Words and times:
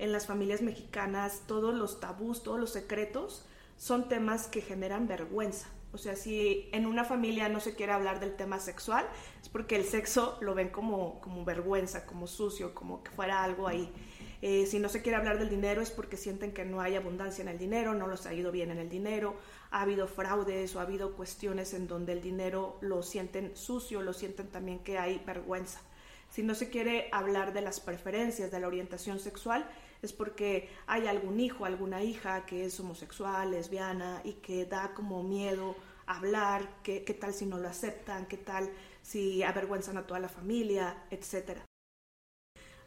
en 0.00 0.12
las 0.12 0.26
familias 0.26 0.62
mexicanas 0.62 1.42
todos 1.46 1.74
los 1.74 2.00
tabús, 2.00 2.42
todos 2.42 2.58
los 2.58 2.70
secretos 2.70 3.44
son 3.76 4.08
temas 4.08 4.46
que 4.48 4.62
generan 4.62 5.06
vergüenza. 5.06 5.68
O 5.92 5.98
sea, 5.98 6.16
si 6.16 6.68
en 6.72 6.86
una 6.86 7.04
familia 7.04 7.48
no 7.48 7.60
se 7.60 7.74
quiere 7.74 7.92
hablar 7.92 8.20
del 8.20 8.34
tema 8.34 8.60
sexual, 8.60 9.06
es 9.42 9.48
porque 9.48 9.76
el 9.76 9.84
sexo 9.84 10.38
lo 10.40 10.54
ven 10.54 10.68
como, 10.68 11.20
como 11.20 11.44
vergüenza, 11.44 12.06
como 12.06 12.26
sucio, 12.26 12.74
como 12.74 13.02
que 13.02 13.10
fuera 13.10 13.42
algo 13.42 13.66
ahí. 13.66 13.92
Eh, 14.42 14.66
si 14.66 14.78
no 14.78 14.88
se 14.88 15.02
quiere 15.02 15.18
hablar 15.18 15.38
del 15.38 15.50
dinero 15.50 15.82
es 15.82 15.90
porque 15.90 16.16
sienten 16.16 16.52
que 16.52 16.64
no 16.64 16.80
hay 16.80 16.96
abundancia 16.96 17.42
en 17.42 17.48
el 17.48 17.58
dinero, 17.58 17.92
no 17.94 18.06
los 18.06 18.24
ha 18.24 18.32
ido 18.32 18.50
bien 18.50 18.70
en 18.70 18.78
el 18.78 18.88
dinero, 18.88 19.36
ha 19.70 19.82
habido 19.82 20.06
fraudes 20.06 20.74
o 20.74 20.80
ha 20.80 20.82
habido 20.82 21.14
cuestiones 21.14 21.74
en 21.74 21.86
donde 21.86 22.12
el 22.12 22.22
dinero 22.22 22.78
lo 22.80 23.02
sienten 23.02 23.54
sucio, 23.54 24.00
lo 24.00 24.14
sienten 24.14 24.48
también 24.48 24.78
que 24.78 24.96
hay 24.96 25.22
vergüenza. 25.26 25.80
Si 26.30 26.42
no 26.42 26.54
se 26.54 26.70
quiere 26.70 27.08
hablar 27.12 27.52
de 27.52 27.60
las 27.60 27.80
preferencias, 27.80 28.50
de 28.50 28.60
la 28.60 28.68
orientación 28.68 29.18
sexual, 29.18 29.68
es 30.02 30.12
porque 30.12 30.68
hay 30.86 31.06
algún 31.06 31.40
hijo, 31.40 31.64
alguna 31.64 32.02
hija 32.02 32.46
que 32.46 32.64
es 32.64 32.78
homosexual, 32.80 33.50
lesbiana 33.50 34.20
y 34.24 34.34
que 34.34 34.64
da 34.66 34.94
como 34.94 35.22
miedo 35.22 35.76
hablar, 36.06 36.68
qué, 36.82 37.04
qué 37.04 37.14
tal 37.14 37.34
si 37.34 37.46
no 37.46 37.58
lo 37.58 37.68
aceptan, 37.68 38.26
qué 38.26 38.36
tal 38.36 38.70
si 39.02 39.42
avergüenzan 39.42 39.96
a 39.96 40.06
toda 40.06 40.20
la 40.20 40.28
familia, 40.28 41.04
etcétera. 41.10 41.64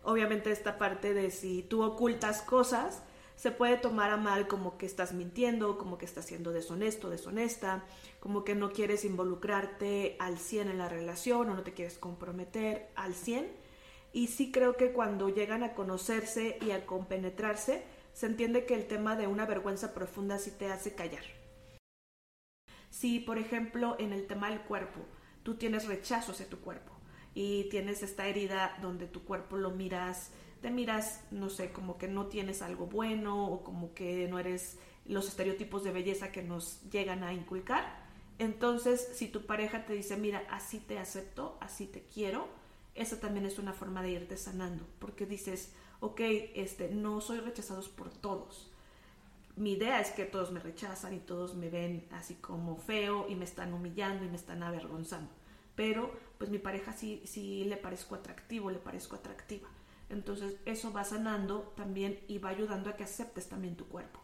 Obviamente 0.04 0.52
esta 0.52 0.78
parte 0.78 1.14
de 1.14 1.32
si 1.32 1.64
tú 1.64 1.84
ocultas 1.84 2.42
cosas, 2.42 3.04
se 3.36 3.52
puede 3.52 3.78
tomar 3.78 4.12
a 4.12 4.18
mal 4.18 4.48
como 4.48 4.78
que 4.78 4.86
estás 4.86 5.14
mintiendo, 5.14 5.78
como 5.78 5.98
que 5.98 6.06
estás 6.06 6.26
siendo 6.26 6.52
deshonesto, 6.52 7.10
deshonesta, 7.10 7.84
como 8.20 8.44
que 8.44 8.56
no 8.56 8.72
quieres 8.72 9.06
involucrarte 9.06 10.16
al 10.20 10.38
100 10.38 10.70
en 10.70 10.78
la 10.78 10.90
relación 10.90 11.50
o 11.50 11.54
no 11.54 11.64
te 11.64 11.74
quieres 11.74 11.98
comprometer 11.98 12.90
al 12.96 13.14
100. 13.14 13.63
Y 14.14 14.28
sí 14.28 14.52
creo 14.52 14.78
que 14.78 14.94
cuando 14.94 15.28
llegan 15.28 15.64
a 15.64 15.74
conocerse 15.74 16.58
y 16.62 16.72
a 16.72 16.86
compenetrarse, 16.86 17.84
se 18.14 18.28
entiende 18.28 18.66
que 18.66 18.76
el 18.76 18.88
tema 18.88 19.16
de 19.16 19.28
una 19.28 19.46
vergüenza 19.46 19.94
profunda 19.94 20.38
sí 20.38 20.52
te 20.52 20.72
hace 20.72 20.96
callar. 20.96 21.24
Si, 22.90 23.20
por 23.20 23.40
ejemplo, 23.40 23.98
en 24.00 24.14
el 24.14 24.28
tema 24.28 24.50
del 24.50 24.62
cuerpo, 24.62 25.02
tú 25.42 25.56
tienes 25.56 25.88
rechazo 25.88 26.32
hacia 26.32 26.48
tu 26.48 26.60
cuerpo, 26.60 26.94
y 27.36 27.70
tienes 27.70 28.04
esta 28.04 28.28
herida 28.28 28.78
donde 28.82 29.08
tu 29.08 29.24
cuerpo 29.24 29.58
lo 29.58 29.72
miras, 29.72 30.32
te 30.62 30.70
miras, 30.70 31.24
no 31.32 31.50
sé, 31.50 31.72
como 31.72 31.98
que 31.98 32.08
no 32.08 32.28
tienes 32.28 32.62
algo 32.62 32.86
bueno 32.86 33.48
o 33.48 33.64
como 33.64 33.94
que 33.94 34.28
no 34.28 34.40
eres 34.40 34.78
los 35.06 35.28
estereotipos 35.28 35.84
de 35.84 35.92
belleza 35.92 36.32
que 36.32 36.44
nos 36.44 36.82
llegan 36.90 37.24
a 37.24 37.34
inculcar. 37.34 38.04
Entonces, 38.40 39.10
si 39.16 39.28
tu 39.28 39.46
pareja 39.46 39.86
te 39.86 39.94
dice, 39.94 40.16
mira, 40.16 40.44
así 40.50 40.80
te 40.80 41.00
acepto, 41.00 41.58
así 41.60 41.88
te 41.88 42.04
quiero, 42.04 42.48
esa 42.96 43.20
también 43.20 43.46
es 43.46 43.60
una 43.60 43.74
forma 43.74 44.02
de 44.02 44.12
irte 44.12 44.38
sanando, 44.38 44.86
porque 45.00 45.26
dices, 45.26 45.74
ok, 46.00 46.22
este, 46.56 46.90
no 46.90 47.22
soy 47.22 47.40
rechazados 47.40 47.90
por 47.90 48.10
todos. 48.10 48.72
Mi 49.56 49.74
idea 49.74 50.00
es 50.00 50.12
que 50.12 50.26
todos 50.26 50.52
me 50.52 50.60
rechazan 50.60 51.14
y 51.14 51.20
todos 51.20 51.56
me 51.56 51.70
ven 51.70 52.08
así 52.12 52.36
como 52.36 52.78
feo 52.78 53.28
y 53.30 53.36
me 53.36 53.46
están 53.46 53.74
humillando 53.74 54.26
y 54.26 54.30
me 54.30 54.36
están 54.36 54.64
avergonzando 54.64 55.30
pero 55.76 56.12
pues 56.38 56.50
mi 56.50 56.60
pareja 56.60 56.94
sí, 56.94 57.22
sí 57.26 57.64
le 57.66 57.78
parezco 57.78 58.16
atractivo, 58.16 58.70
le 58.70 58.80
parezco 58.80 59.16
atractiva. 59.16 59.70
Entonces 60.10 60.56
eso 60.66 60.92
va 60.92 61.04
sanando 61.04 61.74
también 61.76 62.20
y 62.28 62.38
va 62.38 62.50
ayudando 62.50 62.90
a 62.90 62.96
que 62.96 63.04
aceptes 63.04 63.50
también 63.50 63.76
tu 63.76 63.88
cuerpo. 63.88 64.20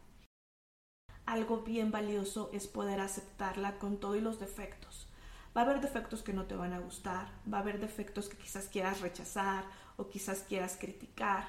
Algo 1.26 1.62
bien 1.62 1.92
valioso 1.92 2.50
es 2.54 2.68
poder 2.68 3.00
aceptarla 3.00 3.78
con 3.78 4.00
todos 4.00 4.22
los 4.22 4.40
defectos. 4.40 5.08
Va 5.56 5.62
a 5.62 5.64
haber 5.64 5.82
defectos 5.82 6.22
que 6.22 6.34
no 6.34 6.46
te 6.46 6.56
van 6.56 6.74
a 6.74 6.80
gustar, 6.80 7.28
va 7.52 7.58
a 7.58 7.62
haber 7.62 7.80
defectos 7.80 8.30
que 8.30 8.38
quizás 8.38 8.68
quieras 8.68 9.02
rechazar 9.02 9.66
o 9.98 10.10
quizás 10.10 10.44
quieras 10.48 10.78
criticar. 10.80 11.48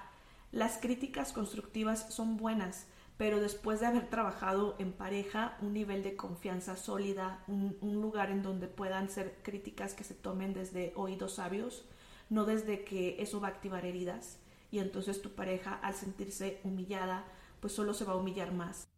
Las 0.52 0.78
críticas 0.78 1.32
constructivas 1.32 2.12
son 2.12 2.36
buenas, 2.36 2.86
pero 3.16 3.38
después 3.38 3.80
de 3.80 3.86
haber 3.86 4.08
trabajado 4.08 4.76
en 4.78 4.92
pareja, 4.92 5.58
un 5.60 5.74
nivel 5.74 6.02
de 6.02 6.16
confianza 6.16 6.74
sólida, 6.76 7.44
un, 7.46 7.76
lugar 7.82 8.30
en 8.30 8.42
donde 8.42 8.66
puedan 8.66 9.10
ser 9.10 9.42
críticas 9.42 9.92
que 9.92 10.04
se 10.04 10.14
tomen 10.14 10.54
desde 10.54 10.94
oídos 10.96 11.34
sabios, 11.34 11.84
no 12.30 12.46
desde 12.46 12.82
que 12.82 13.22
eso 13.22 13.40
va 13.40 13.48
a 13.48 13.50
activar 13.50 13.84
heridas 13.84 14.38
y 14.70 14.78
entonces 14.78 15.20
tu 15.20 15.34
pareja 15.34 15.74
al 15.74 15.94
sentirse 15.94 16.60
humillada, 16.64 17.24
pues 17.60 17.74
solo 17.74 17.92
se 17.92 18.04
va 18.04 18.14
a 18.14 18.16
humillar 18.16 18.52
más. 18.52 18.88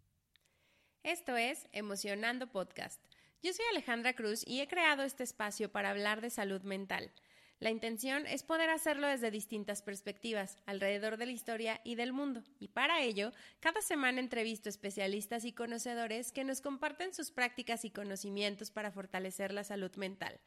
Esto 1.03 1.37
es 1.37 1.67
Emocionando 1.73 2.47
Podcast. 2.47 3.12
Yo 3.43 3.53
soy 3.53 3.65
Alejandra 3.73 4.13
Cruz 4.13 4.45
y 4.47 4.61
he 4.61 4.69
creado 4.69 5.03
este 5.03 5.25
espacio 5.25 5.69
para 5.73 5.91
hablar 5.91 6.21
de 6.21 6.31
salud 6.31 6.63
mental. 6.63 7.11
La 7.59 7.71
intención 7.71 8.25
es 8.29 8.45
poder 8.45 8.71
hacerlo 8.71 9.09
desde 9.09 9.33
distintas 9.33 9.83
perspectivas, 9.83 10.59
alrededor 10.65 11.17
de 11.17 11.27
la 11.27 11.33
historia 11.33 11.81
y 11.83 11.97
del 11.97 12.13
mundo. 12.13 12.45
Y 12.61 12.69
para 12.69 13.03
ello, 13.03 13.33
cada 13.59 13.83
semana 13.83 14.21
entrevisto 14.21 14.69
especialistas 14.69 15.45
y 15.45 15.53
conocedores 15.53 16.31
que 16.31 16.45
nos 16.45 16.61
comparten 16.61 17.13
sus 17.13 17.33
prácticas 17.33 17.85
y 17.85 17.91
conocimientos 17.91 18.71
para 18.71 18.93
fortalecer 18.93 19.53
la 19.53 19.65
salud 19.65 19.91
mental. 19.97 20.39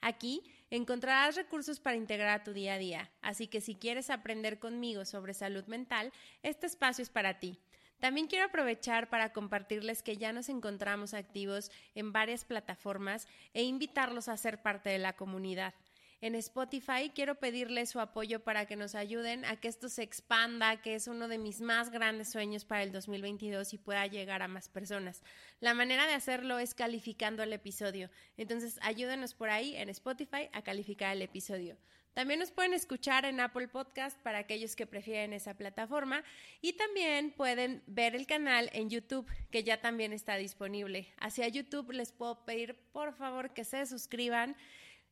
Aquí 0.00 0.42
encontrarás 0.70 1.36
recursos 1.36 1.78
para 1.78 1.96
integrar 1.96 2.40
a 2.40 2.42
tu 2.42 2.52
día 2.52 2.74
a 2.74 2.78
día, 2.78 3.12
así 3.22 3.46
que 3.46 3.60
si 3.60 3.76
quieres 3.76 4.10
aprender 4.10 4.58
conmigo 4.58 5.04
sobre 5.04 5.34
salud 5.34 5.66
mental, 5.66 6.12
este 6.42 6.66
espacio 6.66 7.02
es 7.02 7.10
para 7.10 7.38
ti. 7.38 7.60
También 8.00 8.26
quiero 8.26 8.46
aprovechar 8.46 9.08
para 9.10 9.32
compartirles 9.32 10.02
que 10.02 10.16
ya 10.16 10.32
nos 10.32 10.48
encontramos 10.48 11.14
activos 11.14 11.70
en 11.94 12.12
varias 12.12 12.44
plataformas 12.44 13.28
e 13.54 13.62
invitarlos 13.62 14.28
a 14.28 14.36
ser 14.36 14.62
parte 14.62 14.90
de 14.90 14.98
la 14.98 15.14
comunidad 15.14 15.74
en 16.20 16.34
Spotify. 16.34 17.10
Quiero 17.14 17.36
pedirles 17.36 17.90
su 17.90 18.00
apoyo 18.00 18.40
para 18.40 18.66
que 18.66 18.76
nos 18.76 18.94
ayuden 18.94 19.44
a 19.44 19.56
que 19.56 19.68
esto 19.68 19.88
se 19.88 20.02
expanda, 20.02 20.80
que 20.82 20.94
es 20.94 21.08
uno 21.08 21.28
de 21.28 21.38
mis 21.38 21.60
más 21.60 21.90
grandes 21.90 22.30
sueños 22.30 22.64
para 22.64 22.82
el 22.82 22.92
2022 22.92 23.74
y 23.74 23.78
pueda 23.78 24.06
llegar 24.06 24.42
a 24.42 24.48
más 24.48 24.68
personas. 24.68 25.22
La 25.60 25.74
manera 25.74 26.06
de 26.06 26.14
hacerlo 26.14 26.58
es 26.58 26.74
calificando 26.74 27.42
el 27.42 27.52
episodio. 27.52 28.10
Entonces, 28.36 28.78
ayúdenos 28.82 29.34
por 29.34 29.50
ahí 29.50 29.76
en 29.76 29.88
Spotify 29.88 30.48
a 30.52 30.62
calificar 30.62 31.14
el 31.14 31.22
episodio. 31.22 31.76
También 32.14 32.40
nos 32.40 32.50
pueden 32.50 32.74
escuchar 32.74 33.24
en 33.24 33.40
Apple 33.40 33.68
Podcast 33.68 34.20
para 34.20 34.38
aquellos 34.38 34.74
que 34.74 34.86
prefieren 34.86 35.32
esa 35.32 35.54
plataforma 35.54 36.24
y 36.60 36.72
también 36.72 37.30
pueden 37.30 37.82
ver 37.86 38.16
el 38.16 38.26
canal 38.26 38.68
en 38.72 38.90
YouTube 38.90 39.30
que 39.50 39.62
ya 39.62 39.80
también 39.80 40.12
está 40.12 40.36
disponible. 40.36 41.12
Hacia 41.18 41.46
YouTube 41.48 41.92
les 41.92 42.12
puedo 42.12 42.44
pedir 42.44 42.74
por 42.92 43.14
favor 43.14 43.54
que 43.54 43.64
se 43.64 43.86
suscriban 43.86 44.56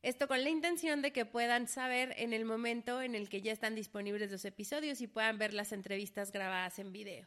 esto 0.01 0.27
con 0.27 0.43
la 0.43 0.49
intención 0.49 1.01
de 1.01 1.11
que 1.11 1.25
puedan 1.25 1.67
saber 1.67 2.13
en 2.17 2.31
el 2.31 2.45
momento 2.45 3.01
en 3.01 3.15
el 3.15 3.27
que 3.27 3.41
ya 3.41 3.51
están 3.51 3.75
disponibles 3.75 4.31
los 4.31 4.45
episodios 4.45 5.01
y 5.01 5.07
puedan 5.07 5.37
ver 5.37 5.53
las 5.53 5.73
entrevistas 5.73 6.31
grabadas 6.31 6.79
en 6.79 6.93
video. 6.93 7.25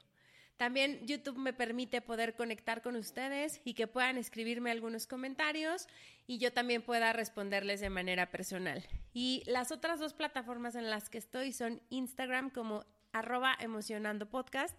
También 0.62 1.04
YouTube 1.04 1.38
me 1.38 1.52
permite 1.52 2.00
poder 2.02 2.36
conectar 2.36 2.82
con 2.82 2.94
ustedes 2.94 3.60
y 3.64 3.74
que 3.74 3.88
puedan 3.88 4.16
escribirme 4.16 4.70
algunos 4.70 5.08
comentarios 5.08 5.88
y 6.28 6.38
yo 6.38 6.52
también 6.52 6.82
pueda 6.82 7.12
responderles 7.12 7.80
de 7.80 7.90
manera 7.90 8.30
personal. 8.30 8.86
Y 9.12 9.42
las 9.46 9.72
otras 9.72 9.98
dos 9.98 10.14
plataformas 10.14 10.76
en 10.76 10.88
las 10.88 11.10
que 11.10 11.18
estoy 11.18 11.50
son 11.50 11.82
Instagram 11.90 12.50
como 12.50 12.84
arroba 13.10 13.56
emocionando 13.58 14.30
podcast 14.30 14.78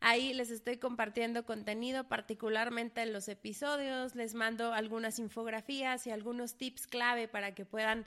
Ahí 0.00 0.32
les 0.32 0.50
estoy 0.50 0.78
compartiendo 0.78 1.44
contenido, 1.44 2.04
particularmente 2.04 3.02
en 3.02 3.12
los 3.12 3.28
episodios, 3.28 4.14
les 4.14 4.32
mando 4.32 4.72
algunas 4.72 5.18
infografías 5.18 6.06
y 6.06 6.10
algunos 6.10 6.56
tips 6.56 6.86
clave 6.86 7.28
para 7.28 7.54
que 7.54 7.66
puedan 7.66 8.06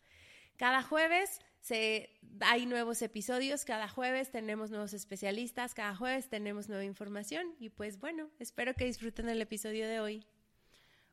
Cada 0.61 0.83
jueves 0.83 1.39
se, 1.59 2.11
hay 2.41 2.67
nuevos 2.67 3.01
episodios, 3.01 3.65
cada 3.65 3.87
jueves 3.87 4.29
tenemos 4.29 4.69
nuevos 4.69 4.93
especialistas, 4.93 5.73
cada 5.73 5.95
jueves 5.95 6.29
tenemos 6.29 6.69
nueva 6.69 6.83
información 6.83 7.55
y 7.59 7.69
pues 7.69 7.99
bueno, 7.99 8.29
espero 8.37 8.75
que 8.75 8.85
disfruten 8.85 9.27
el 9.27 9.41
episodio 9.41 9.87
de 9.87 9.99
hoy. 9.99 10.23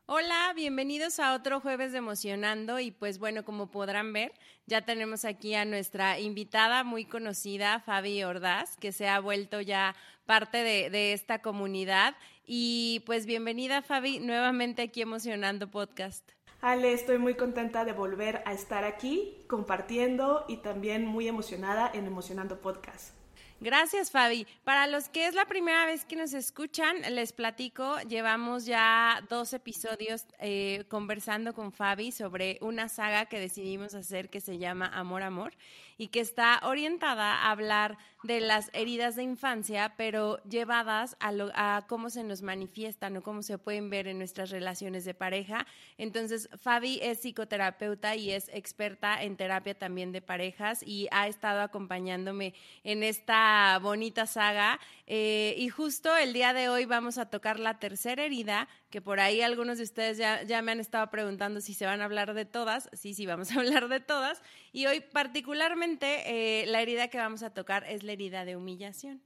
Hola, 0.05 0.53
bienvenidos 0.55 1.19
a 1.19 1.33
otro 1.33 1.61
jueves 1.61 1.93
de 1.93 1.97
Emocionando 1.97 2.79
y 2.79 2.91
pues 2.91 3.17
bueno, 3.17 3.43
como 3.43 3.71
podrán 3.71 4.13
ver, 4.13 4.33
ya 4.67 4.85
tenemos 4.85 5.25
aquí 5.25 5.55
a 5.55 5.65
nuestra 5.65 6.19
invitada 6.19 6.83
muy 6.83 7.05
conocida, 7.05 7.79
Fabi 7.79 8.23
Ordaz, 8.23 8.77
que 8.77 8.91
se 8.91 9.07
ha 9.07 9.19
vuelto 9.19 9.61
ya 9.61 9.95
parte 10.27 10.59
de, 10.59 10.91
de 10.91 11.13
esta 11.13 11.41
comunidad 11.41 12.15
y 12.45 13.01
pues 13.07 13.25
bienvenida 13.25 13.81
Fabi 13.81 14.19
nuevamente 14.19 14.83
aquí 14.83 15.01
Emocionando 15.01 15.71
Podcast. 15.71 16.38
Ale, 16.61 16.91
estoy 16.91 17.17
muy 17.19 17.35
contenta 17.35 17.85
de 17.85 17.93
volver 17.93 18.43
a 18.45 18.53
estar 18.53 18.83
aquí 18.83 19.37
compartiendo 19.47 20.43
y 20.49 20.57
también 20.57 21.05
muy 21.05 21.27
emocionada 21.27 21.89
en 21.93 22.05
Emocionando 22.05 22.59
Podcast. 22.59 23.13
Gracias, 23.61 24.11
Fabi. 24.11 24.47
Para 24.63 24.87
los 24.87 25.09
que 25.09 25.27
es 25.27 25.35
la 25.35 25.45
primera 25.45 25.85
vez 25.85 26.05
que 26.05 26.15
nos 26.15 26.33
escuchan, 26.33 26.95
les 27.13 27.33
platico, 27.33 27.99
llevamos 28.07 28.65
ya 28.65 29.21
dos 29.29 29.53
episodios 29.53 30.25
eh, 30.39 30.85
conversando 30.87 31.53
con 31.53 31.73
Fabi 31.73 32.11
sobre 32.13 32.57
una 32.61 32.87
saga 32.87 33.25
que 33.25 33.39
decidimos 33.39 33.95
hacer 33.95 34.29
que 34.29 34.39
se 34.39 34.57
llama 34.57 34.87
Amor, 34.87 35.23
Amor 35.23 35.53
y 35.99 36.07
que 36.07 36.21
está 36.21 36.61
orientada 36.63 37.35
a 37.35 37.51
hablar 37.51 37.97
de 38.23 38.39
las 38.39 38.69
heridas 38.73 39.15
de 39.15 39.23
infancia, 39.23 39.93
pero 39.97 40.41
llevadas 40.43 41.17
a, 41.19 41.31
a 41.53 41.87
cómo 41.87 42.09
se 42.09 42.23
nos 42.23 42.41
manifiestan 42.41 43.17
o 43.17 43.21
cómo 43.21 43.43
se 43.43 43.57
pueden 43.57 43.89
ver 43.89 44.07
en 44.07 44.17
nuestras 44.17 44.49
relaciones 44.49 45.03
de 45.03 45.13
pareja. 45.13 45.67
Entonces, 45.97 46.49
Fabi 46.61 46.99
es 47.01 47.19
psicoterapeuta 47.19 48.15
y 48.15 48.31
es 48.31 48.49
experta 48.53 49.21
en 49.21 49.35
terapia 49.35 49.77
también 49.77 50.13
de 50.13 50.21
parejas 50.21 50.83
y 50.83 51.09
ha 51.11 51.27
estado 51.27 51.61
acompañándome 51.61 52.53
en 52.83 53.03
esta 53.03 53.77
bonita 53.81 54.25
saga. 54.25 54.79
Eh, 55.05 55.53
y 55.57 55.67
justo 55.67 56.15
el 56.15 56.31
día 56.31 56.53
de 56.53 56.69
hoy 56.69 56.85
vamos 56.85 57.17
a 57.17 57.29
tocar 57.29 57.59
la 57.59 57.79
tercera 57.79 58.23
herida, 58.23 58.69
que 58.89 59.01
por 59.01 59.19
ahí 59.19 59.41
algunos 59.41 59.77
de 59.77 59.83
ustedes 59.83 60.17
ya, 60.17 60.43
ya 60.43 60.61
me 60.61 60.71
han 60.71 60.79
estado 60.79 61.09
preguntando 61.11 61.61
si 61.61 61.73
se 61.73 61.85
van 61.85 62.01
a 62.01 62.05
hablar 62.05 62.33
de 62.33 62.45
todas. 62.45 62.89
Sí, 62.93 63.13
sí, 63.13 63.25
vamos 63.25 63.51
a 63.51 63.55
hablar 63.59 63.87
de 63.87 63.99
todas. 63.99 64.41
Y 64.71 64.87
hoy 64.87 65.01
particularmente 65.01 66.61
eh, 66.61 66.65
la 66.65 66.81
herida 66.81 67.07
que 67.09 67.17
vamos 67.17 67.43
a 67.43 67.53
tocar 67.53 67.85
es 67.85 68.03
la 68.03 68.13
herida 68.13 68.45
de 68.45 68.55
humillación. 68.55 69.21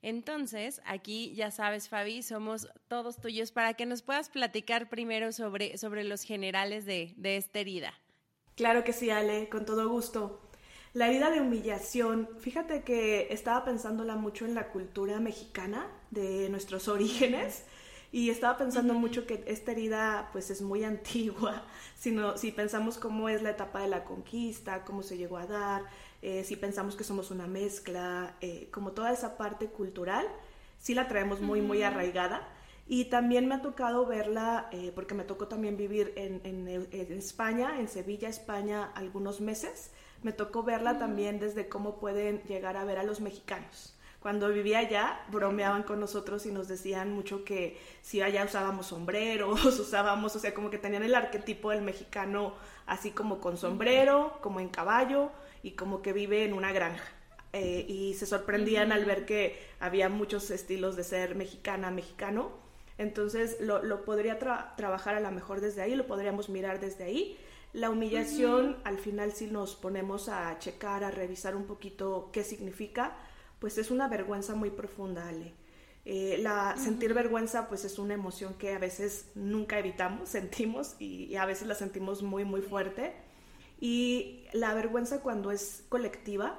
Entonces, 0.00 0.80
aquí 0.84 1.34
ya 1.34 1.50
sabes, 1.50 1.88
Fabi, 1.88 2.22
somos 2.22 2.68
todos 2.86 3.20
tuyos 3.20 3.50
para 3.50 3.74
que 3.74 3.84
nos 3.84 4.02
puedas 4.02 4.28
platicar 4.28 4.88
primero 4.88 5.32
sobre, 5.32 5.76
sobre 5.76 6.04
los 6.04 6.22
generales 6.22 6.84
de, 6.84 7.14
de 7.16 7.36
esta 7.36 7.58
herida. 7.58 7.94
Claro 8.54 8.84
que 8.84 8.92
sí, 8.92 9.10
Ale, 9.10 9.48
con 9.48 9.64
todo 9.64 9.88
gusto. 9.88 10.40
La 10.92 11.08
herida 11.08 11.30
de 11.30 11.40
humillación, 11.40 12.28
fíjate 12.38 12.82
que 12.82 13.26
estaba 13.30 13.64
pensándola 13.64 14.14
mucho 14.14 14.46
en 14.46 14.54
la 14.54 14.68
cultura 14.68 15.18
mexicana 15.18 15.90
de 16.10 16.48
nuestros 16.48 16.86
orígenes 16.88 17.64
y 18.10 18.30
estaba 18.30 18.56
pensando 18.56 18.94
mucho 18.94 19.26
que 19.26 19.44
esta 19.46 19.72
herida 19.72 20.30
pues 20.32 20.50
es 20.50 20.62
muy 20.62 20.84
antigua, 20.92 21.64
sino, 21.96 22.36
si 22.36 22.52
pensamos 22.52 22.98
cómo 22.98 23.28
es 23.28 23.42
la 23.42 23.50
etapa 23.50 23.80
de 23.80 23.88
la 23.88 24.04
conquista, 24.04 24.84
cómo 24.84 25.02
se 25.02 25.16
llegó 25.16 25.36
a 25.36 25.46
dar, 25.46 25.82
eh, 26.22 26.42
si 26.44 26.56
pensamos 26.56 26.96
que 26.96 27.04
somos 27.04 27.30
una 27.30 27.46
mezcla, 27.46 28.34
eh, 28.40 28.68
como 28.72 28.92
toda 28.92 29.12
esa 29.12 29.36
parte 29.36 29.66
cultural, 29.66 30.26
sí 30.78 30.94
la 30.94 31.08
traemos 31.08 31.40
muy, 31.40 31.60
muy 31.60 31.82
arraigada. 31.82 32.48
Y 32.90 33.04
también 33.06 33.46
me 33.46 33.54
ha 33.54 33.60
tocado 33.60 34.06
verla, 34.06 34.70
eh, 34.72 34.92
porque 34.94 35.14
me 35.14 35.24
tocó 35.24 35.46
también 35.46 35.76
vivir 35.76 36.14
en, 36.16 36.40
en, 36.44 37.18
España, 37.18 37.78
en 37.78 37.86
Sevilla, 37.86 38.30
España, 38.30 38.90
algunos 38.94 39.42
meses. 39.42 39.90
Me 40.22 40.32
tocó 40.32 40.62
verla 40.62 40.98
también 40.98 41.38
desde 41.38 41.68
cómo 41.68 41.98
pueden 42.00 42.42
llegar 42.44 42.78
a 42.78 42.84
ver 42.84 42.96
a 42.96 43.02
los 43.02 43.20
mexicanos. 43.20 43.97
Cuando 44.28 44.50
vivía 44.50 44.80
allá, 44.80 45.22
bromeaban 45.30 45.84
con 45.84 46.00
nosotros 46.00 46.44
y 46.44 46.52
nos 46.52 46.68
decían 46.68 47.10
mucho 47.10 47.46
que 47.46 47.78
si 48.02 48.20
allá 48.20 48.44
usábamos 48.44 48.88
sombreros, 48.88 49.64
usábamos, 49.80 50.36
o 50.36 50.38
sea, 50.38 50.52
como 50.52 50.68
que 50.68 50.76
tenían 50.76 51.02
el 51.02 51.14
arquetipo 51.14 51.70
del 51.70 51.80
mexicano 51.80 52.52
así 52.84 53.10
como 53.10 53.40
con 53.40 53.56
sombrero, 53.56 54.36
como 54.42 54.60
en 54.60 54.68
caballo, 54.68 55.30
y 55.62 55.70
como 55.70 56.02
que 56.02 56.12
vive 56.12 56.44
en 56.44 56.52
una 56.52 56.72
granja. 56.72 57.04
Eh, 57.54 57.86
y 57.88 58.12
se 58.16 58.26
sorprendían 58.26 58.92
al 58.92 59.06
ver 59.06 59.24
que 59.24 59.58
había 59.80 60.10
muchos 60.10 60.50
estilos 60.50 60.94
de 60.94 61.04
ser 61.04 61.34
mexicana, 61.34 61.90
mexicano. 61.90 62.50
Entonces 62.98 63.56
lo, 63.62 63.82
lo 63.82 64.04
podría 64.04 64.38
trabajar 64.38 65.14
a 65.14 65.20
lo 65.20 65.30
mejor 65.30 65.62
desde 65.62 65.80
ahí, 65.80 65.94
lo 65.94 66.06
podríamos 66.06 66.50
mirar 66.50 66.80
desde 66.80 67.04
ahí. 67.04 67.38
La 67.72 67.88
humillación, 67.88 68.76
al 68.84 68.98
final 68.98 69.32
si 69.32 69.46
nos 69.46 69.74
ponemos 69.74 70.28
a 70.28 70.58
checar, 70.58 71.02
a 71.02 71.10
revisar 71.10 71.56
un 71.56 71.64
poquito 71.64 72.28
qué 72.30 72.44
significa, 72.44 73.16
pues 73.58 73.78
es 73.78 73.90
una 73.90 74.08
vergüenza 74.08 74.54
muy 74.54 74.70
profunda, 74.70 75.28
Ale. 75.28 75.54
Eh, 76.04 76.38
la, 76.40 76.76
Sentir 76.76 77.12
vergüenza 77.12 77.68
pues 77.68 77.84
es 77.84 77.98
una 77.98 78.14
emoción 78.14 78.54
que 78.54 78.74
a 78.74 78.78
veces 78.78 79.26
nunca 79.34 79.78
evitamos, 79.78 80.28
sentimos 80.30 80.96
y, 80.98 81.24
y 81.24 81.36
a 81.36 81.44
veces 81.44 81.66
la 81.66 81.74
sentimos 81.74 82.22
muy, 82.22 82.44
muy 82.44 82.62
fuerte 82.62 83.14
y 83.80 84.44
la 84.52 84.74
vergüenza 84.74 85.20
cuando 85.20 85.50
es 85.50 85.84
colectiva, 85.88 86.58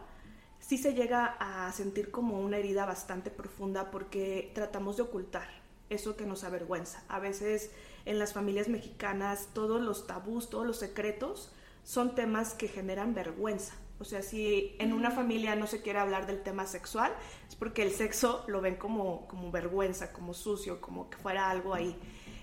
sí 0.60 0.78
se 0.78 0.94
llega 0.94 1.36
a 1.40 1.72
sentir 1.74 2.12
como 2.12 2.40
una 2.40 2.58
herida 2.58 2.86
bastante 2.86 3.30
profunda 3.30 3.92
porque 3.92 4.52
tratamos 4.54 4.98
de 4.98 5.04
ocultar 5.04 5.48
eso 5.90 6.16
que 6.16 6.26
nos 6.26 6.44
avergüenza. 6.44 7.04
A 7.10 7.20
veces 7.20 7.72
en 8.06 8.20
las 8.20 8.34
familias 8.34 8.70
mexicanas 8.70 9.50
todos 9.54 9.82
los 9.82 10.08
tabús, 10.08 10.50
todos 10.50 10.66
los 10.66 10.78
secretos 10.78 11.52
son 11.84 12.16
temas 12.16 12.54
que 12.54 12.68
generan 12.68 13.14
vergüenza. 13.14 13.74
O 14.00 14.06
sea, 14.06 14.22
si 14.22 14.76
en 14.80 14.94
una 14.94 15.12
familia 15.12 15.56
no 15.56 15.68
se 15.68 15.82
quiere 15.82 16.00
hablar 16.00 16.26
del 16.26 16.42
tema 16.42 16.66
sexual, 16.66 17.14
es 17.48 17.56
porque 17.56 17.84
el 17.84 17.92
sexo 17.92 18.46
lo 18.48 18.62
ven 18.62 18.76
como, 18.76 19.28
como 19.28 19.52
vergüenza, 19.52 20.14
como 20.14 20.34
sucio, 20.34 20.80
como 20.80 21.10
que 21.10 21.18
fuera 21.18 21.50
algo 21.50 21.74
ahí. 21.74 21.96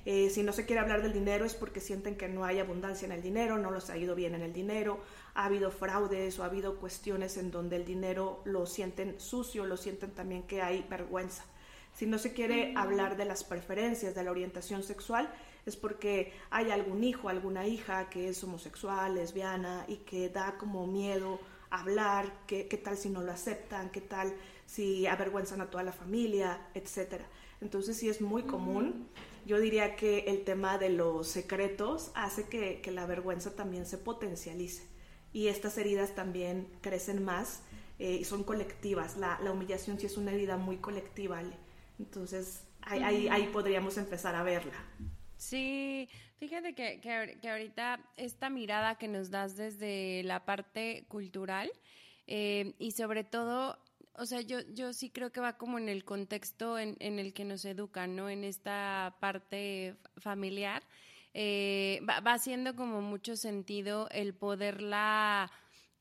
Eh, 0.05 0.31
si 0.31 0.45
no 0.45 0.53
se 0.53 0.67
quiere 0.67 0.81
hablar 0.81 1.03
del 1.03 1.13
dinero 1.13 1.45
es 1.45 1.55
porque 1.55 1.81
sienten 1.81 2.17
que 2.17 2.29
no 2.29 2.45
hay 2.45 2.61
abundancia 2.61 3.07
en 3.07 3.13
el 3.13 3.23
dinero, 3.23 3.59
no 3.59 3.73
los 3.73 3.91
ha 3.91 3.97
ido 3.97 4.15
bien 4.15 4.37
en 4.37 4.43
el 4.43 4.53
dinero, 4.53 5.01
ha 5.35 5.47
habido 5.47 5.73
fraudes 5.73 6.39
o 6.39 6.45
ha 6.45 6.47
habido 6.47 6.79
cuestiones 6.79 7.37
en 7.39 7.51
donde 7.51 7.75
el 7.75 7.85
dinero 7.85 8.41
lo 8.45 8.67
sienten 8.67 9.19
sucio, 9.19 9.67
lo 9.67 9.77
sienten 9.77 10.13
también 10.13 10.45
que 10.45 10.63
hay 10.63 10.87
vergüenza. 10.89 11.45
Si 11.93 12.07
no 12.07 12.19
se 12.19 12.35
quiere 12.35 12.73
hablar 12.77 13.17
de 13.17 13.25
las 13.25 13.43
preferencias, 13.43 14.15
de 14.15 14.23
la 14.23 14.31
orientación 14.31 14.85
sexual, 14.85 15.29
es 15.67 15.77
porque 15.77 16.33
hay 16.51 16.71
algún 16.71 17.05
hijo, 17.05 17.29
alguna 17.29 17.67
hija 17.67 18.09
que 18.09 18.29
es 18.29 18.43
homosexual, 18.43 19.15
lesbiana 19.15 19.85
y 19.89 19.97
que 19.97 20.29
da 20.31 20.57
como 20.57 20.87
miedo 20.87 21.39
hablar, 21.71 22.33
qué, 22.47 22.69
qué 22.69 22.79
tal 22.79 22.97
si 22.97 23.11
no 23.11 23.21
lo 23.21 23.33
aceptan, 23.33 23.91
qué 23.91 24.01
tal 24.01 24.33
si 24.65 25.07
avergüenzan 25.07 25.61
a 25.61 25.71
toda 25.71 25.83
la 25.83 25.93
familia, 25.93 26.69
etcétera. 26.75 27.27
Entonces 27.61 27.97
sí 27.97 28.09
es 28.09 28.21
muy 28.21 28.45
común 28.45 29.09
yo 29.47 29.61
diría 29.61 29.95
que 29.95 30.25
el 30.27 30.43
tema 30.43 30.77
de 30.77 30.91
los 30.91 31.29
secretos 31.29 32.11
hace 32.15 32.49
que, 32.49 32.83
la 32.91 33.07
vergüenza 33.07 33.55
también 33.55 33.87
se 33.87 33.97
potencialice 33.97 34.83
y 35.33 35.47
estas 35.47 35.79
heridas 35.79 36.17
también 36.17 36.69
crecen 36.81 37.25
más 37.25 37.63
eh, 38.01 38.17
y 38.21 38.25
son 38.25 38.43
colectivas. 38.43 39.17
La, 39.17 39.39
humillación 39.53 40.01
sí 40.01 40.07
es 40.07 40.17
una 40.17 40.33
herida 40.33 40.57
muy 40.57 40.79
colectiva, 40.79 41.41
entonces 42.01 42.65
ahí, 42.83 43.29
ahí, 43.29 43.49
podríamos 43.53 43.99
empezar 43.99 44.35
a 44.35 44.43
verla. 44.43 44.75
Sí, 45.37 46.09
fíjate 46.39 46.75
que, 46.75 47.01
que, 47.01 47.51
ahorita 47.51 48.01
esta 48.17 48.51
mirada 48.51 48.97
que 48.97 49.09
nos 49.09 49.31
das 49.31 49.57
desde 49.57 50.23
la 50.25 50.45
parte 50.45 51.05
cultural 51.09 51.71
eh, 52.27 52.75
y 52.79 52.93
sobre 52.93 53.23
todo 53.23 53.79
o 54.19 54.27
sea, 54.27 54.41
yo, 54.41 54.61
yo 54.73 54.93
sí 54.93 55.11
creo 55.11 55.31
que 55.31 55.41
va 55.41 55.59
como 55.59 55.79
en 55.79 55.89
el 55.89 56.05
contexto 56.05 56.79
en, 56.79 56.97
en 57.01 57.19
el 57.19 57.35
que 57.35 57.45
nos 57.45 57.65
educan, 57.65 58.17
¿no? 58.17 58.31
En 58.31 58.45
esta 58.45 59.17
parte 59.21 59.97
familiar. 60.17 60.83
Eh, 61.35 62.01
va, 62.09 62.21
va 62.21 62.33
haciendo 62.33 62.75
como 62.75 63.03
mucho 63.03 63.37
sentido 63.37 64.09
el 64.11 64.35
poderla 64.35 65.51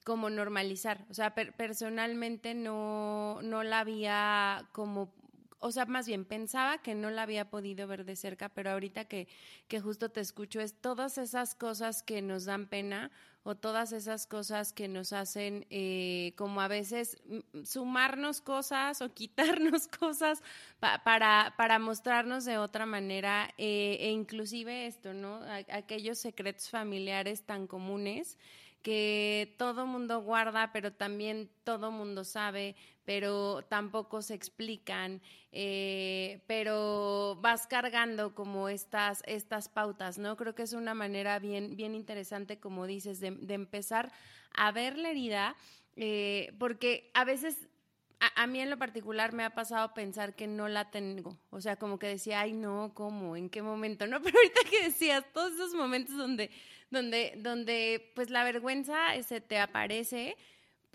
como 0.06 0.30
normalizar. 0.30 1.06
O 1.10 1.13
sea, 1.13 1.36
personalmente 1.36 2.54
no, 2.54 3.42
no 3.42 3.63
la 3.63 3.80
había 3.80 4.70
como 4.72 5.13
o 5.59 5.71
sea, 5.71 5.85
más 5.85 6.07
bien 6.07 6.25
pensaba 6.25 6.77
que 6.79 6.95
no 6.95 7.09
la 7.09 7.24
había 7.24 7.50
podido 7.50 7.88
ver 7.88 8.05
de 8.05 8.15
cerca, 8.15 8.50
pero 8.50 8.71
ahorita 8.71 9.05
que, 9.05 9.27
que 9.67 9.79
justo 9.79 10.09
te 10.09 10.21
escucho 10.21 10.62
es 10.62 10.79
todas 10.79 11.17
esas 11.17 11.55
cosas 11.55 12.03
que 12.03 12.21
nos 12.21 12.45
dan 12.45 12.67
pena 12.67 13.12
o 13.43 13.53
todas 13.55 13.91
esas 13.91 14.25
cosas 14.25 14.74
que 14.74 14.88
nos 14.88 15.13
hacen 15.13 15.67
eh, 15.69 16.33
como 16.35 16.62
a 16.62 16.67
veces 16.67 17.21
mm, 17.27 17.63
sumarnos 17.63 18.41
cosas 18.41 19.01
o 19.01 19.13
quitarnos 19.13 19.88
cosas 19.88 20.41
para, 20.79 21.53
para 21.55 21.79
mostrarnos 21.79 22.45
de 22.45 22.57
otra 22.57 22.85
manera 22.85 23.53
eh, 23.57 23.97
e 24.00 24.09
inclusive 24.09 24.88
esto, 24.88 25.13
¿no? 25.13 25.41
aquellos 25.71 26.17
secretos 26.17 26.69
familiares 26.69 27.43
tan 27.43 27.67
comunes 27.67 28.38
que 28.86 29.56
todo 29.58 29.88
mundo 29.88 30.22
guarda, 30.22 30.72
pero 30.72 30.94
también 30.94 31.50
todo 31.63 31.89
mundo 31.89 32.24
sabe, 32.24 32.75
pero 33.04 33.63
tampoco 33.63 34.22
se 34.22 34.36
explican, 34.36 35.24
eh, 35.51 36.44
pero 36.46 37.36
vas 37.42 37.65
cargando 37.65 38.36
como 38.36 38.70
estas, 38.70 39.24
estas 39.25 39.70
pautas, 39.70 40.20
¿no? 40.20 40.38
Creo 40.38 40.54
que 40.54 40.62
es 40.62 40.74
una 40.74 40.94
manera 40.94 41.39
bien, 41.39 41.75
bien 41.75 41.96
interesante, 41.96 42.60
como 42.60 42.86
dices, 42.86 43.20
de, 43.20 43.36
empezar 43.56 44.12
a 44.54 44.72
ver 44.72 45.00
la 45.00 45.10
herida, 45.10 45.56
eh, 45.96 46.54
porque 46.60 47.10
a 47.15 47.25
veces 47.25 47.68
a, 48.36 48.46
mí 48.46 48.60
en 48.60 48.70
lo 48.70 48.77
particular 48.77 49.34
me 49.34 49.44
ha 49.44 49.56
pasado 49.56 49.96
pensar 49.96 50.36
que 50.36 50.46
no 50.46 50.68
la 50.68 50.92
tengo. 50.92 51.39
O 51.50 51.60
sea, 51.60 51.75
como 51.75 51.98
que 51.98 52.06
decía, 52.08 52.42
ay, 52.42 52.54
no, 52.54 52.92
¿cómo? 52.94 53.36
¿En 53.36 53.50
qué 53.50 53.63
momento? 53.63 54.06
No, 54.06 54.22
pero 54.24 54.38
ahorita 54.38 54.62
que 54.70 54.84
decías, 54.84 55.25
todos 55.34 55.54
esos 55.54 55.74
momentos 55.74 56.15
donde 56.15 56.51
donde, 56.89 57.34
donde 57.38 58.12
pues 58.15 58.30
la 58.30 58.44
vergüenza 58.44 58.98
se 59.24 59.42
te 59.42 59.60
aparece, 59.60 60.36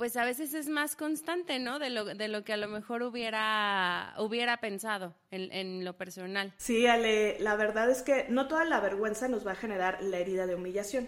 pues 0.01 0.17
a 0.17 0.25
veces 0.25 0.55
es 0.55 0.69
más 0.71 0.97
constante, 0.97 1.59
¿no? 1.59 1.79
De 1.79 1.91
lo, 1.91 2.07
de 2.07 2.29
lo 2.29 2.43
que 2.43 2.55
a 2.55 2.57
lo 2.57 2.69
mejor 2.69 3.03
hubiera, 3.03 4.15
hubiera 4.19 4.57
pensado 4.57 5.15
en, 5.31 5.53
en, 5.53 5.85
lo 5.85 5.99
personal. 5.99 6.55
Sí, 6.57 6.87
Ale, 6.87 7.39
la 7.41 7.55
verdad 7.55 7.91
es 7.91 8.01
que 8.01 8.25
no 8.31 8.49
toda 8.49 8.65
la 8.65 8.81
vergüenza 8.81 9.29
nos 9.29 9.47
va 9.47 9.53
a 9.53 9.57
generar 9.57 10.03
la 10.03 10.17
herida 10.17 10.47
de 10.47 10.55
humillación. 10.55 11.07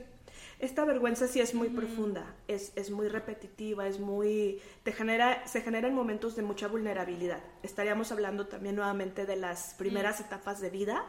Esta 0.58 0.84
vergüenza 0.84 1.26
sí 1.26 1.40
es 1.40 1.54
muy 1.54 1.70
profunda, 1.70 2.36
es, 2.46 2.72
es, 2.76 2.90
muy 2.90 3.08
repetitiva, 3.08 3.88
es 3.88 3.98
muy... 3.98 4.60
Te 4.84 4.92
genera, 4.92 5.44
se 5.48 5.62
genera 5.62 5.88
en 5.88 5.94
momentos 5.94 6.36
de 6.36 6.42
mucha 6.42 6.68
vulnerabilidad. 6.68 7.42
Estaríamos 7.64 8.12
hablando 8.12 8.46
también 8.46 8.76
nuevamente 8.76 9.26
de 9.26 9.36
las 9.36 9.74
primeras 9.74 10.20
etapas 10.20 10.60
de 10.60 10.70
vida 10.70 11.04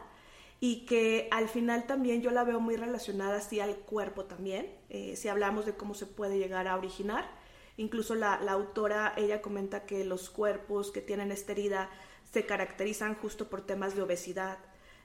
y 0.64 0.86
que 0.86 1.28
al 1.30 1.50
final 1.50 1.86
también 1.86 2.22
yo 2.22 2.30
la 2.30 2.42
veo 2.42 2.58
muy 2.58 2.76
relacionada 2.76 3.36
así 3.36 3.60
al 3.60 3.76
cuerpo 3.76 4.24
también, 4.24 4.74
eh, 4.88 5.14
si 5.14 5.28
hablamos 5.28 5.66
de 5.66 5.74
cómo 5.74 5.92
se 5.92 6.06
puede 6.06 6.38
llegar 6.38 6.68
a 6.68 6.76
originar. 6.78 7.30
Incluso 7.76 8.14
la, 8.14 8.40
la 8.40 8.52
autora, 8.52 9.12
ella 9.18 9.42
comenta 9.42 9.84
que 9.84 10.06
los 10.06 10.30
cuerpos 10.30 10.90
que 10.90 11.02
tienen 11.02 11.32
esta 11.32 11.52
herida 11.52 11.90
se 12.32 12.46
caracterizan 12.46 13.14
justo 13.14 13.50
por 13.50 13.66
temas 13.66 13.94
de 13.94 14.00
obesidad, 14.00 14.56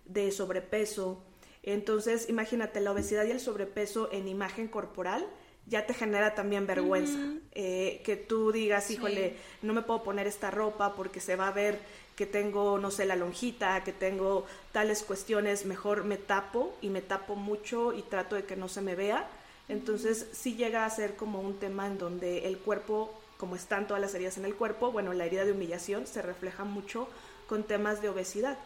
de 0.06 0.32
sobrepeso, 0.32 1.26
entonces, 1.62 2.30
imagínate, 2.30 2.80
la 2.80 2.94
obesidad 2.94 3.26
y 3.26 3.32
el 3.32 3.42
sobrepeso 3.42 4.10
en 4.14 4.30
imagen 4.30 4.70
corporal 4.70 5.28
ya 5.66 5.86
te 5.86 5.94
genera 5.94 6.36
también 6.36 6.66
vergüenza. 6.66 7.20
Eh, 7.52 8.02
que 8.06 8.16
tú 8.16 8.52
digas, 8.52 8.90
híjole, 8.92 9.36
no 9.62 9.74
me 9.74 9.82
puedo 9.82 10.04
poner 10.04 10.26
esta 10.26 10.52
ropa 10.52 10.96
porque 10.96 11.20
se 11.20 11.36
va 11.36 11.50
a 11.50 11.52
ver 11.52 11.80
que 12.20 12.26
tengo, 12.26 12.78
no 12.80 12.92
sé, 12.92 13.06
la 13.06 13.16
lonjita, 13.16 13.82
que 13.86 13.94
tengo 13.94 14.46
tales 14.74 15.04
cuestiones, 15.04 15.66
mejor 15.66 16.04
me 16.04 16.18
tapo 16.18 16.76
y 16.82 16.90
me 16.90 17.02
tapo 17.02 17.36
mucho 17.36 17.94
y 17.94 18.02
trato 18.02 18.36
de 18.36 18.44
que 18.44 18.58
no 18.58 18.68
se 18.68 18.82
me 18.82 18.94
vea. 18.94 19.26
Entonces, 19.70 20.28
sí 20.34 20.58
llega 20.58 20.84
a 20.84 20.90
ser 20.90 21.16
como 21.16 21.40
un 21.40 21.60
tema 21.60 21.88
en 21.88 21.98
donde 21.98 22.46
el 22.46 22.58
cuerpo, 22.58 23.10
como 23.38 23.56
están 23.56 23.88
todas 23.88 24.02
las 24.02 24.14
heridas 24.16 24.38
en 24.38 24.44
el 24.44 24.54
cuerpo, 24.54 24.92
bueno, 24.92 25.14
la 25.14 25.28
herida 25.28 25.46
de 25.46 25.54
humillación 25.54 26.08
se 26.08 26.22
refleja 26.22 26.66
mucho 26.66 27.08
con 27.48 27.64
temas 27.64 28.02
de 28.02 28.10
obesidad. 28.10 28.58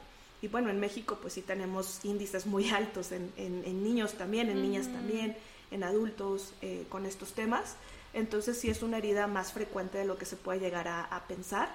Y 0.42 0.48
bueno, 0.48 0.72
en 0.72 0.80
México 0.80 1.20
pues 1.22 1.34
sí 1.34 1.44
tenemos 1.44 2.04
índices 2.04 2.48
muy 2.48 2.70
altos 2.72 3.12
en, 3.12 3.84
niños 3.84 4.16
también, 4.16 4.50
en 4.50 4.64
niñas 4.64 4.88
también, 4.88 5.38
en 5.70 5.84
adultos 5.84 6.56
eh, 6.64 6.88
con 6.90 7.06
estos 7.06 7.34
temas. 7.34 7.76
Entonces 8.16 8.60
sí 8.60 8.72
es 8.72 8.82
una 8.82 8.98
herida 8.98 9.28
más 9.28 9.54
frecuente 9.54 10.00
de 10.00 10.06
lo 10.06 10.18
que 10.18 10.26
se 10.26 10.38
puede 10.38 10.60
llegar 10.60 10.88
a, 10.88 11.24
pensar. 11.28 11.70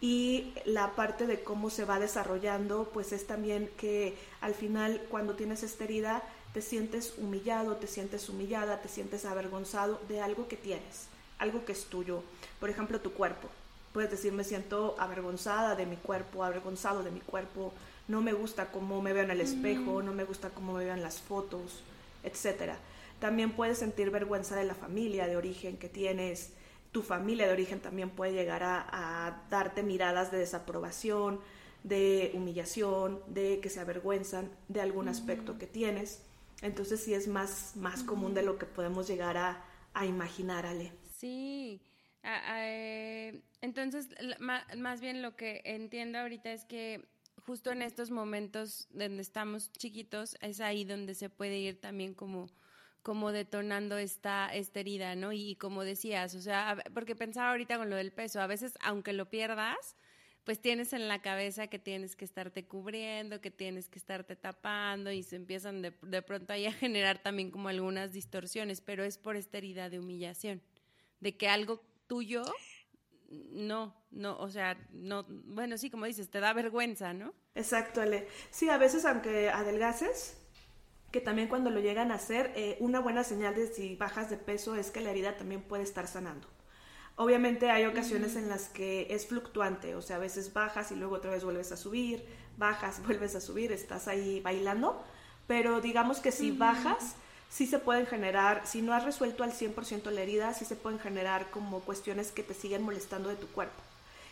Y 0.00 0.52
la 0.64 0.94
parte 0.94 1.26
de 1.26 1.42
cómo 1.42 1.70
se 1.70 1.84
va 1.84 1.98
desarrollando, 1.98 2.88
pues 2.92 3.12
es 3.12 3.26
también 3.26 3.68
que 3.76 4.16
al 4.40 4.54
final 4.54 5.02
cuando 5.10 5.34
tienes 5.34 5.62
esta 5.62 5.84
herida 5.84 6.22
te 6.52 6.62
sientes 6.62 7.14
humillado, 7.18 7.76
te 7.76 7.86
sientes 7.86 8.28
humillada, 8.28 8.80
te 8.80 8.88
sientes 8.88 9.24
avergonzado 9.24 10.00
de 10.08 10.20
algo 10.20 10.48
que 10.48 10.56
tienes, 10.56 11.06
algo 11.38 11.64
que 11.64 11.72
es 11.72 11.84
tuyo. 11.86 12.22
Por 12.60 12.70
ejemplo, 12.70 13.00
tu 13.00 13.12
cuerpo. 13.12 13.48
Puedes 13.92 14.10
decir, 14.10 14.32
me 14.32 14.44
siento 14.44 14.94
avergonzada 14.98 15.74
de 15.74 15.86
mi 15.86 15.96
cuerpo, 15.96 16.44
avergonzado 16.44 17.02
de 17.02 17.10
mi 17.10 17.20
cuerpo, 17.20 17.72
no 18.06 18.22
me 18.22 18.32
gusta 18.32 18.70
cómo 18.70 19.02
me 19.02 19.12
veo 19.12 19.24
en 19.24 19.30
el 19.30 19.40
espejo, 19.40 20.02
no 20.02 20.12
me 20.12 20.24
gusta 20.24 20.50
cómo 20.50 20.74
me 20.74 20.84
veo 20.84 20.94
en 20.94 21.02
las 21.02 21.20
fotos, 21.20 21.82
etc. 22.22 22.72
También 23.20 23.52
puedes 23.52 23.78
sentir 23.78 24.10
vergüenza 24.10 24.56
de 24.56 24.64
la 24.64 24.74
familia 24.74 25.26
de 25.26 25.36
origen 25.36 25.76
que 25.76 25.88
tienes, 25.88 26.50
tu 26.98 27.04
familia 27.04 27.46
de 27.46 27.52
origen 27.52 27.78
también 27.78 28.10
puede 28.10 28.32
llegar 28.32 28.64
a, 28.64 29.44
darte 29.50 29.84
miradas 29.84 30.32
de 30.32 30.38
desaprobación, 30.38 31.38
de 31.84 32.32
humillación, 32.34 33.22
de 33.28 33.60
que 33.60 33.70
se 33.70 33.78
avergüenzan 33.78 34.50
de 34.66 34.80
algún 34.80 35.06
aspecto 35.06 35.58
que 35.58 35.68
tienes. 35.68 36.24
Entonces 36.60 36.98
sí 37.04 37.14
es 37.14 37.28
más, 37.28 37.76
más 37.76 38.02
común 38.02 38.34
de 38.34 38.42
lo 38.42 38.58
que 38.58 38.66
podemos 38.66 39.06
llegar 39.06 39.36
a, 39.36 39.64
imaginar, 40.04 40.66
Ale. 40.66 40.92
Sí, 41.16 41.80
eh, 42.24 43.40
entonces 43.60 44.08
más 44.40 45.00
bien 45.00 45.22
lo 45.22 45.36
que 45.36 45.62
entiendo 45.64 46.18
ahorita 46.18 46.52
es 46.52 46.64
que 46.64 47.06
justo 47.46 47.70
en 47.70 47.82
estos 47.82 48.10
momentos 48.10 48.88
donde 48.90 49.22
estamos 49.22 49.70
chiquitos, 49.70 50.36
es 50.40 50.60
ahí 50.60 50.84
donde 50.84 51.14
se 51.14 51.30
puede 51.30 51.58
ir 51.58 51.80
también 51.80 52.14
como 52.14 52.48
como 53.02 53.32
detonando 53.32 53.98
esta, 53.98 54.48
esta 54.54 54.80
herida, 54.80 55.14
¿no? 55.14 55.32
Y, 55.32 55.56
como 55.56 55.84
decías, 55.84 56.34
o 56.34 56.40
sea, 56.40 56.82
porque 56.94 57.16
pensaba 57.16 57.50
ahorita 57.50 57.78
con 57.78 57.90
lo 57.90 57.96
del 57.96 58.12
peso, 58.12 58.40
a 58.40 58.46
veces 58.46 58.76
aunque 58.80 59.12
lo 59.12 59.30
pierdas, 59.30 59.96
pues 60.44 60.60
tienes 60.60 60.92
en 60.92 61.08
la 61.08 61.20
cabeza 61.20 61.66
que 61.66 61.78
tienes 61.78 62.16
que 62.16 62.24
estarte 62.24 62.64
cubriendo, 62.64 63.40
que 63.40 63.50
tienes 63.50 63.88
que 63.88 63.98
estarte 63.98 64.34
tapando 64.34 65.12
y 65.12 65.22
se 65.22 65.36
empiezan 65.36 65.82
de, 65.82 65.92
de 66.02 66.22
pronto 66.22 66.52
ahí 66.52 66.66
a 66.66 66.72
generar 66.72 67.18
también 67.18 67.50
como 67.50 67.68
algunas 67.68 68.12
distorsiones, 68.12 68.80
pero 68.80 69.04
es 69.04 69.18
por 69.18 69.36
esta 69.36 69.58
herida 69.58 69.90
de 69.90 69.98
humillación, 69.98 70.62
de 71.20 71.36
que 71.36 71.48
algo 71.48 71.82
tuyo 72.06 72.44
no, 73.28 73.94
no, 74.10 74.38
o 74.38 74.50
sea, 74.50 74.76
no, 74.90 75.26
bueno, 75.28 75.76
sí, 75.76 75.90
como 75.90 76.06
dices, 76.06 76.30
te 76.30 76.40
da 76.40 76.52
vergüenza, 76.52 77.12
¿no? 77.12 77.34
Exacto, 77.54 78.00
Ale. 78.00 78.26
Sí, 78.50 78.68
a 78.68 78.78
veces 78.78 79.04
aunque 79.04 79.50
adelgaces, 79.50 80.38
que 81.10 81.20
también 81.20 81.48
cuando 81.48 81.70
lo 81.70 81.80
llegan 81.80 82.10
a 82.10 82.16
hacer, 82.16 82.52
eh, 82.54 82.76
una 82.80 83.00
buena 83.00 83.24
señal 83.24 83.54
de 83.54 83.66
si 83.66 83.96
bajas 83.96 84.28
de 84.28 84.36
peso 84.36 84.74
es 84.74 84.90
que 84.90 85.00
la 85.00 85.10
herida 85.10 85.36
también 85.36 85.62
puede 85.62 85.82
estar 85.82 86.06
sanando. 86.06 86.46
Obviamente 87.16 87.70
hay 87.70 87.84
ocasiones 87.84 88.36
en 88.36 88.48
las 88.48 88.68
que 88.68 89.08
es 89.10 89.26
fluctuante, 89.26 89.96
o 89.96 90.02
sea, 90.02 90.16
a 90.16 90.20
veces 90.20 90.52
bajas 90.52 90.92
y 90.92 90.94
luego 90.94 91.16
otra 91.16 91.32
vez 91.32 91.42
vuelves 91.42 91.72
a 91.72 91.76
subir, 91.76 92.24
bajas, 92.56 93.02
vuelves 93.06 93.34
a 93.34 93.40
subir, 93.40 93.72
estás 93.72 94.06
ahí 94.06 94.40
bailando, 94.40 95.02
pero 95.46 95.80
digamos 95.80 96.20
que 96.20 96.30
si 96.30 96.50
bajas, 96.50 97.16
sí 97.50 97.66
se 97.66 97.78
pueden 97.78 98.06
generar, 98.06 98.66
si 98.66 98.82
no 98.82 98.92
has 98.92 99.04
resuelto 99.04 99.42
al 99.42 99.52
100% 99.52 100.10
la 100.10 100.20
herida, 100.20 100.52
sí 100.52 100.64
se 100.64 100.76
pueden 100.76 101.00
generar 101.00 101.50
como 101.50 101.80
cuestiones 101.80 102.30
que 102.30 102.42
te 102.42 102.54
siguen 102.54 102.82
molestando 102.82 103.30
de 103.30 103.36
tu 103.36 103.48
cuerpo 103.48 103.82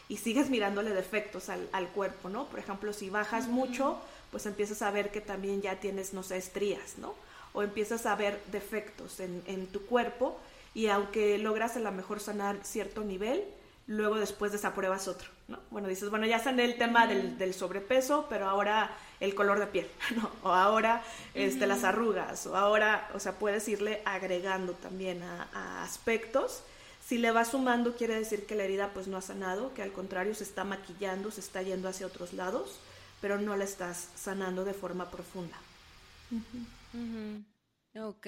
y 0.09 0.19
sigues 0.19 0.51
mirándole 0.51 0.91
defectos 0.91 1.49
al, 1.49 1.69
al 1.73 1.89
cuerpo, 1.89 2.29
¿no? 2.29 2.47
Por 2.47 2.61
ejemplo, 2.61 2.93
si 2.93 3.11
bajas 3.11 3.49
mucho, 3.49 4.01
pues 4.37 4.45
empiezas 4.45 4.83
a 4.83 4.91
ver 4.91 5.11
que 5.11 5.23
también 5.23 5.63
ya 5.63 5.81
tienes, 5.81 6.13
no 6.13 6.23
sé, 6.23 6.37
estrías, 6.37 6.99
¿no? 6.99 7.15
O 7.55 7.63
empiezas 7.63 8.05
a 8.05 8.15
ver 8.17 8.39
defectos 8.53 9.19
en, 9.19 9.43
en 9.47 9.67
tu 9.67 9.87
cuerpo 9.87 10.39
y 10.75 10.89
aunque 10.89 11.39
logras 11.39 11.75
a 11.77 11.81
lo 11.81 11.91
mejor 11.91 12.21
sanar 12.21 12.59
cierto 12.63 13.03
nivel, 13.03 13.43
luego 13.87 14.17
después 14.17 14.53
desapruebas 14.53 15.09
otro, 15.09 15.31
¿no? 15.49 15.59
Bueno, 15.71 15.89
dices, 15.89 16.11
bueno, 16.11 16.27
ya 16.27 16.39
sané 16.39 16.67
el 16.67 16.77
tema 16.77 17.07
del, 17.07 17.39
del 17.39 17.55
sobrepeso, 17.55 18.27
pero 18.29 18.47
ahora 18.47 18.95
el 19.21 19.35
color 19.35 19.59
de 19.59 19.69
piel, 19.69 19.89
¿no? 20.17 20.31
O 20.43 20.53
ahora 20.53 21.03
este, 21.33 21.67
las 21.67 21.83
arrugas, 21.83 22.47
o 22.47 22.59
ahora, 22.59 23.09
o 23.15 23.21
sea, 23.21 23.39
puedes 23.39 23.67
irle 23.69 24.03
agregando 24.05 24.75
también 24.75 25.23
a, 25.23 25.83
aspectos. 25.83 26.61
Si 27.03 27.17
le 27.17 27.31
vas 27.31 27.53
sumando, 27.53 27.97
quiere 27.97 28.17
decir 28.17 28.45
que 28.45 28.55
la 28.55 28.65
herida 28.65 28.91
pues 28.93 29.07
no 29.07 29.17
ha 29.17 29.23
sanado, 29.23 29.73
que 29.73 29.81
al 29.81 29.93
contrario 29.93 30.35
se 30.35 30.45
está 30.45 30.65
maquillando, 30.65 31.31
se 31.31 31.41
está 31.41 31.63
yendo 31.63 31.89
hacia 31.89 32.07
otros 32.07 32.35
lados, 32.35 32.81
pero 33.21 33.41
no 33.41 33.57
la 33.57 33.65
estás 33.65 34.11
sanando 34.15 34.65
de 34.65 34.75
forma 34.75 35.11
profunda. 35.11 35.57
Ok. 37.99 38.27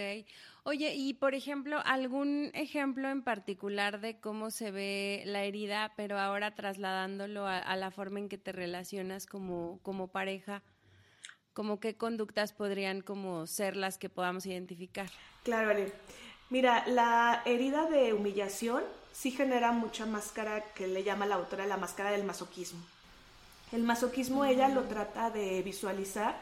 Oye, 0.62 0.95
y 0.95 1.14
por 1.14 1.35
ejemplo, 1.35 1.80
algún 1.85 2.50
ejemplo 2.54 3.11
en 3.11 3.23
particular 3.23 4.00
de 4.00 4.18
cómo 4.18 4.50
se 4.50 4.71
ve 4.71 5.23
la 5.26 5.45
herida, 5.45 5.92
pero 5.97 6.18
ahora 6.18 6.54
trasladándolo 6.54 7.47
a, 7.47 7.76
la 7.76 7.90
forma 7.90 8.18
en 8.18 8.28
que 8.28 8.38
te 8.38 8.52
relacionas 8.52 9.26
como, 9.26 9.80
como 9.83 10.09
pareja, 10.09 10.62
como 11.52 11.80
qué 11.80 11.97
conductas 11.97 12.52
podrían 12.52 13.02
como 13.02 13.47
ser 13.47 13.76
las 13.76 13.99
que 13.99 14.09
podamos 14.09 14.47
identificar. 14.47 15.11
Claro, 15.42 15.71
Ale. 15.71 15.92
Mira, 16.50 16.87
la 16.87 17.42
herida 17.45 17.90
de 17.90 18.14
humillación 18.14 18.83
sí 19.12 19.33
genera 19.33 19.73
mucha 19.73 20.07
máscara 20.07 20.64
que 20.73 20.87
le 20.87 21.02
llama 21.04 21.26
la 21.26 21.35
autora 21.35 21.66
la 21.66 21.76
máscara 21.76 22.11
del 22.11 22.25
masoquismo. 22.25 22.80
El 23.73 23.83
masoquismo 23.83 24.45
ella 24.45 24.69
lo 24.69 24.85
trata 24.85 25.31
de 25.31 25.63
visualizar 25.63 26.37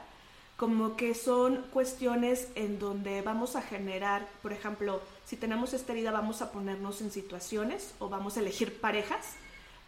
como 0.56 0.96
que 0.96 1.14
son 1.14 1.64
cuestiones 1.72 2.48
en 2.54 2.78
donde 2.78 3.20
vamos 3.20 3.56
a 3.56 3.62
generar, 3.62 4.26
por 4.42 4.52
ejemplo, 4.52 5.02
si 5.26 5.36
tenemos 5.36 5.74
esta 5.74 5.92
herida 5.92 6.10
vamos 6.10 6.40
a 6.40 6.50
ponernos 6.50 7.02
en 7.02 7.10
situaciones 7.10 7.94
o 7.98 8.08
vamos 8.08 8.36
a 8.36 8.40
elegir 8.40 8.80
parejas 8.80 9.34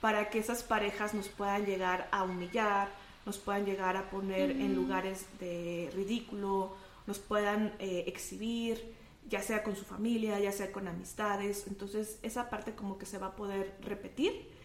para 0.00 0.28
que 0.28 0.38
esas 0.38 0.62
parejas 0.62 1.14
nos 1.14 1.28
puedan 1.28 1.64
llegar 1.64 2.08
a 2.12 2.22
humillar, 2.22 2.88
nos 3.24 3.38
puedan 3.38 3.64
llegar 3.64 3.96
a 3.96 4.10
poner 4.10 4.50
en 4.50 4.74
lugares 4.74 5.26
de 5.40 5.90
ridículo, 5.94 6.74
nos 7.06 7.18
puedan 7.18 7.74
eh, 7.78 8.04
exhibir, 8.06 8.94
ya 9.28 9.42
sea 9.42 9.62
con 9.62 9.76
su 9.76 9.84
familia, 9.84 10.38
ya 10.38 10.52
sea 10.52 10.70
con 10.70 10.86
amistades. 10.86 11.66
Entonces 11.66 12.18
esa 12.22 12.50
parte 12.50 12.74
como 12.74 12.98
que 12.98 13.06
se 13.06 13.18
va 13.18 13.28
a 13.28 13.36
poder 13.36 13.76
repetir. 13.82 14.57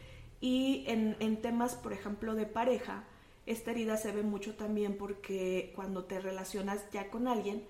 Y 0.44 0.84
en, 0.88 1.16
en 1.22 1.42
temas, 1.42 1.76
por 1.76 1.94
ejemplo, 1.94 2.36
de 2.36 2.46
pareja, 2.46 3.06
esta 3.46 3.72
herida 3.72 3.96
se 3.96 4.12
ve 4.12 4.24
mucho 4.24 4.56
también 4.56 4.98
porque 4.98 5.72
cuando 5.74 6.04
te 6.04 6.20
relacionas 6.20 6.84
ya 6.92 7.10
con 7.10 7.30
alguien, 7.30 7.64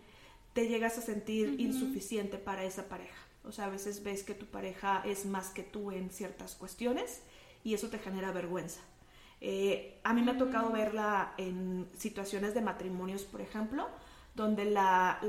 te 0.54 0.68
llegas 0.68 0.98
a 0.98 1.02
sentir 1.02 1.60
insuficiente 1.60 2.40
para 2.40 2.64
esa 2.64 2.90
pareja. 2.90 3.22
O 3.44 3.52
sea, 3.52 3.66
a 3.66 3.70
veces 3.70 4.02
ves 4.02 4.24
que 4.24 4.34
tu 4.34 4.48
pareja 4.48 5.04
es 5.06 5.28
más 5.28 5.50
que 5.50 5.62
tú 5.62 5.92
en 5.92 6.10
ciertas 6.10 6.56
cuestiones 6.56 7.22
y 7.64 7.76
eso 7.76 7.90
te 7.90 8.00
genera 8.00 8.32
vergüenza. 8.32 8.82
Eh, 9.40 10.00
a 10.04 10.12
mí 10.16 10.24
me 10.24 10.32
ha 10.32 10.38
tocado 10.40 10.72
mm. 10.72 10.74
verla 10.74 11.36
en 11.38 11.88
situaciones 11.96 12.56
de 12.56 12.62
matrimonios, 12.62 13.22
por 13.22 13.42
ejemplo, 13.42 13.88
donde 14.34 14.66
la, 14.66 15.20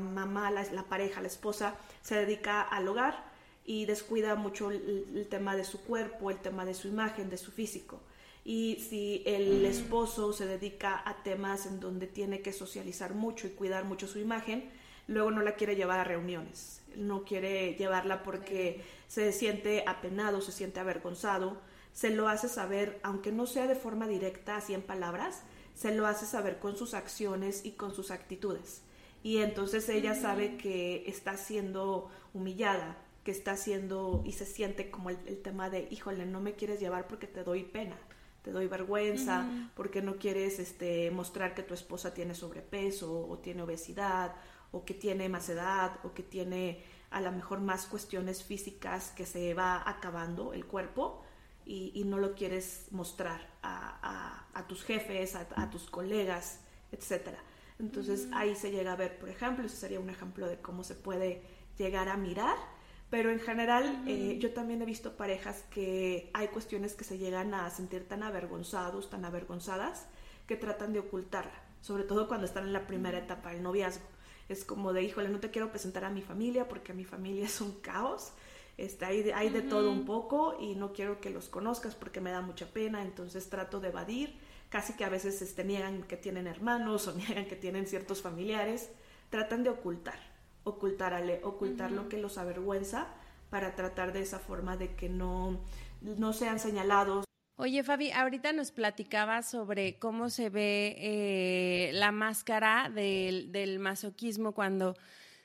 mamá, 0.00 0.50
la, 0.50 0.84
pareja, 0.84 1.20
la 1.20 1.26
esposa 1.26 1.74
se 2.00 2.14
dedica 2.14 2.62
al 2.62 2.88
hogar 2.88 3.35
y 3.66 3.84
descuida 3.84 4.36
mucho 4.36 4.70
el 4.70 5.26
tema 5.28 5.56
de 5.56 5.64
su 5.64 5.80
cuerpo, 5.82 6.30
el 6.30 6.38
tema 6.38 6.64
de 6.64 6.74
su 6.74 6.88
imagen, 6.88 7.28
de 7.28 7.36
su 7.36 7.50
físico. 7.50 8.00
Y 8.44 8.76
si 8.88 9.24
el 9.26 9.64
esposo 9.64 10.32
se 10.32 10.46
dedica 10.46 11.02
a 11.04 11.24
temas 11.24 11.66
en 11.66 11.80
donde 11.80 12.06
tiene 12.06 12.42
que 12.42 12.52
socializar 12.52 13.12
mucho 13.12 13.48
y 13.48 13.50
cuidar 13.50 13.84
mucho 13.84 14.06
su 14.06 14.20
imagen, 14.20 14.70
luego 15.08 15.32
no 15.32 15.42
la 15.42 15.56
quiere 15.56 15.74
llevar 15.74 15.98
a 15.98 16.04
reuniones, 16.04 16.80
no 16.94 17.24
quiere 17.24 17.74
llevarla 17.74 18.22
porque 18.22 18.84
se 19.08 19.32
siente 19.32 19.82
apenado, 19.86 20.40
se 20.40 20.52
siente 20.52 20.78
avergonzado, 20.78 21.60
se 21.92 22.10
lo 22.10 22.28
hace 22.28 22.48
saber, 22.48 23.00
aunque 23.02 23.32
no 23.32 23.46
sea 23.46 23.66
de 23.66 23.74
forma 23.74 24.06
directa, 24.06 24.56
así 24.56 24.74
en 24.74 24.82
palabras, 24.82 25.42
se 25.74 25.92
lo 25.92 26.06
hace 26.06 26.24
saber 26.24 26.60
con 26.60 26.76
sus 26.76 26.94
acciones 26.94 27.64
y 27.64 27.72
con 27.72 27.94
sus 27.94 28.12
actitudes. 28.12 28.82
Y 29.24 29.38
entonces 29.38 29.88
ella 29.88 30.14
sabe 30.14 30.56
que 30.56 31.02
está 31.08 31.36
siendo 31.36 32.10
humillada, 32.32 32.96
que 33.26 33.32
está 33.32 33.50
haciendo 33.50 34.22
y 34.24 34.34
se 34.34 34.46
siente 34.46 34.88
como 34.88 35.10
el, 35.10 35.42
tema 35.42 35.68
de, 35.68 35.88
híjole, 35.90 36.26
no 36.26 36.40
me 36.40 36.54
quieres 36.54 36.78
llevar 36.78 37.08
porque 37.08 37.26
te 37.26 37.42
doy 37.42 37.64
pena, 37.64 37.98
te 38.42 38.52
doy 38.52 38.68
vergüenza, 38.68 39.44
porque 39.74 40.00
no 40.00 40.14
quieres 40.14 40.60
este, 40.60 41.10
mostrar 41.10 41.52
que 41.52 41.64
tu 41.64 41.74
esposa 41.74 42.14
tiene 42.14 42.36
sobrepeso 42.36 43.26
o 43.26 43.38
tiene 43.38 43.62
obesidad 43.62 44.36
o 44.70 44.84
que 44.84 44.94
tiene 44.94 45.28
más 45.28 45.48
edad 45.48 45.98
o 46.04 46.14
que 46.14 46.22
tiene 46.22 46.84
a 47.10 47.20
lo 47.20 47.32
mejor 47.32 47.58
más 47.60 47.86
cuestiones 47.86 48.44
físicas 48.44 49.10
que 49.16 49.26
se 49.26 49.54
va 49.54 49.82
acabando 49.90 50.52
el 50.52 50.64
cuerpo 50.64 51.24
y, 51.64 52.04
no 52.06 52.18
lo 52.18 52.36
quieres 52.36 52.86
mostrar 52.92 53.40
a, 53.64 54.64
tus 54.68 54.84
jefes, 54.84 55.34
a, 55.34 55.68
tus 55.68 55.90
colegas, 55.90 56.60
etcétera. 56.92 57.38
Entonces 57.80 58.28
ahí 58.32 58.54
se 58.54 58.70
llega 58.70 58.92
a 58.92 58.96
ver, 58.96 59.18
por 59.18 59.28
ejemplo, 59.30 59.66
ese 59.66 59.78
sería 59.78 59.98
un 59.98 60.10
ejemplo 60.10 60.46
de 60.46 60.60
cómo 60.60 60.84
se 60.84 60.94
puede 60.94 61.42
llegar 61.76 62.08
a 62.08 62.16
mirar, 62.16 62.75
pero 63.10 63.30
en 63.30 63.38
general 63.40 64.02
eh, 64.06 64.36
yo 64.40 64.52
también 64.52 64.82
he 64.82 64.84
visto 64.84 65.16
parejas 65.16 65.64
que 65.70 66.30
hay 66.34 66.48
cuestiones 66.48 66.94
que 66.94 67.04
se 67.04 67.18
llegan 67.18 67.54
a 67.54 67.70
sentir 67.70 68.08
tan 68.08 68.22
avergonzados, 68.22 69.10
tan 69.10 69.24
avergonzadas, 69.24 70.06
que 70.46 70.56
tratan 70.56 70.92
de 70.92 71.00
ocultarla, 71.00 71.62
sobre 71.80 72.04
todo 72.04 72.28
cuando 72.28 72.46
están 72.46 72.64
en 72.64 72.72
la 72.72 72.86
primera 72.86 73.18
etapa 73.18 73.52
del 73.52 73.62
noviazgo. 73.62 74.06
Es 74.48 74.64
como 74.64 74.92
de, 74.92 75.02
híjole, 75.02 75.28
no 75.28 75.40
te 75.40 75.50
quiero 75.50 75.70
presentar 75.70 76.04
a 76.04 76.10
mi 76.10 76.22
familia 76.22 76.68
porque 76.68 76.92
mi 76.92 77.04
familia 77.04 77.46
es 77.46 77.60
un 77.60 77.72
caos, 77.80 78.32
este, 78.76 79.04
hay, 79.04 79.22
de, 79.22 79.34
hay 79.34 79.50
de 79.50 79.62
todo 79.62 79.90
un 79.90 80.04
poco 80.04 80.56
y 80.60 80.74
no 80.74 80.92
quiero 80.92 81.20
que 81.20 81.30
los 81.30 81.48
conozcas 81.48 81.94
porque 81.94 82.20
me 82.20 82.30
da 82.30 82.42
mucha 82.42 82.66
pena, 82.66 83.02
entonces 83.02 83.48
trato 83.48 83.80
de 83.80 83.88
evadir, 83.88 84.38
casi 84.68 84.92
que 84.94 85.04
a 85.04 85.08
veces 85.08 85.40
este, 85.40 85.64
niegan 85.64 86.02
que 86.02 86.16
tienen 86.16 86.46
hermanos 86.46 87.08
o 87.08 87.12
niegan 87.16 87.46
que 87.46 87.56
tienen 87.56 87.86
ciertos 87.86 88.20
familiares, 88.20 88.90
tratan 89.30 89.64
de 89.64 89.70
ocultar, 89.70 90.18
ocultar, 90.66 91.14
ale, 91.14 91.40
ocultar 91.44 91.92
lo 91.92 92.08
que 92.08 92.18
los 92.18 92.38
avergüenza 92.38 93.06
para 93.50 93.74
tratar 93.74 94.12
de 94.12 94.20
esa 94.20 94.38
forma 94.38 94.76
de 94.76 94.94
que 94.94 95.08
no, 95.08 95.60
no 96.00 96.32
sean 96.32 96.58
señalados. 96.58 97.24
Oye, 97.56 97.82
Fabi, 97.82 98.10
ahorita 98.10 98.52
nos 98.52 98.72
platicabas 98.72 99.48
sobre 99.48 99.98
cómo 99.98 100.28
se 100.28 100.50
ve 100.50 100.96
eh, 100.98 101.90
la 101.94 102.12
máscara 102.12 102.90
del, 102.92 103.52
del, 103.52 103.78
masoquismo 103.78 104.52
cuando 104.52 104.94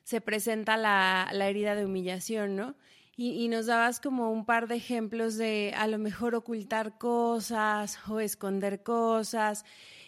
se 0.04 0.20
presenta 0.20 0.76
la, 0.76 1.30
la 1.32 1.48
herida 1.48 1.76
de 1.76 1.86
humillación, 1.86 2.56
¿no? 2.56 2.76
y, 3.24 3.48
nos 3.50 3.68
dabas 3.68 4.00
como 4.00 4.32
un 4.32 4.46
par 4.46 4.68
de 4.68 4.76
ejemplos 4.76 5.38
de 5.38 5.74
a 5.78 5.88
lo 5.88 6.00
mejor 6.00 6.34
ocultar 6.34 6.98
cosas 6.98 8.00
o 8.10 8.20
esconder 8.20 8.82
cosas. 8.84 9.64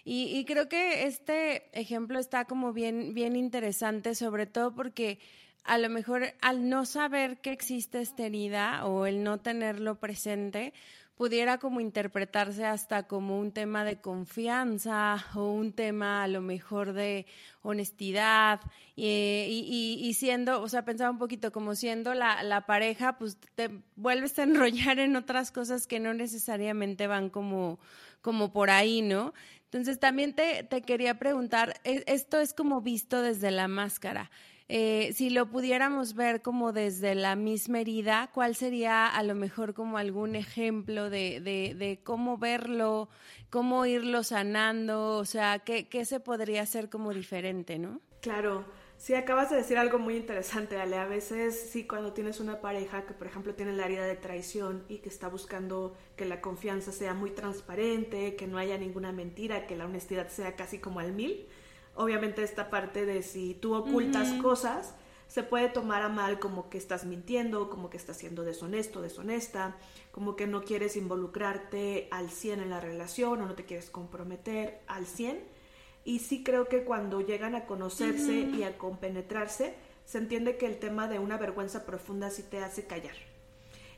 Y, 0.06 0.44
creo 0.46 0.68
que 0.68 1.06
este 1.06 1.70
ejemplo 1.80 2.20
está 2.20 2.44
como 2.46 2.74
bien, 2.74 3.14
bien 3.14 3.38
interesante, 3.38 4.16
sobre 4.16 4.46
todo 4.46 4.76
porque 4.76 5.20
a 5.64 5.78
lo 5.78 5.90
mejor 5.90 6.34
al 6.42 6.68
no 6.70 6.86
saber 6.86 7.40
que 7.40 7.52
existe 7.52 8.02
esta 8.02 8.26
herida 8.26 8.86
o 8.86 9.06
el 9.06 9.24
no 9.24 9.40
tenerlo 9.40 9.96
presente, 10.00 10.74
pudiera 11.16 11.58
como 11.60 11.80
interpretarse 11.80 12.66
hasta 12.66 13.04
como 13.08 13.40
un 13.40 13.52
tema 13.52 13.86
de 13.86 14.02
confianza 14.02 15.26
o 15.36 15.52
un 15.52 15.72
tema 15.72 16.24
a 16.24 16.28
lo 16.28 16.42
mejor 16.42 16.94
de 16.94 17.26
honestidad 17.62 18.60
y, 18.96 20.12
siendo, 20.18 20.62
o 20.62 20.70
sea, 20.70 20.84
pensaba 20.84 21.12
un 21.12 21.20
poquito 21.20 21.52
como 21.52 21.76
siendo 21.76 22.14
la, 22.14 22.66
pareja, 22.68 23.18
pues 23.18 23.38
te 23.56 23.70
vuelves 23.96 24.38
a 24.40 24.44
enrollar 24.44 25.00
en 25.00 25.16
otras 25.16 25.52
cosas 25.52 25.88
que 25.88 26.00
no 26.00 26.14
necesariamente 26.14 27.08
van 27.08 27.30
como, 27.30 27.80
como 28.22 28.52
por 28.52 28.70
ahí, 28.70 29.02
¿no? 29.02 29.34
Entonces 29.74 30.00
también 30.00 30.34
te, 30.34 30.64
te 30.64 30.84
quería 30.84 31.18
preguntar, 31.18 31.80
e, 31.84 32.04
esto 32.06 32.40
es 32.40 32.54
como 32.54 32.82
visto 32.82 33.24
desde 33.24 33.50
la 33.50 33.68
máscara. 33.68 34.30
Eh, 34.70 35.12
si 35.14 35.30
lo 35.30 35.48
pudiéramos 35.50 36.14
ver 36.14 36.42
como 36.44 36.72
desde 36.72 37.16
la 37.16 37.36
misma 37.36 37.80
herida, 37.80 38.30
¿cuál 38.34 38.56
sería 38.56 39.08
a 39.08 39.24
lo 39.24 39.34
mejor 39.36 39.74
como 39.74 39.98
algún 39.98 40.36
ejemplo 40.36 41.10
de, 41.10 41.42
de, 41.42 42.00
cómo 42.04 42.38
verlo, 42.38 43.10
cómo 43.50 43.86
irlo 43.88 44.24
sanando? 44.24 45.18
O 45.18 45.26
sea, 45.26 45.60
¿qué, 45.60 45.90
¿qué, 45.90 46.06
se 46.06 46.20
podría 46.20 46.62
hacer 46.62 46.90
como 46.90 47.12
diferente, 47.12 47.78
no? 47.80 48.00
Claro. 48.22 48.66
Sí, 49.04 49.16
acabas 49.16 49.50
de 49.50 49.58
decir 49.58 49.78
algo 49.78 50.00
muy 50.00 50.16
interesante, 50.16 50.80
Ale. 50.80 50.96
A 50.96 51.06
veces, 51.06 51.72
sí, 51.74 51.86
cuando 51.86 52.14
tienes 52.14 52.40
una 52.40 52.62
pareja 52.62 53.06
que, 53.06 53.14
por 53.14 53.28
ejemplo, 53.28 53.54
tiene 53.54 53.74
la 53.74 53.84
herida 53.84 54.06
de 54.06 54.16
traición 54.16 54.86
y 54.88 55.00
que 55.00 55.10
está 55.10 55.28
buscando 55.28 55.94
que 56.16 56.24
la 56.24 56.40
confianza 56.40 56.94
sea 56.94 57.14
muy 57.14 57.32
transparente, 57.32 58.38
que 58.38 58.48
no 58.48 58.58
haya 58.58 58.78
ninguna 58.78 59.12
mentira, 59.12 59.68
que 59.68 59.76
la 59.76 59.88
honestidad 59.88 60.30
sea 60.30 60.56
casi 60.56 60.80
como 60.80 61.02
al 61.02 61.12
mil, 61.12 61.46
obviamente 61.96 62.44
esta 62.44 62.70
parte 62.70 63.06
de 63.06 63.24
si 63.24 63.56
tú 63.56 63.76
ocultas 63.76 64.32
cosas, 64.42 64.96
se 65.28 65.44
puede 65.44 65.68
tomar 65.68 66.02
a 66.02 66.08
mal 66.08 66.40
como 66.40 66.70
que 66.70 66.78
estás 66.78 67.04
mintiendo, 67.04 67.70
como 67.70 67.90
que 67.90 67.98
estás 67.98 68.16
siendo 68.16 68.46
deshonesto, 68.46 69.02
deshonesta, 69.02 69.76
como 70.12 70.38
que 70.38 70.48
no 70.48 70.64
quieres 70.64 70.96
involucrarte 70.96 72.08
al 72.10 72.30
100 72.30 72.62
en 72.62 72.70
la 72.70 72.80
relación 72.80 73.42
o 73.42 73.48
no 73.48 73.56
te 73.56 73.66
quieres 73.66 73.90
comprometer 73.90 74.80
al 74.88 75.06
100. 75.06 75.44
Y 76.06 76.20
sí 76.20 76.44
creo 76.44 76.68
que 76.68 76.84
cuando 76.84 77.22
llegan 77.22 77.56
a 77.56 77.66
conocerse 77.66 78.34
y 78.34 78.64
a 78.64 78.78
compenetrarse, 78.78 79.76
se 80.06 80.18
entiende 80.18 80.58
que 80.58 80.66
el 80.66 80.80
tema 80.80 81.08
de 81.08 81.20
una 81.20 81.38
vergüenza 81.38 81.86
profunda 81.86 82.30
sí 82.30 82.44
te 82.44 82.60
hace 82.60 82.86
callar. 82.86 83.16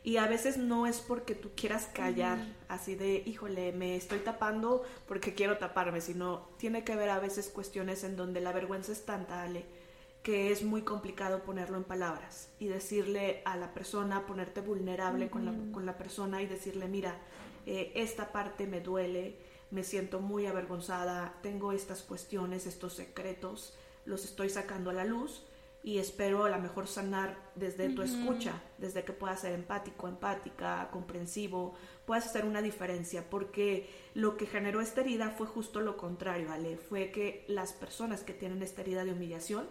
Y 0.03 0.17
a 0.17 0.27
veces 0.27 0.57
no 0.57 0.85
es 0.85 0.99
porque 0.99 1.33
tú 1.33 1.49
quieras 1.55 1.89
callar, 1.91 2.37
así 2.67 2.93
de, 2.93 3.23
híjole, 3.25 3.71
me 3.71 3.95
estoy 3.95 4.19
tapando 4.19 4.83
porque 5.07 5.33
quiero 5.33 5.57
taparme, 5.57 5.99
sino 5.99 6.47
tiene 6.57 6.83
que 6.83 6.95
ver 6.95 7.09
a 7.09 7.19
veces 7.19 7.49
cuestiones 7.49 8.03
en 8.03 8.15
donde 8.15 8.39
la 8.39 8.51
vergüenza 8.51 8.91
es 8.91 9.03
tan 9.03 9.25
tal 9.25 9.63
que 10.25 10.51
es 10.51 10.63
muy 10.63 10.81
complicado 10.81 11.43
ponerlo 11.43 11.77
en 11.77 11.83
palabras 11.83 12.49
y 12.59 12.67
decirle 12.67 13.43
a 13.45 13.57
la 13.57 13.75
persona, 13.75 14.25
ponerte 14.25 14.59
vulnerable 14.59 15.29
con, 15.29 15.45
la, 15.45 15.53
con, 15.71 15.85
la, 15.85 15.99
persona 15.99 16.41
y 16.41 16.47
decirle, 16.47 16.87
mira, 16.87 17.15
eh, 17.67 17.91
esta 17.93 18.31
parte 18.31 18.65
me 18.65 18.81
duele, 18.81 19.37
me 19.71 19.83
siento 19.83 20.19
muy 20.19 20.45
avergonzada, 20.45 21.37
tengo 21.41 21.71
estas 21.71 22.03
cuestiones, 22.03 22.65
estos 22.65 22.93
secretos, 22.93 23.73
los 24.05 24.23
estoy 24.23 24.49
sacando 24.49 24.89
a 24.89 24.93
la 24.93 25.05
luz 25.05 25.43
y 25.85 25.99
espero 25.99 26.45
a 26.45 26.49
lo 26.49 26.59
mejor 26.59 26.87
sanar 26.87 27.37
desde 27.53 27.89
tu 27.89 28.01
escucha, 28.01 28.59
desde 28.79 29.03
que 29.03 29.13
puedas 29.13 29.41
ser 29.41 29.53
empático, 29.53 30.07
empática, 30.07 30.89
comprensivo, 30.91 31.75
puedas 32.07 32.25
hacer 32.25 32.43
una 32.45 32.63
diferencia, 32.63 33.29
porque 33.29 33.87
lo 34.15 34.35
que 34.35 34.47
generó 34.47 34.81
esta 34.81 35.01
herida 35.01 35.29
fue 35.29 35.45
justo 35.45 35.81
lo 35.81 35.95
contrario, 35.95 36.51
Ale, 36.51 36.77
fue 36.77 37.11
que 37.11 37.45
las 37.47 37.73
personas 37.73 38.23
que 38.23 38.33
tienen 38.33 38.63
esta 38.63 38.81
herida 38.81 39.05
de 39.05 39.11
humillación 39.11 39.67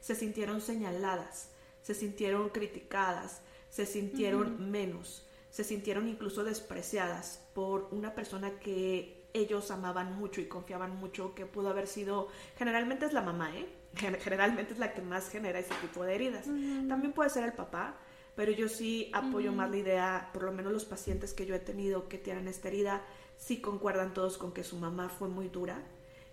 se 0.00 0.16
sintieron 0.16 0.60
señaladas, 0.60 1.50
se 1.80 1.94
sintieron 1.94 2.48
criticadas, 2.48 3.40
se 3.70 3.86
sintieron 3.86 4.68
menos, 4.68 5.24
se 5.50 5.62
sintieron 5.62 6.08
incluso 6.08 6.42
despreciadas 6.42 7.40
por 7.54 7.86
una 7.92 8.16
persona 8.16 8.58
que 8.58 9.21
ellos 9.34 9.70
amaban 9.70 10.16
mucho 10.16 10.40
y 10.40 10.46
confiaban 10.46 10.96
mucho, 10.96 11.34
que 11.34 11.46
pudo 11.46 11.70
haber 11.70 11.86
sido, 11.86 12.28
generalmente 12.56 13.06
es 13.06 13.12
la 13.12 13.22
mamá, 13.22 13.56
¿eh? 13.56 13.66
generalmente 13.94 14.72
es 14.72 14.78
la 14.78 14.94
que 14.94 15.02
más 15.02 15.28
genera 15.28 15.58
ese 15.58 15.74
tipo 15.80 16.04
de 16.04 16.14
heridas. 16.14 16.46
También 16.88 17.12
puede 17.12 17.30
ser 17.30 17.44
el 17.44 17.52
papá, 17.52 17.96
pero 18.34 18.52
yo 18.52 18.68
sí 18.68 19.10
apoyo 19.12 19.52
más 19.52 19.70
la 19.70 19.76
idea, 19.76 20.30
por 20.32 20.44
lo 20.44 20.52
menos 20.52 20.72
los 20.72 20.84
pacientes 20.84 21.34
que 21.34 21.46
yo 21.46 21.54
he 21.54 21.58
tenido 21.58 22.08
que 22.08 22.18
tienen 22.18 22.48
esta 22.48 22.68
herida, 22.68 23.02
sí 23.36 23.60
concuerdan 23.60 24.14
todos 24.14 24.38
con 24.38 24.52
que 24.52 24.64
su 24.64 24.76
mamá 24.76 25.08
fue 25.08 25.28
muy 25.28 25.48
dura 25.48 25.82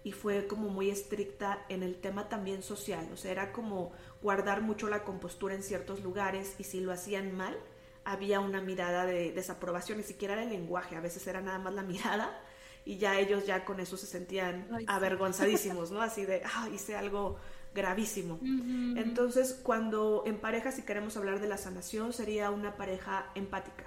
y 0.03 0.13
fue 0.13 0.47
como 0.47 0.69
muy 0.69 0.89
estricta 0.89 1.65
en 1.67 1.83
el 1.83 1.99
tema 1.99 2.29
también 2.29 2.63
social, 2.63 3.09
o 3.11 3.17
sea, 3.17 3.31
era 3.31 3.51
como 3.51 3.91
guardar 4.21 4.61
mucho 4.61 4.87
la 4.87 5.03
compostura 5.03 5.55
en 5.55 5.63
ciertos 5.63 6.01
lugares 6.01 6.55
y 6.57 6.63
si 6.63 6.79
lo 6.79 6.93
hacían 6.93 7.35
mal, 7.35 7.57
había 8.05 8.39
una 8.39 8.61
mirada 8.61 9.05
de 9.05 9.33
desaprobación, 9.33 9.97
ni 9.97 10.05
siquiera 10.05 10.35
era 10.35 10.43
el 10.43 10.49
lenguaje, 10.49 10.95
a 10.95 11.01
veces 11.01 11.27
era 11.27 11.41
nada 11.41 11.59
más 11.59 11.73
la 11.73 11.83
mirada 11.83 12.41
y 12.85 12.97
ya 12.97 13.19
ellos 13.19 13.45
ya 13.45 13.65
con 13.65 13.79
eso 13.79 13.97
se 13.97 14.07
sentían 14.07 14.67
avergonzadísimos, 14.87 15.91
¿no? 15.91 16.01
Así 16.01 16.25
de, 16.25 16.41
ah, 16.45 16.69
hice 16.73 16.95
algo 16.95 17.37
gravísimo. 17.73 18.39
Entonces, 18.41 19.59
cuando 19.61 20.23
en 20.25 20.39
pareja, 20.39 20.71
si 20.71 20.83
queremos 20.83 21.15
hablar 21.17 21.39
de 21.39 21.47
la 21.47 21.57
sanación, 21.57 22.13
sería 22.13 22.49
una 22.49 22.75
pareja 22.75 23.29
empática, 23.35 23.85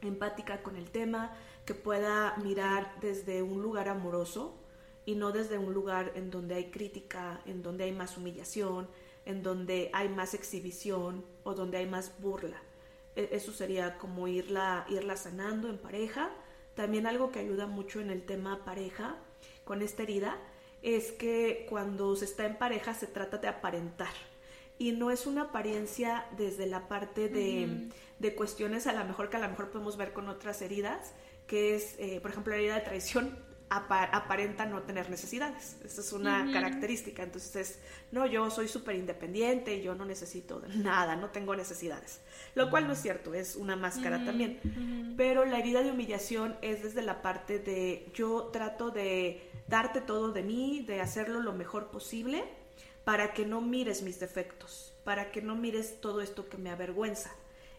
empática 0.00 0.62
con 0.62 0.76
el 0.76 0.90
tema, 0.90 1.36
que 1.66 1.74
pueda 1.74 2.34
mirar 2.42 2.94
desde 3.00 3.42
un 3.42 3.62
lugar 3.62 3.88
amoroso 3.88 4.58
y 5.04 5.14
no 5.14 5.32
desde 5.32 5.58
un 5.58 5.74
lugar 5.74 6.12
en 6.14 6.30
donde 6.30 6.54
hay 6.54 6.70
crítica, 6.70 7.40
en 7.44 7.62
donde 7.62 7.84
hay 7.84 7.92
más 7.92 8.16
humillación, 8.16 8.88
en 9.24 9.42
donde 9.42 9.90
hay 9.92 10.08
más 10.08 10.34
exhibición 10.34 11.24
o 11.44 11.54
donde 11.54 11.78
hay 11.78 11.86
más 11.86 12.18
burla. 12.20 12.62
E-, 13.14 13.28
eso 13.32 13.52
sería 13.52 13.98
como 13.98 14.26
irla, 14.28 14.86
irla 14.88 15.16
sanando 15.16 15.68
en 15.68 15.78
pareja 15.78 16.30
también 16.74 17.06
algo 17.06 17.30
que 17.30 17.40
ayuda 17.40 17.66
mucho 17.66 18.00
en 18.00 18.10
el 18.10 18.22
tema 18.24 18.64
pareja 18.64 19.16
con 19.64 19.82
esta 19.82 20.02
herida 20.02 20.38
es 20.82 21.12
que 21.12 21.66
cuando 21.68 22.16
se 22.16 22.24
está 22.24 22.44
en 22.46 22.56
pareja 22.56 22.94
se 22.94 23.06
trata 23.06 23.38
de 23.38 23.48
aparentar. 23.48 24.12
y 24.78 24.92
no 24.92 25.10
es 25.10 25.26
una 25.26 25.42
apariencia 25.42 26.26
desde 26.36 26.66
la 26.66 26.88
parte 26.88 27.28
de, 27.28 27.88
de, 28.18 28.34
cuestiones 28.34 28.86
a 28.86 28.92
lo 28.92 29.04
mejor 29.04 29.30
que 29.30 29.36
a 29.36 29.40
lo 29.40 29.48
mejor 29.48 29.70
podemos 29.70 29.96
ver 29.96 30.12
con 30.12 30.28
otras 30.28 30.60
heridas, 30.60 31.12
que 31.46 31.76
es, 31.76 31.94
eh, 31.98 32.18
por 32.20 32.32
ejemplo, 32.32 32.52
la 32.52 32.58
herida 32.58 32.74
de 32.74 32.80
traición 32.80 33.38
aparenta 33.76 34.66
no 34.66 34.82
tener 34.82 35.08
necesidades. 35.08 35.76
Esa 35.84 36.00
es 36.00 36.12
una 36.12 36.50
característica. 36.52 37.22
Entonces, 37.22 37.78
no, 38.10 38.26
yo 38.26 38.50
soy 38.50 38.68
súper 38.68 38.96
independiente, 38.96 39.82
yo 39.82 39.94
no 39.94 40.04
necesito 40.04 40.62
nada, 40.76 41.16
no 41.16 41.30
tengo 41.30 41.56
necesidades. 41.56 42.20
Lo 42.54 42.70
cual 42.70 42.86
no 42.86 42.92
es 42.92 43.00
cierto, 43.00 43.34
es 43.34 43.56
una 43.56 43.76
máscara 43.76 44.24
también. 44.24 45.14
Pero 45.16 45.44
la 45.44 45.58
herida 45.58 45.82
de 45.82 45.90
humillación 45.90 46.56
es 46.62 46.82
desde 46.82 47.02
la 47.02 47.22
parte 47.22 47.58
de 47.58 48.10
yo 48.14 48.50
trato 48.52 48.90
de 48.90 49.50
darte 49.68 50.00
todo 50.00 50.32
de 50.32 50.42
mí, 50.42 50.84
de 50.86 51.00
hacerlo 51.00 51.40
lo 51.40 51.52
mejor 51.52 51.90
posible 51.90 52.44
para 53.04 53.32
que 53.32 53.46
no 53.46 53.60
mires 53.60 54.02
mis 54.02 54.20
defectos, 54.20 54.94
para 55.04 55.30
que 55.30 55.42
no 55.42 55.56
mires 55.56 56.00
todo 56.00 56.20
esto 56.20 56.48
que 56.48 56.58
me 56.58 56.70
avergüenza. 56.70 57.30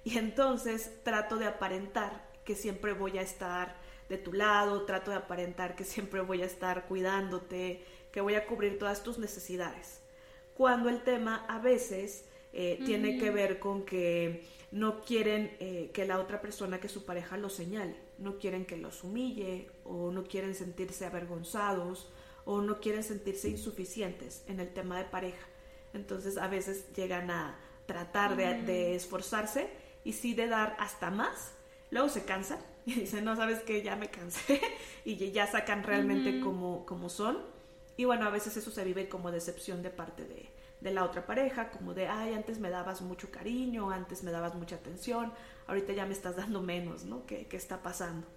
Y 0.04 0.18
entonces 0.18 0.92
trato 1.04 1.38
de 1.38 1.46
aparentar 1.46 2.28
que 2.44 2.56
siempre 2.56 2.94
voy 2.94 3.18
a 3.18 3.22
estar 3.22 3.76
de 4.10 4.18
tu 4.18 4.34
lado, 4.34 4.86
trato 4.86 5.12
de 5.12 5.18
aparentar 5.18 5.76
que 5.76 5.84
siempre 5.86 6.22
voy 6.22 6.42
a 6.42 6.46
estar 6.46 6.88
cuidándote, 6.88 7.84
que 8.12 8.22
voy 8.22 8.36
a 8.36 8.46
cubrir 8.46 8.78
todas 8.78 9.04
tus 9.04 9.18
necesidades. 9.18 10.02
Cuando 10.56 10.90
el 10.90 11.02
tema 11.04 11.46
a 11.48 11.60
veces 11.60 12.26
eh, 12.52 12.80
tiene 12.86 13.18
que 13.18 13.32
ver 13.32 13.60
con 13.60 13.84
que 13.84 14.46
no 14.72 15.02
quieren 15.02 15.56
eh, 15.60 15.90
que 15.94 16.06
la 16.06 16.20
otra 16.20 16.42
persona, 16.42 16.80
que 16.80 16.90
su 16.90 17.06
pareja 17.06 17.38
los 17.38 17.54
señale, 17.54 17.96
no 18.20 18.38
quieren 18.38 18.66
que 18.66 18.78
los 18.78 19.04
humille 19.04 19.70
o 19.84 20.12
no 20.12 20.24
quieren 20.24 20.54
sentirse 20.54 21.06
avergonzados 21.06 22.12
o 22.46 22.62
no 22.62 22.80
quieren 22.80 23.04
sentirse 23.04 23.50
insuficientes 23.50 24.44
en 24.48 24.60
el 24.60 24.72
tema 24.72 25.00
de 25.00 25.06
pareja. 25.06 25.48
Entonces 25.94 26.38
a 26.38 26.48
veces 26.48 26.94
llegan 26.94 27.32
a 27.32 27.58
tratar 27.88 28.36
de, 28.36 28.62
de 28.62 28.96
esforzarse 28.96 29.70
y 30.04 30.14
sí 30.14 30.34
de 30.34 30.48
dar 30.48 30.76
hasta 30.80 31.10
más, 31.10 31.54
luego 31.90 32.10
se 32.10 32.26
cansan 32.26 32.60
y 32.86 32.94
dicen, 32.94 33.24
no, 33.26 33.36
sabes 33.36 33.62
que 33.62 33.82
ya 33.82 33.96
me 33.96 34.10
cansé 34.10 34.62
y 35.06 35.16
ya 35.32 35.48
sacan 35.48 35.84
realmente 35.84 36.40
como, 36.40 36.86
como 36.86 37.10
son. 37.10 37.40
Y 37.96 38.06
bueno, 38.06 38.26
a 38.26 38.30
veces 38.30 38.58
eso 38.58 38.72
se 38.72 38.84
vive 38.84 39.08
como 39.08 39.32
decepción 39.32 39.84
de 39.84 39.90
parte 39.90 40.26
de, 40.26 40.50
de 40.82 40.92
la 40.92 41.06
otra 41.06 41.26
pareja, 41.26 41.70
como 41.70 41.94
de, 41.94 42.08
ay, 42.08 42.34
antes 42.34 42.60
me 42.60 42.70
dabas 42.70 43.02
mucho 43.02 43.32
cariño, 43.32 43.92
antes 43.92 44.24
me 44.24 44.32
dabas 44.32 44.56
mucha 44.56 44.76
atención, 44.76 45.32
ahorita 45.68 45.94
ya 45.94 46.06
me 46.06 46.14
estás 46.14 46.36
dando 46.36 46.62
menos, 46.62 47.06
¿no? 47.06 47.26
¿Qué, 47.26 47.48
qué 47.48 47.58
está 47.58 47.82
pasando? 47.82 48.28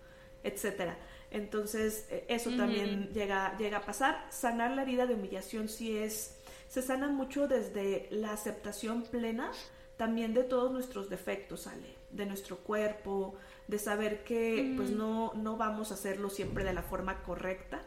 Etcétera. 0.43 0.97
Entonces, 1.31 2.07
e, 2.11 2.25
eso 2.29 2.51
también 2.51 3.11
llega, 3.13 3.57
llega 3.59 3.79
a 3.79 3.81
pasar. 3.81 4.27
Sanar 4.31 4.71
la 4.73 4.83
herida 4.83 5.07
de 5.07 5.15
humillación 5.15 5.69
sí 5.69 5.97
es, 5.97 6.37
se 6.69 6.83
sana 6.83 7.09
mucho 7.09 7.49
desde 7.49 8.09
la 8.11 8.33
aceptación 8.33 9.03
plena 9.03 9.51
también 9.97 10.35
de 10.35 10.45
todos 10.45 10.71
nuestros 10.71 11.09
defectos, 11.09 11.67
Ale, 11.67 11.97
de 12.11 12.27
nuestro 12.27 12.59
cuerpo, 12.59 13.35
de 13.69 13.79
saber 13.79 14.23
que 14.25 14.75
pues 14.77 14.91
no, 14.91 15.33
no 15.35 15.57
vamos 15.57 15.91
a 15.91 15.95
hacerlo 15.95 16.31
siempre 16.31 16.65
de 16.65 16.73
la 16.73 16.83
forma 16.83 17.23
correcta, 17.23 17.83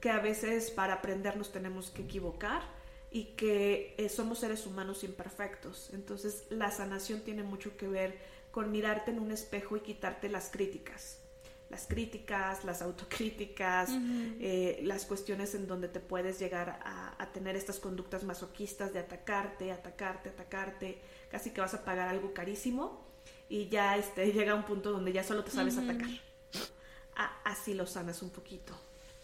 que 0.00 0.10
a 0.10 0.20
veces 0.20 0.70
para 0.70 0.94
aprender 0.94 1.36
nos 1.36 1.52
tenemos 1.52 1.90
que 1.90 2.02
equivocar 2.02 2.62
y 3.10 3.24
que 3.36 3.94
eh, 3.98 4.08
somos 4.08 4.38
seres 4.40 4.66
humanos 4.66 5.02
imperfectos. 5.02 5.90
Entonces 5.92 6.46
la 6.50 6.70
sanación 6.70 7.20
tiene 7.22 7.42
mucho 7.42 7.76
que 7.76 7.88
ver 7.88 8.16
con 8.50 8.70
mirarte 8.70 9.10
en 9.10 9.18
un 9.18 9.32
espejo 9.32 9.76
y 9.76 9.80
quitarte 9.80 10.28
las 10.28 10.50
críticas. 10.50 11.18
Las 11.68 11.88
críticas, 11.88 12.64
las 12.64 12.80
autocríticas, 12.80 13.90
eh, 14.38 14.78
las 14.84 15.04
cuestiones 15.04 15.56
en 15.56 15.66
donde 15.66 15.88
te 15.88 15.98
puedes 15.98 16.38
llegar 16.38 16.78
a, 16.84 17.20
a, 17.20 17.32
tener 17.32 17.56
estas 17.56 17.80
conductas 17.80 18.22
masoquistas 18.22 18.92
de 18.92 19.00
atacarte, 19.00 19.72
atacarte, 19.72 20.28
atacarte, 20.28 21.00
casi 21.28 21.50
que 21.50 21.60
vas 21.60 21.74
a 21.74 21.84
pagar 21.84 22.06
algo 22.06 22.32
carísimo 22.32 23.05
y 23.48 23.68
ya 23.68 23.96
este, 23.96 24.26
llega 24.32 24.54
un 24.54 24.64
punto 24.64 24.90
donde 24.90 25.12
ya 25.12 25.22
solo 25.22 25.44
te 25.44 25.50
sabes 25.50 25.78
atacar. 25.78 26.10
así 27.44 27.74
lo 27.74 27.86
sanas 27.86 28.22
un 28.22 28.30
poquito. 28.30 28.74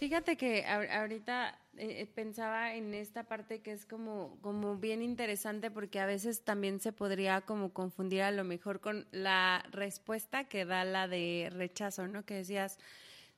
Fíjate 0.02 0.36
que 0.36 0.64
ahorita 0.66 1.60
eh, 1.76 2.00
eh, 2.00 2.06
pensaba 2.12 2.74
en 2.74 2.92
esta 2.92 3.22
parte 3.22 3.60
que 3.60 3.70
es 3.70 3.86
como, 3.86 4.36
como 4.42 4.76
bien 4.76 5.00
interesante 5.00 5.70
porque 5.70 6.00
a 6.00 6.06
veces 6.06 6.42
también 6.42 6.80
se 6.80 6.92
podría 6.92 7.42
como 7.42 7.72
confundir 7.72 8.22
a 8.22 8.32
lo 8.32 8.42
mejor 8.42 8.80
con 8.80 9.06
la 9.12 9.64
respuesta 9.70 10.42
que 10.48 10.64
da 10.64 10.84
la 10.84 11.06
de 11.06 11.50
rechazo, 11.52 12.08
¿no? 12.08 12.24
Que 12.24 12.34
decías, 12.34 12.78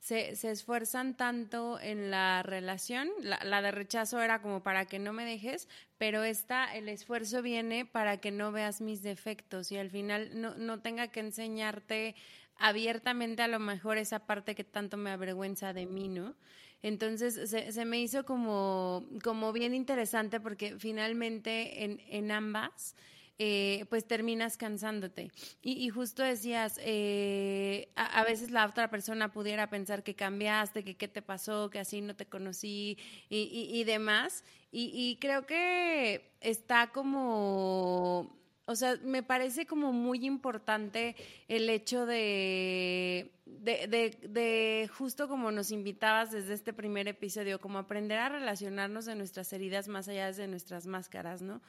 se, 0.04 0.50
esfuerzan 0.50 1.16
tanto 1.16 1.80
en 1.80 2.10
la 2.10 2.42
relación, 2.42 3.08
la, 3.22 3.42
la, 3.42 3.62
de 3.62 3.70
rechazo 3.70 4.20
era 4.20 4.42
como 4.42 4.62
para 4.62 4.84
que 4.84 4.98
no 4.98 5.14
me 5.14 5.24
dejes, 5.24 5.66
pero 5.96 6.24
esta, 6.24 6.74
el 6.76 6.90
esfuerzo 6.90 7.40
viene 7.40 7.86
para 7.86 8.18
que 8.18 8.30
no 8.30 8.52
veas 8.52 8.82
mis 8.82 9.02
defectos 9.02 9.72
y 9.72 9.78
al 9.78 9.88
final 9.88 10.38
no, 10.38 10.56
no 10.56 10.80
tenga 10.80 11.08
que 11.08 11.20
enseñarte 11.20 12.16
abiertamente 12.58 13.40
a 13.40 13.48
lo 13.48 13.58
mejor 13.58 13.96
esa 13.96 14.26
parte 14.26 14.54
que 14.54 14.62
tanto 14.62 14.98
me 14.98 15.10
avergüenza 15.10 15.72
de 15.72 15.86
mí, 15.86 16.08
¿no? 16.08 16.34
Entonces 16.82 17.48
se, 17.48 17.72
se 17.72 17.84
me 17.86 17.98
hizo 17.98 18.26
como, 18.26 19.06
como 19.22 19.54
bien 19.54 19.72
interesante 19.72 20.38
porque 20.38 20.78
finalmente 20.78 21.84
en, 21.84 22.02
en 22.10 22.30
ambas 22.30 22.94
eh, 23.38 23.86
pues 23.88 24.06
terminas 24.06 24.56
cansándote. 24.56 25.30
Y, 25.62 25.88
justo 25.90 26.22
decías, 26.22 26.78
eh, 26.82 27.88
a, 27.96 28.24
veces 28.24 28.50
la 28.50 28.66
otra 28.66 28.90
persona 28.90 29.32
pudiera 29.32 29.68
pensar 29.68 30.02
que 30.02 30.14
cambiaste, 30.14 30.84
que 30.84 30.96
qué 30.96 31.08
te 31.08 31.22
pasó, 31.22 31.70
que 31.70 31.78
así 31.78 32.00
no 32.00 32.14
te 32.16 32.26
conocí 32.26 32.98
y, 33.28 33.70
y 33.72 33.84
demás. 33.84 34.44
y 34.72 35.16
creo 35.20 35.46
que 35.46 36.32
está 36.40 36.90
como 36.92 38.44
o 38.66 38.76
sea, 38.76 38.96
me 39.02 39.22
parece 39.22 39.66
como 39.66 39.92
muy 39.92 40.24
importante 40.24 41.16
el 41.48 41.68
hecho 41.68 42.06
de, 42.06 43.30
de, 43.44 43.86
de, 43.88 44.28
de, 44.28 44.90
justo 44.96 45.28
como 45.28 45.50
nos 45.50 45.70
invitabas 45.70 46.30
desde 46.30 46.54
este 46.54 46.72
primer 46.72 47.06
episodio, 47.06 47.60
como 47.60 47.78
aprender 47.78 48.18
a 48.18 48.30
relacionarnos 48.30 49.04
de 49.04 49.16
nuestras 49.16 49.52
heridas 49.52 49.88
más 49.88 50.08
allá 50.08 50.32
de 50.32 50.48
nuestras 50.48 50.86
máscaras, 50.86 51.42
¿no? 51.42 51.60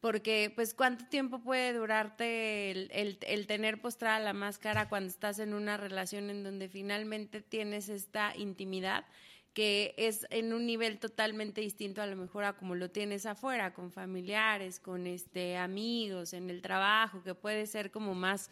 Porque, 0.00 0.52
pues, 0.54 0.74
¿cuánto 0.74 1.06
tiempo 1.06 1.40
puede 1.40 1.72
durarte 1.72 2.70
el, 2.70 3.18
el, 3.22 3.46
tener 3.46 3.80
postrada 3.80 4.20
la 4.20 4.32
máscara 4.32 4.88
cuando 4.88 5.08
estás 5.08 5.38
en 5.38 5.54
una 5.54 5.76
relación 5.76 6.30
en 6.30 6.44
donde 6.44 6.68
finalmente 6.68 7.40
tienes 7.40 7.88
esta 7.88 8.36
intimidad? 8.36 9.04
que 9.56 9.94
es 9.96 10.26
en 10.28 10.52
un 10.52 10.66
nivel 10.66 10.98
totalmente 10.98 11.62
distinto 11.62 12.02
a 12.02 12.06
lo 12.06 12.14
mejor 12.14 12.44
a 12.44 12.58
como 12.58 12.74
lo 12.74 12.90
tienes 12.90 13.24
afuera, 13.24 13.72
con 13.72 13.90
familiares, 13.90 14.78
con 14.78 15.06
este 15.06 15.56
amigos, 15.56 16.34
en 16.34 16.50
el 16.50 16.60
trabajo, 16.60 17.22
que 17.22 17.34
puede 17.34 17.66
ser 17.66 17.90
como 17.90 18.14
más, 18.14 18.50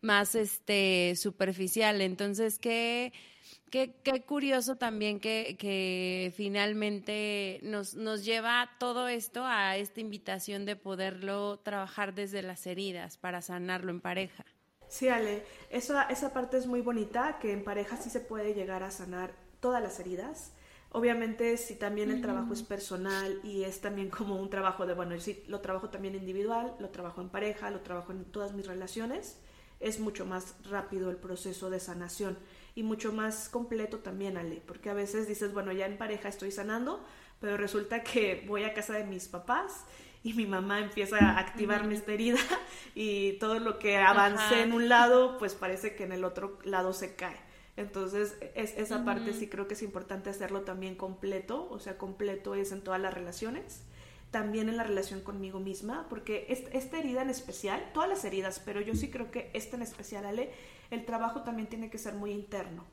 más 0.00 0.34
este 0.34 1.12
superficial. 1.14 2.00
Entonces, 2.00 2.58
qué, 2.58 3.12
qué, 3.70 3.94
qué 4.02 4.22
curioso 4.22 4.76
también 4.76 5.20
que, 5.20 5.56
que 5.58 6.32
finalmente 6.36 7.60
nos, 7.62 7.94
nos 7.94 8.24
lleva 8.24 8.70
todo 8.78 9.08
esto 9.08 9.44
a 9.44 9.76
esta 9.76 10.00
invitación 10.00 10.64
de 10.64 10.76
poderlo 10.76 11.58
trabajar 11.60 12.14
desde 12.14 12.42
las 12.42 12.66
heridas 12.66 13.18
para 13.18 13.42
sanarlo 13.42 13.90
en 13.90 14.00
pareja. 14.00 14.44
Sí, 14.88 15.08
Ale, 15.08 15.44
esa, 15.70 16.04
esa 16.04 16.32
parte 16.32 16.58
es 16.58 16.66
muy 16.66 16.80
bonita, 16.80 17.38
que 17.40 17.52
en 17.52 17.64
pareja 17.64 17.96
sí 17.96 18.08
se 18.08 18.20
puede 18.20 18.54
llegar 18.54 18.82
a 18.82 18.90
sanar 18.90 19.34
todas 19.60 19.82
las 19.82 19.98
heridas. 19.98 20.52
Obviamente, 20.90 21.56
si 21.56 21.74
también 21.74 22.10
el 22.10 22.22
trabajo 22.22 22.52
es 22.52 22.62
personal 22.62 23.40
y 23.42 23.64
es 23.64 23.80
también 23.80 24.08
como 24.08 24.36
un 24.36 24.48
trabajo 24.48 24.86
de, 24.86 24.94
bueno, 24.94 25.18
sí, 25.18 25.42
lo 25.48 25.60
trabajo 25.60 25.90
también 25.90 26.14
individual, 26.14 26.74
lo 26.78 26.88
trabajo 26.90 27.20
en 27.20 27.28
pareja, 27.28 27.70
lo 27.70 27.80
trabajo 27.80 28.12
en 28.12 28.24
todas 28.24 28.52
mis 28.54 28.66
relaciones, 28.66 29.38
es 29.80 30.00
mucho 30.00 30.24
más 30.24 30.54
rápido 30.64 31.10
el 31.10 31.16
proceso 31.16 31.68
de 31.68 31.80
sanación 31.80 32.38
y 32.76 32.82
mucho 32.82 33.10
más 33.10 33.48
completo 33.48 33.98
también, 33.98 34.36
Ale, 34.36 34.62
porque 34.64 34.90
a 34.90 34.94
veces 34.94 35.26
dices, 35.26 35.52
bueno, 35.54 35.72
ya 35.72 35.86
en 35.86 35.96
pareja 35.96 36.28
estoy 36.28 36.52
sanando, 36.52 37.02
pero 37.40 37.56
resulta 37.56 38.02
que 38.02 38.44
voy 38.46 38.64
a 38.64 38.74
casa 38.74 38.92
de 38.92 39.04
mis 39.04 39.28
papás 39.28 39.86
y 40.22 40.34
mi 40.34 40.46
mamá 40.46 40.80
empieza 40.80 41.16
a 41.18 41.38
activarme 41.38 41.94
esta 41.94 42.12
herida 42.12 42.38
y 42.94 43.32
todo 43.38 43.58
lo 43.60 43.78
que 43.78 43.96
avancé 43.96 44.60
en 44.62 44.74
un 44.74 44.90
lado, 44.90 45.38
pues 45.38 45.54
parece 45.54 45.96
que 45.96 46.04
en 46.04 46.12
el 46.12 46.22
otro 46.22 46.58
lado 46.64 46.92
se 46.92 47.16
cae. 47.16 47.36
Entonces, 47.78 48.36
es, 48.54 48.76
esa 48.76 49.04
parte 49.06 49.32
sí 49.32 49.48
creo 49.48 49.66
que 49.68 49.74
es 49.74 49.82
importante 49.82 50.28
hacerlo 50.28 50.62
también 50.62 50.96
completo, 50.96 51.68
o 51.70 51.78
sea, 51.78 51.96
completo 51.96 52.54
es 52.54 52.72
en 52.72 52.82
todas 52.82 53.00
las 53.00 53.14
relaciones, 53.14 53.84
también 54.30 54.68
en 54.68 54.76
la 54.76 54.82
relación 54.82 55.20
conmigo 55.22 55.60
misma, 55.60 56.06
porque 56.10 56.46
esta 56.48 56.98
herida 56.98 57.22
en 57.22 57.30
especial, 57.30 57.90
todas 57.94 58.08
las 58.08 58.24
heridas, 58.24 58.60
pero 58.62 58.82
yo 58.82 58.94
sí 58.94 59.10
creo 59.10 59.30
que 59.30 59.50
esta 59.54 59.76
en 59.76 59.82
especial, 59.82 60.26
Ale, 60.26 60.50
el 60.90 61.04
trabajo 61.04 61.42
también 61.42 61.68
tiene 61.68 61.90
que 61.90 61.98
ser 61.98 62.14
muy 62.14 62.32
interno, 62.32 62.84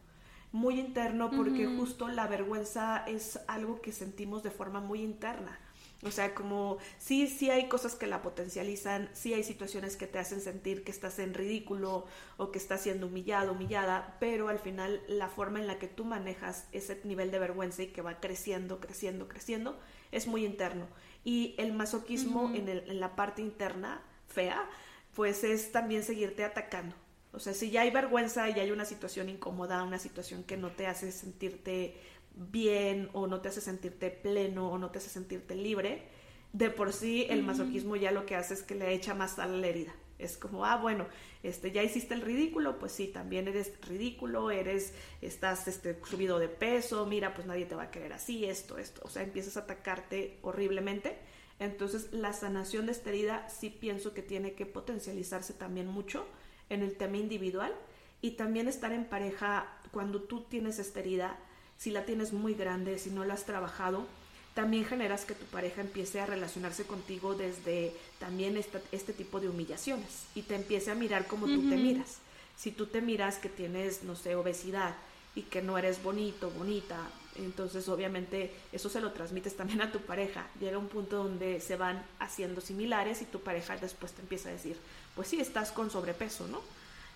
muy 0.51 0.79
interno 0.79 1.31
porque 1.31 1.65
justo 1.65 2.07
la 2.07 2.27
vergüenza 2.27 3.03
es 3.07 3.39
algo 3.47 3.81
que 3.81 3.91
sentimos 3.91 4.43
de 4.43 4.51
forma 4.51 4.79
muy 4.79 5.01
interna. 5.01 5.59
O 6.05 6.11
sea, 6.11 6.35
como 6.35 6.77
sí, 6.97 7.27
sí 7.27 7.49
hay 7.49 7.67
cosas 7.69 7.95
que 7.95 8.07
la 8.07 8.21
potencializan, 8.21 9.09
sí 9.13 9.33
hay 9.33 9.43
situaciones 9.43 9.95
que 9.95 10.05
te 10.05 10.19
hacen 10.19 10.41
sentir 10.41 10.83
que 10.83 10.91
estás 10.91 11.17
en 11.19 11.33
ridículo 11.33 12.05
o 12.37 12.51
que 12.51 12.59
estás 12.59 12.81
siendo 12.81 13.07
humillado, 13.07 13.53
humillada, 13.53 14.17
pero 14.19 14.49
al 14.49 14.59
final 14.59 15.01
la 15.07 15.29
forma 15.29 15.59
en 15.59 15.67
la 15.67 15.79
que 15.79 15.87
tú 15.87 16.03
manejas 16.03 16.65
ese 16.71 16.99
nivel 17.05 17.31
de 17.31 17.39
vergüenza 17.39 17.83
y 17.83 17.87
que 17.87 18.01
va 18.01 18.19
creciendo, 18.19 18.79
creciendo, 18.81 19.27
creciendo, 19.27 19.79
es 20.11 20.27
muy 20.27 20.45
interno. 20.45 20.87
Y 21.23 21.55
el 21.57 21.71
masoquismo 21.71 22.51
en, 22.53 22.67
el, 22.67 22.89
en 22.89 22.99
la 22.99 23.15
parte 23.15 23.41
interna, 23.41 24.01
fea, 24.27 24.69
pues 25.15 25.43
es 25.45 25.71
también 25.71 26.03
seguirte 26.03 26.43
atacando. 26.43 26.95
O 27.33 27.39
sea, 27.39 27.53
si 27.53 27.71
ya 27.71 27.81
hay 27.81 27.89
vergüenza 27.89 28.49
y 28.49 28.59
hay 28.59 28.71
una 28.71 28.85
situación 28.85 29.27
incómoda, 29.27 29.83
una 29.83 29.99
situación 29.99 30.43
que 30.43 30.55
no 30.55 30.71
te 30.71 30.85
hace 30.87 31.11
sentirte 31.11 31.95
bien 32.35 33.09
o 33.13 33.27
no 33.27 33.41
te 33.41 33.49
hace 33.49 33.61
sentirte 33.61 34.11
pleno 34.11 34.69
o 34.69 34.77
no 34.77 34.91
te 34.91 34.99
hace 34.99 35.09
sentirte 35.09 35.55
libre, 35.55 36.03
de 36.51 36.69
por 36.69 36.93
sí 36.93 37.25
el 37.29 37.43
masoquismo 37.43 37.95
ya 37.95 38.11
lo 38.11 38.25
que 38.27 38.35
hace 38.35 38.53
es 38.53 38.61
que 38.61 38.75
le 38.75 38.93
echa 38.93 39.15
más 39.15 39.35
sal 39.35 39.55
a 39.55 39.57
la 39.57 39.67
herida. 39.67 39.93
Es 40.19 40.37
como, 40.37 40.63
ah, 40.63 40.77
bueno, 40.77 41.07
este, 41.41 41.71
ya 41.71 41.83
hiciste 41.83 42.13
el 42.13 42.21
ridículo, 42.21 42.77
pues 42.77 42.91
sí, 42.91 43.07
también 43.07 43.47
eres 43.47 43.73
ridículo, 43.81 44.51
eres, 44.51 44.93
estás 45.21 45.67
este, 45.67 45.99
subido 46.05 46.37
de 46.37 46.47
peso, 46.47 47.05
mira, 47.07 47.33
pues 47.33 47.47
nadie 47.47 47.65
te 47.65 47.75
va 47.75 47.83
a 47.83 47.91
querer 47.91 48.13
así, 48.13 48.45
esto, 48.45 48.77
esto. 48.77 49.01
O 49.03 49.09
sea, 49.09 49.23
empiezas 49.23 49.57
a 49.57 49.61
atacarte 49.61 50.37
horriblemente. 50.43 51.17
Entonces, 51.59 52.13
la 52.13 52.31
sanación 52.31 52.85
de 52.85 52.91
esta 52.93 53.09
herida 53.09 53.49
sí 53.49 53.69
pienso 53.69 54.13
que 54.13 54.21
tiene 54.21 54.53
que 54.53 54.65
potencializarse 54.65 55.53
también 55.53 55.87
mucho 55.87 56.25
en 56.69 56.81
el 56.81 56.95
tema 56.95 57.17
individual 57.17 57.73
y 58.21 58.31
también 58.31 58.67
estar 58.67 58.91
en 58.93 59.05
pareja 59.05 59.67
cuando 59.91 60.21
tú 60.21 60.41
tienes 60.41 60.79
esta 60.79 60.99
herida, 60.99 61.37
si 61.77 61.91
la 61.91 62.05
tienes 62.05 62.33
muy 62.33 62.53
grande, 62.53 62.97
si 62.97 63.09
no 63.09 63.25
la 63.25 63.33
has 63.33 63.45
trabajado, 63.45 64.05
también 64.53 64.85
generas 64.85 65.25
que 65.25 65.33
tu 65.33 65.45
pareja 65.45 65.81
empiece 65.81 66.21
a 66.21 66.25
relacionarse 66.25 66.85
contigo 66.85 67.33
desde 67.33 67.93
también 68.19 68.55
este 68.91 69.13
tipo 69.13 69.39
de 69.39 69.49
humillaciones 69.49 70.25
y 70.35 70.43
te 70.43 70.55
empiece 70.55 70.91
a 70.91 70.95
mirar 70.95 71.27
como 71.27 71.47
tú 71.47 71.69
te 71.69 71.75
miras. 71.75 72.19
Si 72.55 72.71
tú 72.71 72.85
te 72.85 73.01
miras 73.01 73.39
que 73.39 73.49
tienes, 73.49 74.03
no 74.03 74.15
sé, 74.15 74.35
obesidad 74.35 74.95
y 75.35 75.41
que 75.41 75.63
no 75.63 75.77
eres 75.79 76.03
bonito, 76.03 76.51
bonita, 76.51 76.99
entonces 77.35 77.89
obviamente 77.89 78.53
eso 78.71 78.89
se 78.89 79.01
lo 79.01 79.11
transmites 79.11 79.57
también 79.57 79.81
a 79.81 79.91
tu 79.91 79.99
pareja. 79.99 80.47
Llega 80.59 80.77
un 80.77 80.87
punto 80.87 81.23
donde 81.23 81.59
se 81.59 81.75
van 81.75 82.05
haciendo 82.19 82.61
similares 82.61 83.23
y 83.23 83.25
tu 83.25 83.39
pareja 83.39 83.75
después 83.77 84.13
te 84.13 84.21
empieza 84.21 84.49
a 84.49 84.53
decir, 84.53 84.77
pues 85.15 85.27
sí, 85.27 85.39
estás 85.39 85.71
con 85.71 85.89
sobrepeso, 85.89 86.47
¿no? 86.47 86.61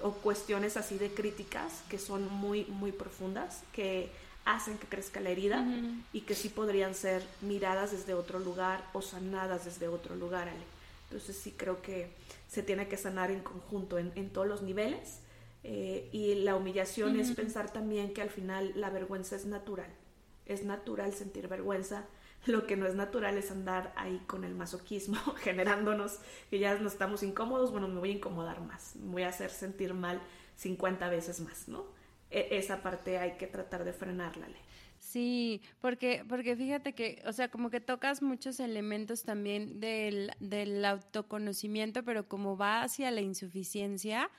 O 0.02 0.12
cuestiones 0.14 0.78
así 0.78 0.98
de 0.98 1.12
críticas 1.12 1.82
que 1.90 1.98
son 1.98 2.32
muy, 2.32 2.66
muy 2.66 2.92
profundas, 2.92 3.64
que 3.74 4.12
hacen 4.46 4.78
que 4.78 4.88
crezca 4.88 5.20
la 5.20 5.30
herida 5.30 5.66
y 6.14 6.22
que 6.22 6.36
sí 6.36 6.50
podrían 6.50 6.94
ser 6.94 7.22
miradas 7.42 7.92
desde 7.92 8.14
otro 8.14 8.40
lugar 8.40 8.84
o 8.94 9.02
sanadas 9.02 9.66
desde 9.66 9.88
otro 9.88 10.16
lugar, 10.16 10.48
Ale. 10.48 10.64
Entonces 11.10 11.38
sí 11.38 11.54
creo 11.56 11.82
que 11.82 12.10
se 12.50 12.64
tiene 12.64 12.88
que 12.88 12.98
sanar 12.98 13.32
en 13.32 13.42
conjunto, 13.42 13.98
en, 13.98 14.30
todos 14.30 14.48
los 14.48 14.62
niveles. 14.62 15.20
Eh, 15.64 16.08
y 16.14 16.36
la 16.36 16.56
humillación 16.56 17.20
es 17.20 17.32
pensar 17.32 17.74
también 17.74 18.14
que 18.14 18.22
al 18.22 18.30
final 18.30 18.72
la 18.76 18.90
vergüenza 18.90 19.36
es 19.36 19.46
natural. 19.46 19.90
Es 20.46 20.64
natural 20.64 21.14
sentir 21.14 21.48
vergüenza, 21.50 22.06
lo 22.46 22.66
que 22.68 22.78
no 22.78 22.86
es 22.86 22.96
natural 22.96 23.38
es 23.38 23.52
andar 23.52 23.94
ahí 23.96 24.22
con 24.28 24.44
el 24.44 24.56
masoquismo, 24.56 25.18
generándonos 25.38 26.20
que 26.50 26.60
ya 26.60 26.78
nos 26.80 26.94
estamos 26.94 27.24
incómodos, 27.24 27.72
bueno, 27.72 27.88
me 27.88 28.00
voy 28.00 28.12
a 28.12 28.14
incomodar 28.14 28.62
más, 28.62 28.96
me 28.96 29.12
voy 29.12 29.24
a 29.24 29.30
hacer 29.30 29.50
sentir 29.50 29.94
mal 29.94 30.22
50 30.56 31.10
veces 31.10 31.40
más, 31.40 31.68
¿no? 31.68 31.86
E, 32.30 32.58
esa 32.58 32.82
parte 32.82 33.18
hay 33.18 33.38
que 33.38 33.48
tratar 33.48 33.84
de 33.84 33.94
frenarla. 33.94 34.48
Sí, 35.00 35.62
porque, 35.80 36.26
porque 36.28 36.56
fíjate 36.56 36.94
que, 36.94 37.22
o 37.26 37.32
sea, 37.32 37.50
como 37.50 37.70
que 37.70 37.80
tocas 37.80 38.22
muchos 38.22 38.60
elementos 38.60 39.24
también 39.24 39.80
del, 39.80 40.32
del 40.40 40.84
autoconocimiento, 40.84 42.04
pero 42.04 42.28
como 42.28 42.58
va 42.58 42.82
hacia 42.82 43.12
la 43.12 43.22
insuficiencia, 43.22 44.30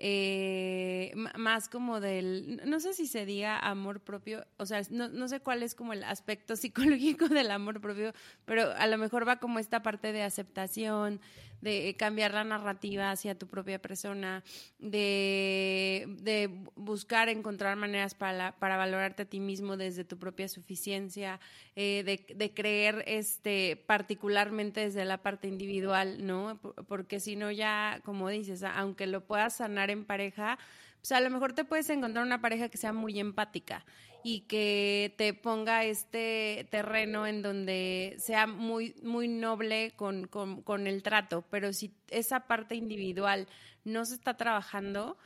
eh, 0.00 1.12
más 1.36 1.68
como 1.68 2.00
del, 2.00 2.62
no 2.64 2.78
sé 2.78 2.94
si 2.94 3.06
se 3.08 3.26
diga 3.26 3.58
amor 3.58 4.00
propio, 4.00 4.46
o 4.56 4.64
sea, 4.64 4.80
no, 4.90 5.08
no 5.08 5.26
sé 5.26 5.40
cuál 5.40 5.64
es 5.64 5.74
como 5.74 5.92
el 5.92 6.04
aspecto 6.04 6.54
psicológico 6.56 7.28
del 7.28 7.50
amor 7.50 7.80
propio, 7.80 8.12
pero 8.44 8.72
a 8.72 8.86
lo 8.86 8.98
mejor 8.98 9.26
va 9.26 9.40
como 9.40 9.58
esta 9.58 9.82
parte 9.82 10.12
de 10.12 10.22
aceptación, 10.22 11.20
de 11.60 11.94
cambiar 11.98 12.34
la 12.34 12.44
narrativa 12.44 13.10
hacia 13.10 13.38
tu 13.38 13.46
propia 13.46 13.80
persona, 13.80 14.44
de, 14.78 16.06
de 16.20 16.50
buscar 16.76 17.28
encontrar 17.28 17.76
maneras 17.76 18.14
para, 18.14 18.52
para 18.52 18.76
valorarte 18.76 19.22
a 19.22 19.26
ti 19.26 19.40
mismo 19.40 19.76
desde 19.76 20.04
tu 20.04 20.18
propia 20.18 20.48
suficiencia, 20.48 21.40
eh, 21.76 22.02
de, 22.04 22.34
de, 22.34 22.54
creer 22.54 23.04
este, 23.06 23.82
particularmente 23.86 24.80
desde 24.80 25.04
la 25.04 25.18
parte 25.18 25.48
individual, 25.48 26.26
¿no? 26.26 26.60
Porque 26.86 27.20
si 27.20 27.36
no 27.36 27.50
ya, 27.50 28.00
como 28.04 28.28
dices, 28.28 28.62
aunque 28.62 29.06
lo 29.06 29.24
puedas 29.24 29.56
sanar 29.56 29.90
en 29.90 30.04
pareja, 30.04 30.58
pues 31.00 31.12
a 31.12 31.20
lo 31.20 31.30
mejor 31.30 31.52
te 31.52 31.64
puedes 31.64 31.88
encontrar 31.90 32.24
una 32.24 32.40
pareja 32.40 32.68
que 32.68 32.76
sea 32.76 32.92
muy 32.92 33.18
empática 33.20 33.84
y 34.22 34.40
que 34.42 35.14
te 35.16 35.32
ponga 35.34 35.84
este 35.84 36.66
terreno 36.70 37.26
en 37.26 37.42
donde 37.42 38.16
sea 38.18 38.46
muy, 38.46 38.94
muy 39.02 39.28
noble 39.28 39.92
con, 39.96 40.26
con, 40.26 40.86
el 40.86 41.02
trato, 41.02 41.44
pero 41.50 41.72
si 41.72 41.94
esa 42.10 42.46
parte 42.46 42.74
individual 42.74 43.46
no 43.84 44.04
se 44.04 44.14
está 44.14 44.36
trabajando, 44.36 45.16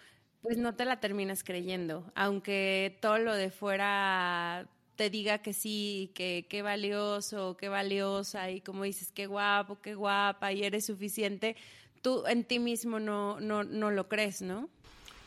pues 0.42 0.58
no 0.58 0.74
te 0.74 0.84
la 0.84 1.00
terminas 1.00 1.44
creyendo, 1.44 2.10
aunque 2.14 2.98
todo 3.00 3.18
lo 3.18 3.34
de 3.34 3.50
fuera 3.50 4.68
te 4.96 5.08
diga 5.08 5.38
que 5.38 5.52
sí, 5.52 6.12
que 6.14 6.46
qué 6.48 6.62
valioso, 6.62 7.56
qué 7.56 7.68
valiosa, 7.68 8.50
y 8.50 8.60
como 8.60 8.84
dices, 8.84 9.10
qué 9.12 9.26
guapo, 9.26 9.80
qué 9.80 9.94
guapa, 9.94 10.52
y 10.52 10.64
eres 10.64 10.86
suficiente, 10.86 11.56
tú 12.02 12.24
en 12.26 12.44
ti 12.44 12.58
mismo 12.58 13.00
no, 13.00 13.40
no, 13.40 13.64
no 13.64 13.90
lo 13.90 14.08
crees, 14.08 14.42
¿no? 14.42 14.68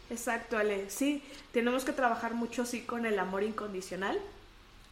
Exacto, 0.09 0.57
Ale. 0.57 0.89
Sí, 0.89 1.23
tenemos 1.51 1.83
que 1.83 1.91
trabajar 1.91 2.33
mucho 2.33 2.63
así 2.63 2.81
con 2.81 3.05
el 3.05 3.17
amor 3.19 3.43
incondicional. 3.43 4.19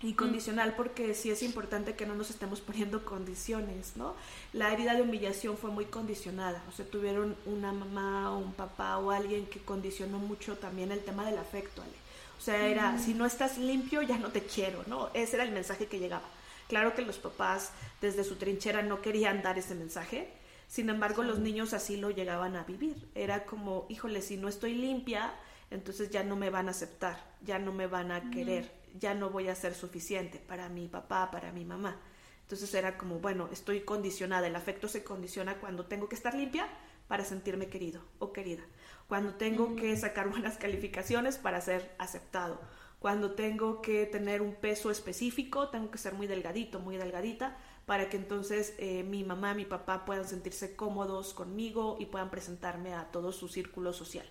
Incondicional 0.02 0.72
mm. 0.72 0.76
porque 0.76 1.14
sí 1.14 1.32
es 1.32 1.44
importante 1.44 1.96
que 1.96 2.06
no 2.06 2.16
nos 2.16 2.30
estemos 2.30 2.60
poniendo 2.62 3.06
condiciones, 3.06 3.96
¿no? 3.96 4.16
La 4.52 4.74
herida 4.74 4.96
de 4.96 5.02
humillación 5.02 5.58
fue 5.58 5.72
muy 5.72 5.86
condicionada, 5.86 6.62
o 6.68 6.72
sea, 6.74 6.86
tuvieron 6.86 7.38
una 7.46 7.72
mamá 7.72 8.32
o 8.32 8.40
un 8.40 8.54
papá 8.54 8.98
o 8.98 9.12
alguien 9.12 9.46
que 9.46 9.60
condicionó 9.60 10.20
mucho 10.20 10.58
también 10.58 10.92
el 10.92 11.04
tema 11.04 11.26
del 11.26 11.38
afecto, 11.38 11.82
Ale. 11.82 12.04
O 12.38 12.42
sea, 12.42 12.68
era, 12.68 12.92
mm. 12.92 13.00
si 13.00 13.14
no 13.14 13.26
estás 13.26 13.58
limpio, 13.58 14.02
ya 14.02 14.18
no 14.18 14.30
te 14.30 14.42
quiero, 14.42 14.84
¿no? 14.88 15.10
Ese 15.14 15.38
era 15.38 15.46
el 15.46 15.52
mensaje 15.52 15.88
que 15.88 16.00
llegaba. 16.00 16.26
Claro 16.68 16.96
que 16.96 17.04
los 17.04 17.18
papás 17.18 17.72
desde 18.02 18.26
su 18.26 18.36
trinchera 18.36 18.82
no 18.82 19.02
querían 19.02 19.42
dar 19.42 19.58
ese 19.58 19.76
mensaje, 19.76 20.28
sin 20.74 20.90
embargo, 20.90 21.22
los 21.22 21.38
niños 21.38 21.72
así 21.76 21.98
lo 21.98 22.10
llegaban 22.10 22.56
a 22.56 22.64
vivir. 22.64 23.08
Era 23.14 23.46
como, 23.46 23.86
híjole, 23.90 24.24
si 24.24 24.38
no 24.38 24.48
estoy 24.48 24.74
limpia, 24.74 25.32
entonces 25.70 26.10
ya 26.10 26.24
no 26.24 26.36
me 26.36 26.50
van 26.50 26.68
a 26.68 26.72
aceptar, 26.72 27.16
ya 27.44 27.60
no 27.60 27.72
me 27.72 27.86
van 27.86 28.12
a 28.12 28.32
querer, 28.32 28.72
ya 29.00 29.14
no 29.14 29.30
voy 29.30 29.50
a 29.50 29.54
ser 29.54 29.76
suficiente 29.76 30.40
para 30.40 30.70
mi 30.70 30.88
papá, 30.88 31.30
para 31.30 31.52
mi 31.52 31.64
mamá. 31.64 32.02
Entonces 32.42 32.74
era 32.74 32.98
como, 32.98 33.20
bueno, 33.20 33.50
estoy 33.52 33.82
condicionada, 33.82 34.48
el 34.48 34.56
afecto 34.56 34.88
se 34.88 35.04
condiciona 35.04 35.60
cuando 35.60 35.86
tengo 35.86 36.10
que 36.10 36.16
estar 36.16 36.34
limpia 36.34 36.68
para 37.08 37.24
sentirme 37.24 37.68
querido 37.68 38.02
o 38.18 38.34
querida, 38.34 38.64
cuando 39.08 39.36
tengo 39.36 39.76
que 39.76 39.96
sacar 39.96 40.28
buenas 40.32 40.58
calificaciones 40.58 41.38
para 41.38 41.62
ser 41.62 41.94
aceptado, 42.00 42.60
cuando 42.98 43.34
tengo 43.34 43.80
que 43.80 44.08
tener 44.08 44.42
un 44.42 44.56
peso 44.56 44.90
específico, 44.90 45.70
tengo 45.70 45.92
que 45.92 46.00
ser 46.00 46.16
muy 46.16 46.26
delgadito, 46.26 46.80
muy 46.80 46.98
delgadita 46.98 47.60
para 47.86 48.10
que 48.10 48.18
entonces 48.18 48.74
eh, 48.78 49.04
mi 49.04 49.24
mamá, 49.24 49.54
mi 49.54 49.66
papá 49.66 50.06
puedan 50.06 50.28
sentirse 50.28 50.76
cómodos 50.76 51.34
conmigo 51.34 51.98
y 52.00 52.06
puedan 52.06 52.30
presentarme 52.30 52.94
a 52.94 53.12
todo 53.12 53.32
su 53.32 53.50
círculo 53.50 53.92
social, 53.92 54.26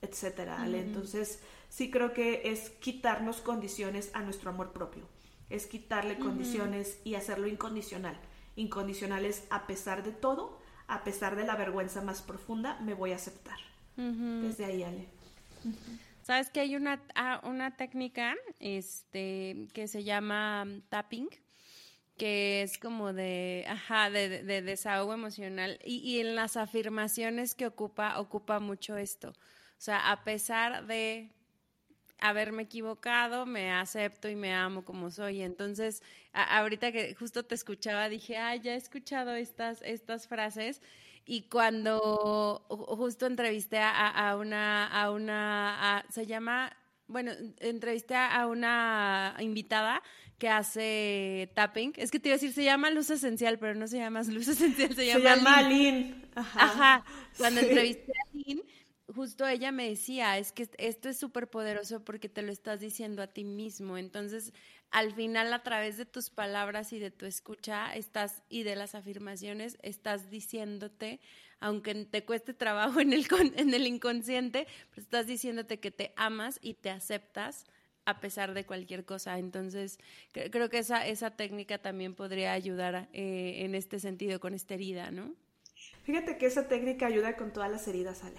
etcétera. 0.00 0.64
Entonces, 0.66 1.40
sí 1.68 1.90
creo 1.90 2.12
que 2.12 2.42
es 2.44 2.70
quitarnos 2.70 3.40
condiciones 3.40 4.10
a 4.14 4.22
nuestro 4.22 4.50
amor 4.50 4.72
propio, 4.72 5.08
es 5.50 5.66
quitarle 5.66 6.18
condiciones 6.18 6.98
y 7.04 7.16
hacerlo 7.16 7.48
incondicional. 7.48 8.18
Incondicional 8.56 9.24
es 9.24 9.44
a 9.50 9.66
pesar 9.66 10.04
de 10.04 10.12
todo, 10.12 10.58
a 10.86 11.02
pesar 11.02 11.34
de 11.34 11.44
la 11.44 11.56
vergüenza 11.56 12.00
más 12.02 12.22
profunda, 12.22 12.78
me 12.80 12.94
voy 12.94 13.12
a 13.12 13.16
aceptar. 13.16 13.58
Desde 13.96 14.64
ahí, 14.64 14.82
Ale. 14.82 15.08
Sabes 16.22 16.50
que 16.50 16.60
hay 16.60 16.74
una, 16.74 17.02
ah, 17.14 17.40
una 17.44 17.76
técnica 17.76 18.34
este, 18.58 19.68
que 19.72 19.88
se 19.88 20.04
llama 20.04 20.66
tapping, 20.88 21.28
que 22.16 22.62
es 22.62 22.78
como 22.78 23.12
de, 23.12 23.64
ajá, 23.68 24.10
de, 24.10 24.42
de 24.42 24.62
desahogo 24.62 25.12
emocional. 25.14 25.78
Y, 25.84 25.96
y, 25.98 26.20
en 26.20 26.34
las 26.36 26.56
afirmaciones 26.56 27.54
que 27.54 27.66
ocupa, 27.66 28.18
ocupa 28.20 28.60
mucho 28.60 28.96
esto. 28.96 29.30
O 29.30 29.80
sea, 29.84 30.12
a 30.12 30.24
pesar 30.24 30.86
de 30.86 31.30
haberme 32.20 32.62
equivocado, 32.64 33.46
me 33.46 33.72
acepto 33.72 34.28
y 34.28 34.36
me 34.36 34.54
amo 34.54 34.84
como 34.84 35.10
soy. 35.10 35.42
Entonces, 35.42 36.02
ahorita 36.32 36.92
que 36.92 37.14
justo 37.14 37.44
te 37.44 37.54
escuchaba, 37.54 38.08
dije, 38.08 38.36
ah, 38.38 38.56
ya 38.56 38.74
he 38.74 38.76
escuchado 38.76 39.34
estas, 39.34 39.82
estas 39.82 40.28
frases. 40.28 40.80
Y 41.26 41.48
cuando 41.48 42.64
justo 42.68 43.26
entrevisté 43.26 43.78
a, 43.78 44.08
a 44.08 44.36
una, 44.36 44.86
a 44.86 45.10
una, 45.10 46.04
se 46.10 46.26
llama 46.26 46.76
bueno, 47.06 47.32
entrevisté 47.60 48.16
a 48.16 48.46
una 48.46 49.36
invitada 49.40 50.02
que 50.44 50.50
hace 50.50 51.50
tapping. 51.54 51.94
Es 51.96 52.10
que 52.10 52.20
te 52.20 52.28
iba 52.28 52.34
a 52.34 52.36
decir, 52.36 52.52
se 52.52 52.64
llama 52.64 52.90
Luz 52.90 53.08
Esencial, 53.08 53.58
pero 53.58 53.74
no 53.74 53.88
se 53.88 53.96
llama 53.96 54.22
Luz 54.28 54.46
Esencial, 54.48 54.94
se 54.94 55.06
llama, 55.06 55.20
se 55.20 55.36
llama 55.36 55.62
Lynn. 55.62 56.22
Ajá. 56.34 57.02
Cuando 57.38 57.62
entrevisté 57.62 58.12
a 58.12 58.36
Lynn, 58.36 58.62
justo 59.14 59.46
ella 59.46 59.72
me 59.72 59.88
decía, 59.88 60.36
es 60.36 60.52
que 60.52 60.68
esto 60.76 61.08
es 61.08 61.16
súper 61.18 61.48
poderoso 61.48 62.04
porque 62.04 62.28
te 62.28 62.42
lo 62.42 62.52
estás 62.52 62.80
diciendo 62.80 63.22
a 63.22 63.26
ti 63.26 63.42
mismo. 63.42 63.96
Entonces, 63.96 64.52
al 64.90 65.14
final, 65.14 65.50
a 65.50 65.62
través 65.62 65.96
de 65.96 66.04
tus 66.04 66.28
palabras 66.28 66.92
y 66.92 66.98
de 66.98 67.10
tu 67.10 67.24
escucha, 67.24 67.96
estás, 67.96 68.42
y 68.50 68.64
de 68.64 68.76
las 68.76 68.94
afirmaciones, 68.94 69.78
estás 69.80 70.28
diciéndote 70.28 71.20
aunque 71.60 71.94
te 72.04 72.26
cueste 72.26 72.52
trabajo 72.52 73.00
en 73.00 73.14
el, 73.14 73.26
en 73.56 73.72
el 73.72 73.86
inconsciente, 73.86 74.66
pues 74.90 75.06
estás 75.06 75.26
diciéndote 75.26 75.80
que 75.80 75.90
te 75.90 76.12
amas 76.16 76.58
y 76.60 76.74
te 76.74 76.90
aceptas 76.90 77.64
a 78.06 78.20
pesar 78.20 78.54
de 78.54 78.64
cualquier 78.64 79.04
cosa. 79.04 79.38
Entonces, 79.38 79.98
creo 80.32 80.68
que 80.68 80.78
esa, 80.78 81.06
esa 81.06 81.30
técnica 81.30 81.78
también 81.78 82.14
podría 82.14 82.52
ayudar 82.52 83.08
eh, 83.12 83.64
en 83.64 83.74
este 83.74 84.00
sentido, 84.00 84.40
con 84.40 84.54
esta 84.54 84.74
herida, 84.74 85.10
¿no? 85.10 85.34
Fíjate 86.04 86.36
que 86.36 86.46
esa 86.46 86.68
técnica 86.68 87.06
ayuda 87.06 87.34
con 87.36 87.52
todas 87.52 87.70
las 87.70 87.88
heridas, 87.88 88.24
Ale. 88.24 88.36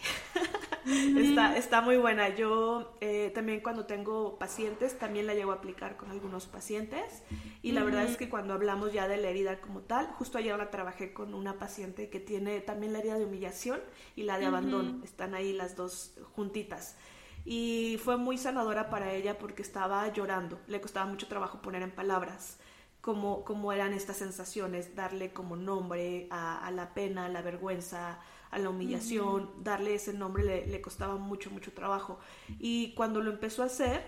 está, 1.20 1.58
está 1.58 1.82
muy 1.82 1.98
buena. 1.98 2.30
Yo 2.36 2.96
eh, 3.02 3.32
también 3.34 3.62
cuando 3.62 3.88
tengo 3.88 4.38
pacientes, 4.38 5.00
también 5.00 5.26
la 5.26 5.34
llevo 5.34 5.52
a 5.52 5.56
aplicar 5.56 5.98
con 5.98 6.12
algunos 6.12 6.46
pacientes. 6.46 7.24
Y 7.64 7.72
la 7.72 7.84
verdad 7.84 8.04
es 8.04 8.18
que 8.18 8.30
cuando 8.30 8.54
hablamos 8.54 8.94
ya 8.94 9.08
de 9.08 9.18
la 9.18 9.30
herida 9.30 9.60
como 9.62 9.82
tal, 9.82 10.06
justo 10.14 10.38
ayer 10.38 10.56
la 10.56 10.70
trabajé 10.70 11.12
con 11.12 11.34
una 11.34 11.58
paciente 11.58 12.10
que 12.12 12.20
tiene 12.20 12.62
también 12.62 12.94
la 12.94 13.00
herida 13.00 13.18
de 13.18 13.26
humillación 13.26 13.82
y 14.16 14.24
la 14.24 14.38
de 14.38 14.46
abandono. 14.46 15.04
Están 15.04 15.34
ahí 15.34 15.52
las 15.52 15.76
dos 15.76 16.20
juntitas. 16.36 16.98
Y 17.46 18.00
fue 18.04 18.18
muy 18.18 18.38
sanadora 18.38 18.90
para 18.90 19.14
ella 19.14 19.38
porque 19.38 19.62
estaba 19.62 20.12
llorando. 20.12 20.60
Le 20.68 20.82
costaba 20.82 21.06
mucho 21.06 21.28
trabajo 21.28 21.62
poner 21.62 21.84
en 21.84 21.92
palabras 21.92 22.58
cómo, 23.02 23.44
cómo 23.44 23.72
eran 23.72 23.94
estas 23.94 24.18
sensaciones, 24.18 24.96
darle 24.96 25.32
como 25.32 25.56
nombre 25.56 26.28
a, 26.32 26.72
la 26.72 26.96
pena, 26.96 27.28
a 27.28 27.30
la 27.30 27.44
vergüenza, 27.44 28.20
a 28.50 28.58
la 28.58 28.70
humillación, 28.72 29.52
darle 29.64 29.94
ese 29.94 30.12
nombre 30.12 30.44
le, 30.44 30.66
le, 30.66 30.82
costaba 30.82 31.16
mucho, 31.18 31.52
mucho 31.52 31.72
trabajo. 31.72 32.20
Y 32.58 32.96
cuando 32.96 33.22
lo 33.22 33.32
empezó 33.32 33.62
a 33.62 33.68
hacer, 33.68 34.02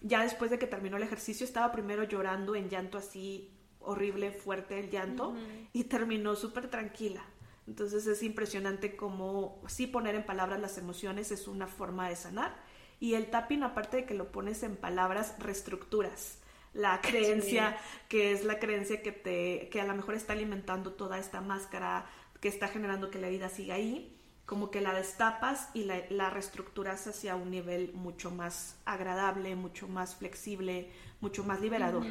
ya 0.00 0.22
después 0.22 0.50
de 0.50 0.58
que 0.58 0.66
terminó 0.66 0.96
el 0.96 1.02
ejercicio, 1.02 1.44
estaba 1.44 1.72
primero 1.72 2.04
llorando 2.04 2.54
en 2.54 2.70
llanto 2.70 2.96
así 2.96 3.52
horrible, 3.80 4.32
fuerte 4.32 4.78
el 4.80 4.90
llanto, 4.90 5.34
y 5.72 5.84
terminó 5.84 6.34
súper 6.36 6.70
tranquila. 6.70 7.24
Entonces 7.66 8.06
es 8.06 8.22
impresionante 8.22 8.96
cómo 8.96 9.60
sí 9.66 9.86
poner 9.86 10.14
en 10.14 10.24
palabras 10.24 10.58
las 10.58 10.78
emociones 10.78 11.30
es 11.32 11.48
una 11.48 11.66
forma 11.66 12.08
de 12.08 12.16
sanar. 12.16 12.56
Y 13.00 13.14
el 13.14 13.26
tapping, 13.26 13.62
aparte 13.62 13.98
de 13.98 14.04
que 14.04 14.14
lo 14.14 14.32
pones 14.32 14.62
en 14.62 14.76
palabras, 14.76 15.34
reestructuras 15.38 16.38
la 16.74 17.00
creencia 17.00 17.78
que 18.08 18.30
es 18.30 18.44
la 18.44 18.58
creencia 18.58 19.02
que 19.02 19.10
te 19.10 19.70
que 19.70 19.80
a 19.80 19.86
lo 19.86 19.94
mejor 19.94 20.14
está 20.14 20.34
alimentando 20.34 20.92
toda 20.92 21.18
esta 21.18 21.40
máscara 21.40 22.04
que 22.42 22.48
está 22.48 22.68
generando 22.68 23.10
que 23.10 23.18
la 23.18 23.30
vida 23.30 23.48
siga 23.48 23.74
ahí 23.74 24.18
como 24.48 24.70
que 24.70 24.80
la 24.80 24.94
destapas 24.94 25.68
y 25.74 25.84
la, 25.84 26.04
la 26.08 26.30
reestructuras 26.30 27.06
hacia 27.06 27.36
un 27.36 27.50
nivel 27.50 27.92
mucho 27.92 28.30
más 28.30 28.78
agradable, 28.86 29.54
mucho 29.56 29.88
más 29.88 30.16
flexible, 30.16 30.88
mucho 31.20 31.44
más 31.44 31.60
liberador. 31.60 32.06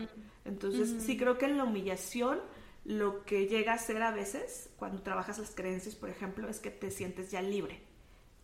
Entonces, 0.46 1.04
sí 1.04 1.18
creo 1.18 1.40
que 1.40 1.46
en 1.46 1.58
la 1.58 1.64
humillación 1.64 2.40
lo 2.86 3.26
que 3.26 3.48
llega 3.48 3.74
a 3.74 3.80
ser 3.80 4.04
a 4.04 4.12
veces, 4.12 4.70
cuando 4.78 5.02
trabajas 5.02 5.40
las 5.40 5.56
creencias, 5.56 5.96
por 5.96 6.12
ejemplo, 6.12 6.48
es 6.48 6.60
que 6.60 6.70
te 6.70 6.92
sientes 6.92 7.32
ya 7.32 7.42
libre, 7.42 7.82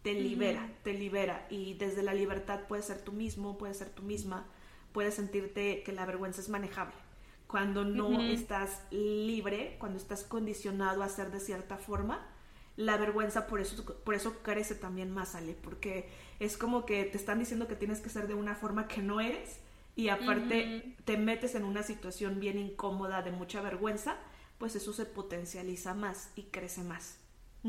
te 0.04 0.13
libera, 0.13 0.70
te 0.84 0.94
libera 0.94 1.48
y 1.50 1.74
desde 1.76 2.04
la 2.04 2.13
libertad 2.13 2.62
puedes 2.68 2.86
ser 2.86 3.02
tú 3.02 3.13
mismo, 3.13 3.58
puedes 3.58 3.78
ser 3.78 3.89
tú 3.89 4.04
misma, 4.04 4.46
puedes 4.92 5.16
sentirte 5.16 5.82
que 5.84 5.94
la 5.94 6.06
vergüenza 6.06 6.42
es 6.42 6.50
manejable. 6.50 6.96
Cuando 7.48 7.86
no 7.86 8.20
estás 8.22 8.82
libre, 8.92 9.78
cuando 9.80 9.98
estás 9.98 10.24
condicionado 10.24 11.04
a 11.04 11.10
ser 11.10 11.32
de 11.32 11.39
cierta 11.39 11.78
forma, 11.78 12.28
la 12.76 12.98
vergüenza 12.98 13.48
por 13.48 13.62
eso, 13.62 13.86
por 14.04 14.16
eso 14.16 14.39
crece 14.42 14.76
también 14.76 15.12
más, 15.12 15.36
Ale, 15.36 15.54
porque 15.54 16.10
es 16.39 16.58
como 16.58 16.86
que 16.86 17.06
te 17.06 17.18
están 17.18 17.39
diciendo 17.39 17.68
que 17.68 17.76
tienes 17.76 18.02
que 18.02 18.10
ser 18.10 18.28
de 18.28 18.34
una 18.34 18.56
forma 18.56 18.88
que 18.88 19.02
no 19.02 19.22
eres 19.22 19.60
y 19.96 20.10
aparte 20.10 20.96
te 21.06 21.18
metes 21.18 21.54
en 21.56 21.63
una 21.63 21.84
situación 21.84 22.39
bien 22.39 22.58
incómoda 22.58 23.22
de 23.22 23.32
mucha 23.32 23.62
vergüenza, 23.62 24.18
pues 24.58 24.76
eso 24.76 24.92
se 24.92 25.06
potencializa 25.06 25.94
más 25.94 26.32
y 26.36 26.44
crece 26.44 26.84
más. 26.84 27.23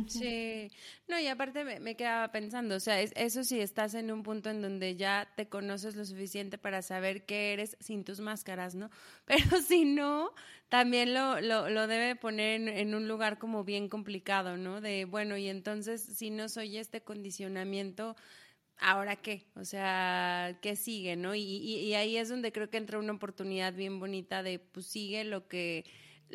Sí, 0.09 0.72
no, 1.07 1.20
y 1.20 1.28
aparte 1.28 1.62
me, 1.64 1.96
quedaba 1.96 2.33
pensando, 2.33 2.74
o 2.74 2.80
sea, 2.80 3.00
eso 3.00 3.44
sí 3.44 3.61
estás 3.61 3.94
en 3.94 4.11
un 4.11 4.24
punto 4.24 4.50
en 4.50 4.61
donde 4.61 4.96
ya 4.96 5.33
te 5.37 5.48
conoces 5.48 5.94
lo 5.94 6.04
suficiente 6.04 6.59
para 6.59 6.83
saber 6.83 7.24
qué 7.26 7.52
eres 7.52 7.76
sin 7.78 8.02
tus 8.02 8.18
máscaras, 8.18 8.74
¿no? 8.74 8.90
Pero 9.24 9.62
si 9.62 9.85
no, 9.85 10.33
también 10.68 11.14
lo, 11.14 11.40
lo, 11.40 11.70
lo 11.70 11.87
debe 11.87 12.16
poner 12.16 12.61
en, 12.61 12.68
en, 12.68 12.94
un 12.96 13.07
lugar 13.07 13.38
como 13.38 13.62
bien 13.62 13.88
complicado, 13.88 14.57
¿no? 14.57 14.80
De, 14.80 15.04
bueno, 15.04 15.37
y 15.37 15.48
entonces 15.48 16.02
si 16.02 16.30
no 16.30 16.48
soy 16.48 16.76
este 16.78 17.02
condicionamiento, 17.02 18.16
¿ahora 18.78 19.14
qué? 19.14 19.46
O 19.54 19.64
sea, 19.64 20.59
¿qué 20.61 20.74
sigue, 20.74 21.14
no? 21.14 21.37
Y, 21.37 21.42
y, 21.42 21.78
y 21.78 21.94
ahí 21.94 22.16
es 22.16 22.28
donde 22.28 22.50
creo 22.50 22.68
que 22.68 22.78
entra 22.78 22.98
una 22.98 23.12
oportunidad 23.12 23.72
bien 23.74 24.00
bonita 24.00 24.42
de, 24.42 24.59
pues 24.59 24.87
sigue 24.87 25.22
lo 25.22 25.46
que 25.46 25.85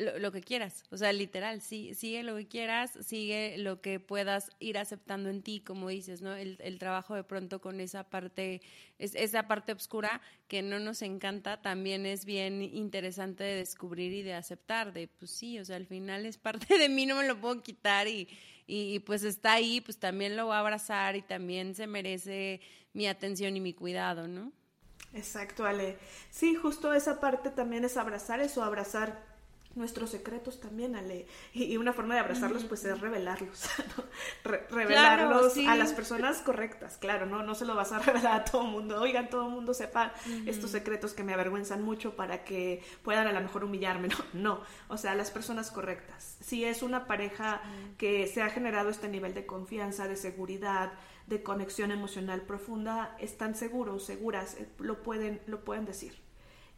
lo, 0.00 0.32
que 0.32 0.40
quieras, 0.40 0.84
o 0.90 0.96
sea, 0.96 1.12
literal, 1.12 1.60
sí, 1.60 1.94
sigue 1.94 2.22
lo 2.22 2.36
que 2.36 2.48
quieras, 2.48 2.92
sigue 3.02 3.56
lo 3.58 3.80
que 3.80 4.00
puedas 4.00 4.50
ir 4.58 4.78
aceptando 4.78 5.28
en 5.28 5.42
ti, 5.42 5.60
como 5.60 5.88
dices, 5.88 6.22
¿no? 6.22 6.34
El, 6.34 6.78
trabajo 6.78 7.14
de 7.14 7.24
pronto 7.24 7.60
con 7.60 7.80
esa 7.80 8.04
parte, 8.04 8.62
es, 8.98 9.14
esa 9.14 9.46
parte 9.46 9.72
oscura 9.72 10.22
que 10.48 10.62
no 10.62 10.78
nos 10.78 11.02
encanta, 11.02 11.60
también 11.60 12.06
es 12.06 12.24
bien 12.24 12.62
interesante 12.62 13.44
de 13.44 13.56
descubrir 13.56 14.12
y 14.12 14.22
de 14.22 14.34
aceptar, 14.34 14.92
de 14.92 15.08
pues 15.08 15.30
sí, 15.30 15.58
o 15.58 15.64
sea, 15.64 15.76
al 15.76 15.86
final 15.86 16.24
es 16.24 16.38
parte 16.38 16.78
de 16.78 16.88
mí, 16.88 17.06
no 17.06 17.16
me 17.16 17.26
lo 17.26 17.38
puedo 17.38 17.62
quitar 17.62 18.08
y, 18.08 18.28
y 18.66 19.00
pues 19.00 19.22
está 19.22 19.52
ahí, 19.54 19.80
pues 19.80 19.98
también 19.98 20.36
lo 20.36 20.46
voy 20.46 20.54
a 20.54 20.60
abrazar 20.60 21.16
y 21.16 21.22
también 21.22 21.74
se 21.74 21.86
merece 21.86 22.60
mi 22.94 23.06
atención 23.06 23.56
y 23.56 23.60
mi 23.60 23.74
cuidado, 23.74 24.26
¿no? 24.26 24.52
Exacto, 25.12 25.66
Ale. 25.66 25.98
Sí, 26.30 26.54
justo 26.54 26.94
esa 26.94 27.20
parte 27.20 27.50
también 27.50 27.84
es 27.84 27.96
abrazar 27.96 28.40
eso, 28.40 28.62
abrazar 28.62 29.29
nuestros 29.80 30.10
secretos 30.10 30.60
también, 30.60 30.94
Ale. 30.94 31.26
Y, 31.52 31.76
una 31.76 31.92
forma 31.92 32.14
de 32.14 32.20
abrazarlos, 32.20 32.64
pues, 32.64 32.84
es 32.84 33.00
revelarlos. 33.00 33.68
revelarlos 34.70 35.56
a 35.66 35.74
las 35.74 35.92
personas 35.92 36.42
correctas, 36.42 36.96
claro, 36.98 37.26
¿no? 37.26 37.42
No 37.42 37.56
se 37.56 37.64
lo 37.64 37.74
vas 37.74 37.90
a 37.90 37.98
revelar 38.00 38.42
a 38.42 38.44
todo 38.44 38.62
el 38.62 38.68
mundo. 38.68 39.00
Oigan, 39.00 39.28
todo 39.28 39.46
el 39.46 39.52
mundo 39.52 39.74
sepa 39.74 40.12
estos 40.46 40.70
secretos 40.70 41.14
que 41.14 41.24
me 41.24 41.34
avergüenzan 41.34 41.82
mucho 41.82 42.14
para 42.14 42.44
que 42.44 42.82
puedan 43.02 43.26
a 43.26 43.32
lo 43.32 43.40
mejor 43.40 43.64
humillarme. 43.64 44.08
No, 44.08 44.16
no. 44.32 44.60
O 44.88 44.96
sea, 44.96 45.14
las 45.16 45.30
personas 45.30 45.70
correctas. 45.70 46.36
Si 46.40 46.64
es 46.64 46.82
una 46.82 47.06
pareja 47.06 47.60
que 47.98 48.26
se 48.26 48.42
ha 48.42 48.50
generado 48.50 48.90
este 48.90 49.08
nivel 49.08 49.34
de 49.34 49.46
confianza, 49.46 50.06
de 50.06 50.16
seguridad, 50.16 50.92
de 51.26 51.42
conexión 51.42 51.90
emocional 51.90 52.42
profunda, 52.42 53.16
están 53.18 53.54
seguros, 53.54 54.04
seguras, 54.04 54.56
eh, 54.58 54.68
lo 54.78 55.02
pueden, 55.02 55.40
lo 55.46 55.64
pueden 55.64 55.86
decir. 55.86 56.29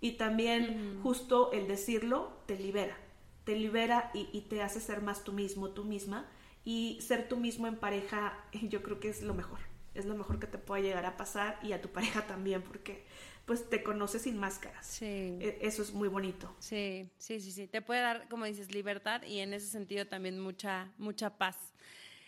Y 0.02 0.12
también 0.12 1.00
justo 1.00 1.52
el 1.52 1.68
decirlo 1.68 2.36
te 2.46 2.58
libera, 2.58 2.96
te 3.44 3.54
libera 3.54 4.10
y, 4.12 4.40
te 4.50 4.60
hace 4.60 4.80
ser 4.80 5.00
más 5.00 5.22
tú 5.22 5.32
mismo, 5.32 5.70
tú 5.70 5.84
misma. 5.84 6.28
Y 6.64 6.98
ser 7.00 7.28
tú 7.28 7.36
mismo 7.36 7.68
en 7.68 7.76
pareja 7.76 8.36
yo 8.62 8.82
creo 8.82 8.98
que 8.98 9.08
es 9.08 9.22
lo 9.22 9.32
mejor, 9.32 9.60
es 9.94 10.04
lo 10.04 10.16
mejor 10.16 10.40
que 10.40 10.48
te 10.48 10.58
puede 10.58 10.82
llegar 10.82 11.06
a 11.06 11.16
pasar 11.16 11.58
y 11.62 11.72
a 11.72 11.80
tu 11.80 11.88
pareja 11.88 12.22
también, 12.26 12.62
porque 12.62 13.04
pues 13.46 13.70
te 13.70 13.84
conoces 13.84 14.22
sin 14.22 14.38
máscaras. 14.38 14.84
Sí. 14.84 15.06
E, 15.06 15.58
eso 15.62 15.82
es 15.82 15.92
muy 15.92 16.08
bonito. 16.08 16.52
Sí, 16.58 17.08
sí, 17.16 17.40
sí, 17.40 17.52
sí. 17.52 17.68
Te 17.68 17.80
puede 17.80 18.00
dar, 18.00 18.28
como 18.28 18.44
dices, 18.44 18.74
libertad 18.74 19.22
y 19.22 19.38
en 19.38 19.54
ese 19.54 19.68
sentido 19.68 20.08
también 20.08 20.40
mucha, 20.40 20.90
mucha 20.98 21.38
paz. 21.38 21.56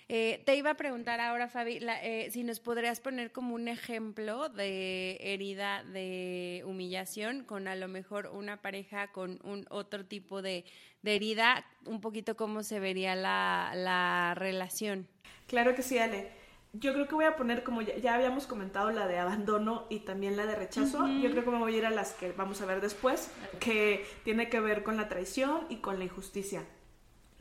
Eh, 0.08 0.42
te 0.44 0.54
iba 0.56 0.70
a 0.70 0.74
preguntar 0.74 1.20
ahora, 1.20 1.48
Fabi, 1.48 1.78
eh, 1.80 2.28
si 2.30 2.44
nos 2.44 2.60
podrías 2.60 3.00
poner 3.00 3.32
como 3.32 3.54
un 3.54 3.68
ejemplo 3.68 4.50
de 4.50 5.16
herida 5.20 5.82
de 5.82 6.62
humillación 6.66 7.44
con 7.44 7.68
a 7.68 7.74
lo 7.74 7.88
mejor 7.88 8.26
una 8.26 8.60
pareja 8.60 9.12
con 9.12 9.40
un 9.44 9.66
otro 9.70 10.04
tipo 10.04 10.42
de, 10.42 10.66
herida, 11.02 11.64
un 11.86 12.00
poquito 12.00 12.36
cómo 12.36 12.62
se 12.62 12.80
vería 12.80 13.14
la, 13.14 14.34
relación. 14.36 15.08
Claro 15.46 15.74
que 15.74 15.82
sí, 15.82 15.98
Ale. 15.98 16.28
Yo 16.74 16.92
creo 16.92 17.06
que 17.06 17.14
voy 17.14 17.24
a 17.24 17.36
poner, 17.36 17.62
como 17.62 17.82
ya, 17.82 18.14
habíamos 18.14 18.46
comentado, 18.46 18.90
la 18.90 19.06
de 19.06 19.18
abandono 19.18 19.86
y 19.90 20.00
también 20.00 20.36
la 20.36 20.44
de 20.44 20.56
rechazo. 20.56 21.06
Yo 21.06 21.30
creo 21.30 21.44
que 21.44 21.50
me 21.50 21.58
voy 21.58 21.74
a 21.74 21.78
ir 21.78 21.86
a 21.86 21.90
las 21.90 22.12
que 22.12 22.32
vamos 22.32 22.60
a 22.60 22.66
ver 22.66 22.80
después, 22.80 23.30
que 23.60 24.04
tiene 24.24 24.48
que 24.48 24.58
ver 24.58 24.82
con 24.82 24.96
la 24.96 25.08
traición 25.08 25.66
y 25.68 25.76
con 25.76 25.98
la 25.98 26.04
injusticia. 26.04 26.64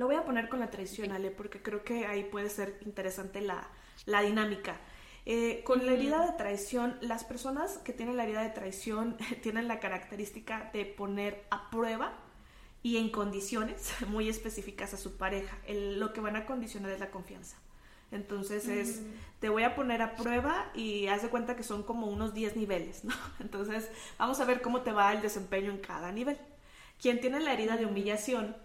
Lo 0.04 0.08
voy 0.08 0.18
a 0.18 0.26
poner 0.26 0.50
con 0.50 0.60
la 0.60 0.70
traición, 0.70 1.14
Ale, 1.14 1.32
porque 1.32 1.62
creo 1.62 1.86
que 1.86 2.06
ahí 2.06 2.26
puede 2.26 2.50
ser 2.50 2.78
interesante 2.86 3.40
la, 3.40 3.70
dinámica. 4.22 4.76
Eh, 5.26 5.64
con 5.64 5.86
la 5.86 5.94
herida 5.94 6.26
de 6.26 6.34
traición, 6.34 6.98
las 7.00 7.24
personas 7.24 7.78
que 7.78 7.94
tienen 7.94 8.18
la 8.18 8.26
herida 8.26 8.42
de 8.42 8.50
traición 8.50 9.16
tienen 9.42 9.70
la 9.70 9.80
característica 9.80 10.70
de 10.74 10.84
poner 10.84 11.46
a 11.52 11.70
prueba 11.70 12.20
y 12.82 12.98
en 12.98 13.12
condiciones 13.12 13.94
muy 14.10 14.28
específicas 14.28 14.94
a 14.94 14.98
su 14.98 15.16
pareja. 15.16 15.58
lo 15.70 16.12
que 16.12 16.20
van 16.20 16.36
a 16.36 16.46
condicionar 16.46 16.92
es 16.92 17.00
la 17.00 17.10
confianza. 17.10 17.56
Entonces 18.12 18.68
es, 18.68 19.04
te 19.40 19.48
voy 19.48 19.64
a 19.64 19.74
poner 19.74 20.02
a 20.02 20.18
prueba 20.18 20.70
y 20.76 21.08
haz 21.08 21.22
de 21.22 21.30
cuenta 21.30 21.56
que 21.56 21.64
son 21.64 21.84
como 21.84 22.08
unos 22.08 22.34
10 22.34 22.58
niveles, 22.58 23.06
¿no? 23.06 23.14
Entonces 23.40 23.88
vamos 24.18 24.42
a 24.42 24.44
ver 24.44 24.62
cómo 24.62 24.82
te 24.82 24.92
va 24.92 25.14
el 25.14 25.22
desempeño 25.22 25.72
en 25.72 25.78
cada 25.78 26.12
nivel. 26.12 26.38
Quien 27.02 27.22
tiene 27.22 27.40
la 27.40 27.54
herida 27.54 27.78
de 27.78 27.86
humillación, 27.86 28.58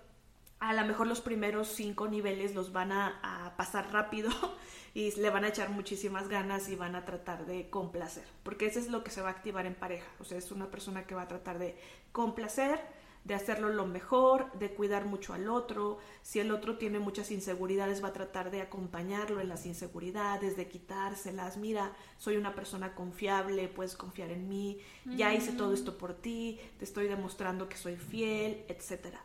a 0.60 0.72
lo 0.72 0.84
mejor 0.84 1.06
los 1.06 1.20
primeros 1.20 1.68
cinco 1.68 2.08
niveles 2.08 2.54
los 2.54 2.72
van 2.72 2.92
a, 2.92 3.54
pasar 3.56 3.92
rápido 3.92 4.30
y 4.94 5.10
le 5.20 5.30
van 5.30 5.44
a 5.44 5.48
echar 5.48 5.70
muchísimas 5.70 6.28
ganas 6.28 6.68
y 6.68 6.76
van 6.76 6.94
a 6.94 7.04
tratar 7.04 7.46
de 7.46 7.70
complacer, 7.70 8.24
porque 8.42 8.66
eso 8.66 8.78
es 8.78 8.88
lo 8.88 9.02
que 9.02 9.10
se 9.10 9.20
va 9.20 9.28
a 9.28 9.32
activar 9.32 9.66
en 9.66 9.74
pareja, 9.74 10.06
o 10.20 10.24
sea, 10.24 10.38
es 10.38 10.50
una 10.52 10.70
persona 10.70 11.06
que 11.06 11.14
va 11.14 11.22
a 11.22 11.28
tratar 11.28 11.58
de 11.58 11.76
complacer, 12.12 12.80
de 13.24 13.34
hacerlo 13.34 13.68
lo 13.68 13.84
mejor, 13.86 14.50
de 14.52 14.70
cuidar 14.70 15.04
mucho 15.04 15.34
al 15.34 15.48
otro. 15.48 15.98
Si 16.22 16.40
el 16.40 16.50
otro 16.50 16.78
tiene 16.78 16.98
muchas 16.98 17.30
inseguridades, 17.30 18.02
va 18.02 18.08
a 18.08 18.12
tratar 18.14 18.50
de 18.50 18.62
acompañarlo 18.62 19.40
en 19.40 19.50
las 19.50 19.66
inseguridades, 19.66 20.56
de 20.56 20.66
quitárselas. 20.66 21.58
Mira, 21.58 21.92
soy 22.16 22.36
una 22.36 22.54
persona 22.54 22.94
confiable, 22.94 23.68
puedes 23.68 23.96
confiar 23.96 24.30
en 24.30 24.48
mí, 24.48 24.78
ya 25.04 25.34
hice 25.34 25.52
todo 25.52 25.74
esto 25.74 25.98
por 25.98 26.14
ti, 26.14 26.58
te 26.78 26.84
estoy 26.86 27.06
demostrando 27.06 27.68
que 27.68 27.76
soy 27.76 27.96
fiel, 27.96 28.64
etcétera. 28.68 29.20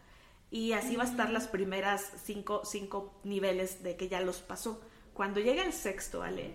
Y 0.54 0.74
así 0.74 0.96
va 0.96 1.02
a 1.02 1.08
estar 1.08 1.32
las 1.32 1.48
primeras 1.48 2.12
cinco, 2.24 2.62
cinco 2.64 3.20
niveles 3.24 3.82
de 3.82 3.98
que 3.98 4.08
ya 4.08 4.22
los 4.22 4.38
pasó. 4.38 4.80
Cuando 5.16 5.40
llega 5.40 5.64
el 5.66 5.74
sexto, 5.74 6.22
Ale, 6.22 6.54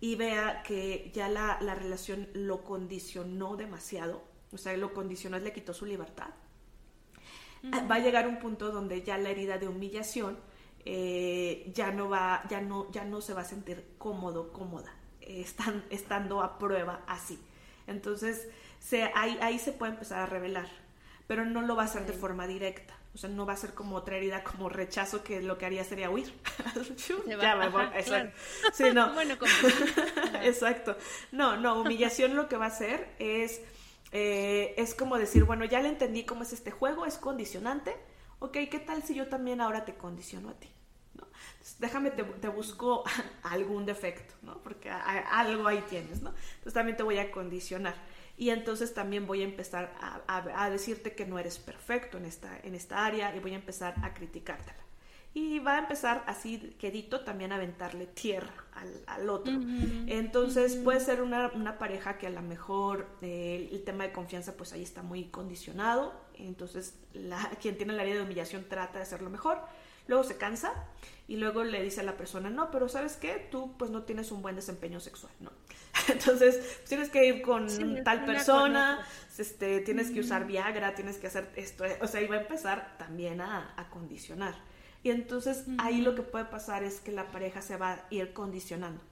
y 0.00 0.16
vea 0.16 0.62
que 0.62 1.10
ya 1.14 1.30
la, 1.30 1.56
la 1.62 1.74
relación 1.74 2.28
lo 2.34 2.62
condicionó 2.62 3.56
demasiado, 3.56 4.22
o 4.52 4.58
sea, 4.58 4.76
lo 4.76 4.92
condicionó, 4.92 5.38
le 5.38 5.50
quitó 5.54 5.72
su 5.72 5.86
libertad, 5.86 6.28
va 7.90 7.94
a 7.94 7.98
llegar 8.00 8.28
un 8.28 8.38
punto 8.38 8.70
donde 8.70 9.00
ya 9.00 9.16
la 9.16 9.30
herida 9.30 9.56
de 9.56 9.66
humillación 9.66 10.36
eh, 10.84 11.72
ya 11.74 11.90
no 11.90 12.10
va, 12.10 12.42
ya 12.50 12.60
no, 12.60 12.92
ya 12.92 13.06
no 13.06 13.22
se 13.22 13.32
va 13.32 13.40
a 13.40 13.46
sentir 13.46 13.94
cómodo, 13.96 14.52
cómoda, 14.52 14.92
eh, 15.22 15.40
están, 15.40 15.86
estando 15.88 16.42
a 16.42 16.58
prueba 16.58 17.02
así. 17.06 17.38
Entonces, 17.86 18.46
se, 18.78 19.04
ahí, 19.14 19.38
ahí 19.40 19.58
se 19.58 19.72
puede 19.72 19.92
empezar 19.92 20.20
a 20.20 20.26
revelar, 20.26 20.68
pero 21.26 21.46
no 21.46 21.62
lo 21.62 21.76
va 21.76 21.84
a 21.84 21.86
hacer 21.86 22.04
de 22.04 22.12
forma 22.12 22.46
directa. 22.46 22.98
O 23.14 23.18
sea, 23.18 23.28
no 23.28 23.44
va 23.44 23.52
a 23.52 23.56
ser 23.56 23.74
como 23.74 23.96
otra 23.96 24.16
herida, 24.16 24.42
como 24.42 24.70
rechazo, 24.70 25.22
que 25.22 25.42
lo 25.42 25.58
que 25.58 25.66
haría 25.66 25.84
sería 25.84 26.08
huir. 26.08 26.32
ya 27.40 27.56
me 27.56 27.68
voy. 27.68 27.84
Sí, 28.72 28.84
no. 28.94 29.12
bueno, 29.14 29.36
exacto. 30.42 30.96
No, 31.30 31.56
no, 31.56 31.80
humillación 31.80 32.34
lo 32.34 32.48
que 32.48 32.56
va 32.56 32.66
a 32.66 32.68
hacer 32.68 33.14
es 33.18 33.60
eh, 34.12 34.74
es 34.76 34.94
como 34.94 35.18
decir, 35.18 35.44
bueno, 35.44 35.64
ya 35.64 35.80
le 35.80 35.88
entendí 35.88 36.24
cómo 36.24 36.42
es 36.42 36.52
este 36.52 36.70
juego, 36.70 37.06
es 37.06 37.18
condicionante. 37.18 37.96
Ok, 38.38 38.52
¿qué 38.70 38.82
tal 38.84 39.02
si 39.02 39.14
yo 39.14 39.28
también 39.28 39.60
ahora 39.60 39.84
te 39.84 39.94
condiciono 39.94 40.50
a 40.50 40.54
ti? 40.54 40.68
¿no? 41.14 41.26
déjame, 41.78 42.10
te, 42.10 42.48
busco 42.48 43.04
algún 43.42 43.86
defecto, 43.86 44.34
¿no? 44.42 44.62
Porque 44.62 44.90
algo 44.90 45.66
ahí 45.68 45.82
tienes, 45.88 46.22
¿no? 46.22 46.30
Entonces 46.30 46.74
también 46.74 46.96
te 46.96 47.02
voy 47.02 47.18
a 47.18 47.30
condicionar. 47.30 47.94
Y 48.42 48.50
entonces 48.50 48.92
también 48.92 49.28
voy 49.28 49.42
a 49.42 49.44
empezar 49.44 49.94
a, 50.26 50.68
decirte 50.68 51.14
que 51.14 51.24
no 51.24 51.38
eres 51.38 51.60
perfecto 51.60 52.18
en 52.18 52.24
esta, 52.24 52.58
en 52.64 52.74
esta 52.74 53.06
área 53.06 53.36
y 53.36 53.38
voy 53.38 53.52
a 53.52 53.54
empezar 53.54 53.94
a 54.02 54.14
criticártela 54.14 54.82
y 55.32 55.60
va 55.60 55.76
a 55.76 55.78
empezar 55.78 56.24
así 56.26 56.74
quedito 56.76 57.20
también 57.20 57.52
a 57.52 57.54
aventarle 57.54 58.06
tierra 58.06 58.52
al, 59.06 59.30
otro. 59.30 59.54
Entonces 60.08 60.74
puede 60.74 60.98
ser 60.98 61.22
una, 61.22 61.78
pareja 61.78 62.18
que 62.18 62.26
a 62.26 62.30
lo 62.30 62.42
mejor 62.42 63.06
eh, 63.20 63.68
el 63.70 63.84
tema 63.84 64.02
de 64.02 64.12
confianza 64.12 64.56
pues 64.56 64.72
ahí 64.72 64.82
está 64.82 65.02
muy 65.04 65.26
condicionado, 65.26 66.12
entonces 66.34 66.98
la, 67.12 67.38
quien 67.62 67.76
tiene 67.76 67.92
la 67.92 68.02
vida 68.02 68.16
de 68.16 68.22
humillación 68.22 68.64
trata 68.68 68.98
de 68.98 69.04
hacerlo 69.04 69.30
mejor, 69.30 69.60
luego 70.08 70.24
se 70.24 70.36
cansa 70.36 70.72
y 71.28 71.36
luego 71.36 71.62
le 71.62 71.80
dice 71.80 72.00
a 72.00 72.04
la 72.04 72.16
persona, 72.16 72.50
no, 72.50 72.72
pero 72.72 72.88
¿sabes 72.88 73.16
qué? 73.16 73.48
Tú 73.52 73.76
pues 73.78 73.92
no 73.92 74.02
tienes 74.02 74.32
un 74.32 74.42
buen 74.42 74.56
desempeño 74.56 74.98
sexual, 74.98 75.32
¿no? 75.38 75.52
Entonces 76.08 76.56
pues, 76.56 76.84
tienes 76.84 77.10
que 77.10 77.26
ir 77.26 77.42
con 77.42 77.68
tal 78.04 78.24
persona, 78.24 79.06
este, 79.36 79.80
tienes 79.80 80.10
que 80.10 80.20
usar 80.20 80.46
Viagra, 80.46 80.94
tienes 80.94 81.18
que 81.18 81.26
hacer 81.26 81.50
esto, 81.56 81.84
o 82.00 82.06
sea, 82.06 82.26
va 82.28 82.36
a 82.36 82.40
empezar 82.40 82.96
también 82.98 83.40
a, 83.40 83.74
a 83.76 83.88
condicionar. 83.90 84.54
Y 85.02 85.10
entonces 85.10 85.64
ahí 85.78 86.00
lo 86.00 86.14
que 86.14 86.22
puede 86.22 86.44
pasar 86.44 86.84
es 86.84 87.00
que 87.00 87.12
la 87.12 87.30
pareja 87.30 87.60
se 87.60 87.76
va 87.76 87.92
a 87.92 88.06
ir 88.10 88.32
condicionando. 88.32 89.02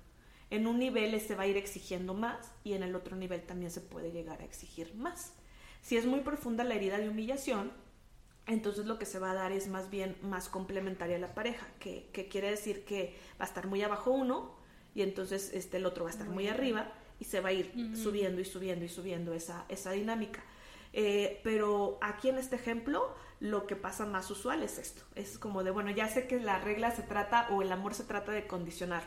En 0.51 0.67
un 0.67 0.79
nivel 0.79 1.19
se 1.21 1.35
va 1.35 1.45
a 1.45 1.47
ir 1.47 1.57
exigiendo 1.57 2.15
más 2.15 2.53
y 2.65 2.73
en 2.75 2.83
el 2.83 2.95
otro 2.95 3.17
nivel 3.17 3.43
también 3.43 3.71
se 3.71 3.81
puede 3.81 4.11
llegar 4.11 4.41
a 4.41 4.45
exigir 4.45 4.95
más. 4.95 5.33
Si 5.83 5.97
es 5.97 6.07
muy 6.07 6.21
profunda 6.21 6.65
la 6.65 6.75
herida 6.75 6.99
de 6.99 7.09
humillación, 7.09 7.73
entonces 8.47 8.87
lo 8.87 8.99
que 8.99 9.07
se 9.07 9.19
va 9.19 9.31
a 9.31 9.35
dar 9.35 9.53
es 9.53 9.69
más 9.69 9.91
bien 9.91 10.17
más 10.23 10.49
complementaria 10.49 11.17
a 11.17 11.21
la 11.21 11.35
pareja, 11.35 11.67
que, 11.79 12.11
quiere 12.31 12.51
decir 12.51 12.85
que 12.85 13.17
va 13.41 13.45
a 13.45 13.49
estar 13.49 13.67
muy 13.67 13.83
abajo 13.83 14.11
uno 14.11 14.57
y 14.95 15.03
entonces 15.03 15.53
este, 15.55 15.77
el 15.77 15.87
otro 15.87 16.05
va 16.05 16.11
a 16.11 16.13
estar 16.13 16.29
muy, 16.29 16.49
arriba 16.49 16.93
y 17.19 17.25
se 17.25 17.41
va 17.41 17.51
a 17.51 17.53
ir 17.53 17.73
subiendo 17.95 18.41
y 18.41 18.45
subiendo 18.45 18.85
y 18.85 18.89
subiendo 18.89 19.35
esa, 19.35 19.67
esa 19.69 19.93
dinámica. 19.93 20.43
Eh, 20.93 21.41
pero 21.45 21.99
aquí 22.01 22.29
en 22.29 22.39
este 22.39 22.57
ejemplo 22.57 23.15
lo 23.39 23.67
que 23.67 23.77
pasa 23.77 24.07
más 24.07 24.31
usual 24.31 24.63
es 24.63 24.79
esto. 24.79 25.03
Es 25.15 25.39
como 25.39 25.65
de, 25.65 25.71
bueno, 25.71 25.91
ya 25.91 26.09
sé 26.09 26.27
que 26.27 26.41
la 26.41 26.59
regla 26.59 26.91
se 26.91 27.03
trata 27.03 27.49
o 27.51 27.63
el 27.63 27.73
amor 27.73 27.95
se 27.95 28.05
trata 28.05 28.33
de 28.33 28.47
condicionar. 28.47 29.03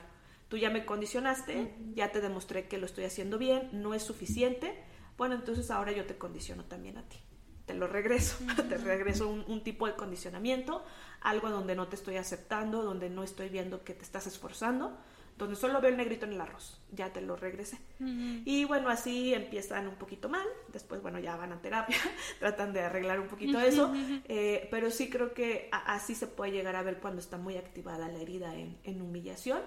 Tú 0.48 0.58
ya 0.58 0.70
me 0.70 0.86
condicionaste, 0.86 1.76
ya 1.96 2.12
te 2.12 2.22
demostré 2.22 2.68
que 2.68 2.78
lo 2.78 2.86
estoy 2.86 3.06
haciendo 3.06 3.38
bien, 3.38 3.70
no 3.72 3.94
es 3.94 4.04
suficiente. 4.04 4.84
Bueno, 5.18 5.36
entonces 5.36 5.70
ahora 5.72 5.92
yo 5.92 6.06
te 6.06 6.18
condiciono 6.18 6.66
también 6.66 6.98
a 6.98 7.08
ti. 7.08 7.18
Te 7.66 7.74
lo 7.74 7.88
regreso, 7.88 8.38
te 8.70 8.78
regreso 8.78 9.30
un, 9.30 9.64
tipo 9.64 9.88
de 9.88 9.96
condicionamiento, 9.96 10.84
algo 11.22 11.50
donde 11.50 11.76
no 11.76 11.88
te 11.88 11.96
estoy 11.96 12.18
aceptando, 12.18 12.84
donde 12.84 13.10
no 13.10 13.24
estoy 13.24 13.50
viendo 13.50 13.84
que 13.84 13.94
te 13.94 14.04
estás 14.04 14.28
esforzando 14.28 14.98
donde 15.38 15.56
solo 15.56 15.82
veo 15.82 15.90
el 15.90 15.98
negrito 15.98 16.26
en 16.26 16.34
el 16.34 16.42
arroz, 16.42 16.80
ya 16.92 17.12
te 17.12 17.22
lo 17.22 17.36
regresé. 17.36 17.80
Y 18.00 18.66
bueno, 18.66 18.90
así 18.90 19.34
empiezan 19.34 19.88
un 19.88 19.96
poquito 19.96 20.30
mal, 20.30 20.46
después 20.72 21.02
bueno, 21.02 21.20
ya 21.20 21.36
van 21.36 21.52
a 21.54 21.62
terapia, 21.62 21.98
tratan 22.40 22.74
de 22.74 22.82
arreglar 22.82 23.20
un 23.20 23.28
poquito 23.28 23.60
eso, 23.60 23.92
eh, 24.26 24.68
pero 24.70 24.92
sí 24.92 25.10
creo 25.10 25.34
que 25.34 25.70
así 25.72 26.16
se 26.16 26.28
puede 26.28 26.52
llegar 26.52 26.76
a 26.76 26.84
ver 26.84 27.00
cuando 27.00 27.20
está 27.20 27.38
muy 27.38 27.58
activada 27.58 28.08
la 28.08 28.20
herida 28.20 28.54
en, 28.56 29.02
humillación. 29.02 29.62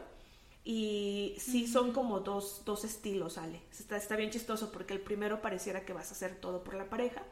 Y 0.68 1.36
sí 1.38 1.68
son 1.68 1.92
como 1.92 2.18
dos, 2.18 2.62
dos 2.64 2.84
estilos, 2.84 3.38
Ale. 3.38 3.62
Está, 3.70 3.96
está 3.96 4.16
bien 4.16 4.30
chistoso 4.30 4.72
porque 4.72 4.94
el 4.94 5.00
primero 5.00 5.40
pareciera 5.40 5.84
que 5.84 5.92
vas 5.92 6.08
a 6.10 6.14
hacer 6.14 6.34
todo 6.40 6.64
por 6.64 6.74
la 6.74 6.90
pareja, 6.90 7.22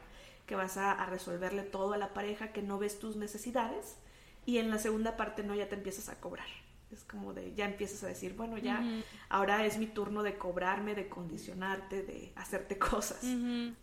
que 0.45 0.55
vas 0.55 0.77
a, 0.77 0.93
a 0.93 1.05
resolverle 1.05 1.63
todo 1.63 1.91
a 1.91 1.97
la 1.97 2.13
pareja, 2.13 2.53
que 2.53 2.61
no 2.61 2.79
ves 2.79 2.97
tus 2.97 3.17
necesidades. 3.17 3.97
Y 4.45 4.59
en 4.59 4.69
la 4.69 4.79
segunda 4.79 5.17
parte 5.17 5.43
no, 5.43 5.53
ya 5.53 5.67
te 5.67 5.75
empiezas 5.75 6.07
a 6.07 6.21
cobrar 6.21 6.47
es 6.95 7.03
como 7.03 7.33
de, 7.33 7.53
ya 7.53 7.65
empiezas 7.65 8.03
a 8.03 8.07
decir, 8.07 8.33
bueno, 8.33 8.57
ya, 8.57 8.83
ahora 9.29 9.65
es 9.65 9.77
mi 9.77 9.87
turno 9.87 10.23
de 10.23 10.37
cobrarme, 10.37 10.95
de 10.95 11.07
condicionarte, 11.07 12.03
de 12.03 12.31
hacerte 12.35 12.77
cosas 12.79 13.23
en, 13.23 13.75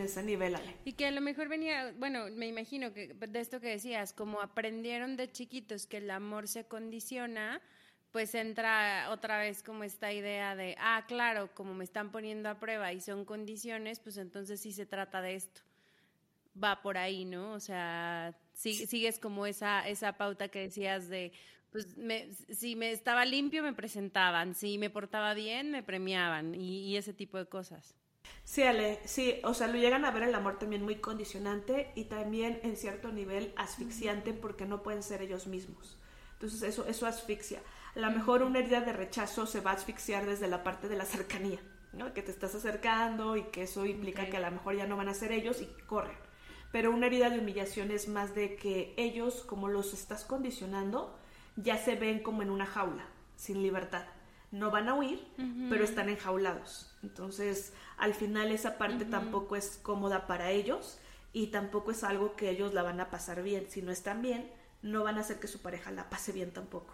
ese 0.00 0.22
nivel. 0.22 0.56
Y 0.84 0.92
que 0.92 1.06
a 1.06 1.10
lo 1.10 1.20
mejor 1.20 1.48
venía, 1.48 1.94
bueno, 1.98 2.26
me 2.30 2.46
imagino 2.46 2.92
que 2.92 3.14
de 3.14 3.40
esto 3.40 3.60
que 3.60 3.68
decías, 3.68 4.12
como 4.12 4.40
aprendieron 4.40 5.16
de 5.16 5.30
chiquitos 5.30 5.86
que 5.86 5.98
el 5.98 6.10
amor 6.10 6.48
se 6.48 6.66
condiciona, 6.66 7.60
pues 8.12 8.34
entra 8.34 9.10
otra 9.10 9.38
vez 9.38 9.62
como 9.62 9.84
esta 9.84 10.12
idea 10.12 10.56
de, 10.56 10.76
ah, 10.78 11.04
claro, 11.06 11.54
como 11.54 11.74
me 11.74 11.84
están 11.84 12.10
poniendo 12.10 12.48
a 12.48 12.58
prueba 12.58 12.92
y 12.92 13.00
son 13.00 13.24
condiciones, 13.24 14.00
pues 14.00 14.16
entonces 14.16 14.60
sí 14.60 14.72
se 14.72 14.86
trata 14.86 15.20
de 15.22 15.34
esto. 15.34 15.60
Va 16.62 16.80
por 16.82 16.96
ahí, 16.96 17.24
¿no? 17.24 17.52
O 17.52 17.60
sea, 17.60 18.34
sigues 18.56 19.18
como 19.18 19.46
esa, 19.46 19.86
esa 19.86 20.14
pauta 20.14 20.48
que 20.48 20.60
decías 20.60 21.08
de, 21.08 21.32
pues 21.70 21.86
si 22.50 22.74
me 22.74 22.90
estaba 22.90 23.24
limpio 23.24 23.62
me 23.62 23.74
presentaban, 23.74 24.54
si 24.54 24.78
me 24.78 24.90
portaba 24.90 25.34
bien 25.34 25.70
me 25.70 25.82
premiaban 25.82 26.54
y, 26.54 26.96
ese 26.96 27.12
tipo 27.12 27.36
de 27.38 27.46
cosas. 27.46 27.94
Sí, 28.44 28.62
Ale, 28.62 28.98
sí, 29.04 29.40
o 29.44 29.54
sea, 29.54 29.68
lo 29.68 29.76
llegan 29.76 30.04
a 30.04 30.10
ver 30.10 30.24
el 30.24 30.34
amor 30.34 30.58
también 30.58 30.82
muy 30.82 30.96
condicionante 30.96 31.92
y 31.94 32.04
también 32.04 32.60
en 32.62 32.76
cierto 32.76 33.12
nivel 33.12 33.52
asfixiante 33.56 34.32
porque 34.32 34.64
no 34.64 34.82
pueden 34.82 35.02
ser 35.02 35.22
ellos 35.22 35.46
mismos. 35.46 35.98
Entonces 36.32 36.62
eso, 36.62 36.86
eso 36.86 37.06
asfixia. 37.06 37.62
A 37.94 37.98
lo 37.98 38.10
mejor 38.10 38.42
una 38.42 38.60
herida 38.60 38.80
de 38.80 38.92
rechazo 38.92 39.46
se 39.46 39.60
va 39.60 39.72
a 39.72 39.74
asfixiar 39.74 40.26
desde 40.26 40.48
la 40.48 40.64
parte 40.64 40.88
de 40.88 40.96
la 40.96 41.04
cercanía, 41.04 41.60
¿no? 41.92 42.12
Que 42.14 42.22
te 42.22 42.30
estás 42.30 42.54
acercando 42.54 43.36
y 43.36 43.44
que 43.44 43.62
eso 43.62 43.86
implica 43.86 44.26
que 44.26 44.36
a 44.36 44.40
lo 44.40 44.50
mejor 44.50 44.76
ya 44.76 44.86
no 44.86 44.96
van 44.96 45.08
a 45.08 45.14
ser 45.14 45.32
ellos 45.32 45.60
y 45.60 45.66
corren. 45.86 46.25
Pero 46.76 46.90
una 46.90 47.06
herida 47.06 47.30
de 47.30 47.38
humillación 47.38 47.90
es 47.90 48.06
más 48.06 48.34
de 48.34 48.56
que 48.56 48.92
ellos, 48.98 49.44
como 49.46 49.68
los 49.68 49.94
estás 49.94 50.26
condicionando, 50.26 51.18
ya 51.56 51.78
se 51.78 51.94
ven 51.94 52.22
como 52.22 52.42
en 52.42 52.50
una 52.50 52.66
jaula, 52.66 53.06
sin 53.34 53.62
libertad. 53.62 54.04
No 54.50 54.70
van 54.70 54.90
a 54.90 54.94
huir, 54.94 55.26
pero 55.70 55.84
están 55.84 56.10
enjaulados. 56.10 56.94
Entonces, 57.02 57.72
al 57.96 58.12
final 58.12 58.52
esa 58.52 58.76
parte 58.76 59.06
tampoco 59.06 59.56
es 59.56 59.80
cómoda 59.82 60.26
para 60.26 60.50
ellos 60.50 60.98
y 61.32 61.46
tampoco 61.46 61.92
es 61.92 62.04
algo 62.04 62.36
que 62.36 62.50
ellos 62.50 62.74
la 62.74 62.82
van 62.82 63.00
a 63.00 63.08
pasar 63.08 63.42
bien. 63.42 63.70
Si 63.70 63.80
no 63.80 63.90
están 63.90 64.20
bien, 64.20 64.46
no 64.82 65.02
van 65.02 65.16
a 65.16 65.22
hacer 65.22 65.40
que 65.40 65.48
su 65.48 65.62
pareja 65.62 65.90
la 65.92 66.10
pase 66.10 66.32
bien 66.32 66.50
tampoco. 66.50 66.92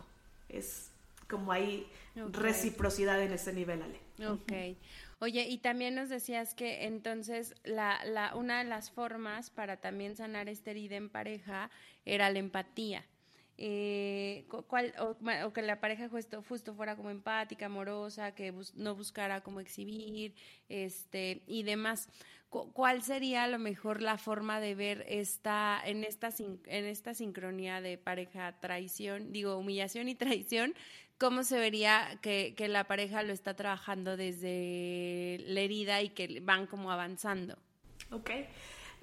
Es 0.49 0.93
como 1.29 1.51
hay 1.51 1.91
reciprocidad 2.31 3.21
en 3.21 3.33
ese 3.33 3.53
nivel, 3.53 3.83
Ale. 3.83 4.29
Ok. 4.29 4.77
Oye, 5.23 5.47
y 5.49 5.59
también 5.59 5.95
nos 5.95 6.09
decías 6.09 6.53
que 6.53 6.85
entonces 6.87 7.55
la, 7.63 8.05
la, 8.05 8.35
una 8.35 8.59
de 8.59 8.65
las 8.65 8.91
formas 8.91 9.51
para 9.51 9.77
también 9.77 10.17
sanar 10.17 10.49
esta 10.49 10.73
herida 10.73 10.97
en 10.97 11.11
pareja 11.11 11.71
era 12.05 12.29
la 12.29 12.41
empatía. 12.41 13.07
eh, 13.57 14.47
o, 14.51 15.53
que 15.53 15.63
la 15.63 15.79
pareja 15.81 16.09
justo, 16.09 16.43
justo 16.43 16.75
fuera 16.75 16.97
como 16.97 17.11
empática, 17.11 17.67
amorosa, 17.67 18.35
que 18.35 18.53
no 18.75 18.97
buscara 18.97 19.43
como 19.43 19.61
exhibir, 19.61 20.35
este, 20.69 21.45
y 21.47 21.63
demás. 21.63 22.09
¿Cuál 22.51 23.03
sería 23.03 23.45
a 23.45 23.49
lo 23.49 23.59
mejor 23.61 24.03
la 24.03 24.19
forma 24.19 24.61
de 24.61 24.75
ver 24.75 25.05
esta, 25.09 25.81
en 25.85 26.03
esta, 26.05 26.31
en 26.39 26.85
esta 26.85 27.15
sincronía 27.15 27.81
de 27.81 27.97
pareja 27.97 28.59
traición, 28.61 29.33
digo, 29.33 29.57
humillación 29.57 30.09
y 30.09 30.15
traición, 30.17 30.75
cómo 31.23 31.45
se 31.45 31.57
vería 31.57 32.19
que, 32.21 32.53
que 32.57 32.67
la 32.67 32.83
pareja 32.83 33.23
lo 33.23 33.33
está 33.33 33.55
trabajando 33.55 34.17
desde 34.17 35.39
la 35.47 35.61
herida 35.61 36.03
y 36.03 36.09
que 36.09 36.41
van 36.41 36.67
como 36.67 36.91
avanzando? 36.91 37.57
Ok. 38.11 38.31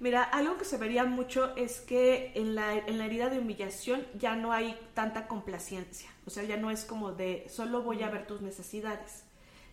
Mira, 0.00 0.24
algo 0.24 0.58
que 0.58 0.66
se 0.66 0.76
vería 0.76 1.06
mucho 1.06 1.56
es 1.56 1.80
que 1.80 2.32
en 2.34 2.54
la, 2.54 2.76
en 2.76 2.98
la 2.98 3.06
herida 3.06 3.30
de 3.30 3.38
humillación 3.38 4.06
ya 4.18 4.36
no 4.36 4.52
hay 4.52 4.78
tanta 4.92 5.26
complacencia. 5.28 6.10
O 6.26 6.30
sea, 6.30 6.42
ya 6.42 6.58
no 6.58 6.70
es 6.70 6.84
como 6.84 7.12
de 7.12 7.46
solo 7.48 7.80
voy 7.82 8.02
a 8.02 8.10
ver 8.10 8.26
tus 8.26 8.42
necesidades 8.42 9.24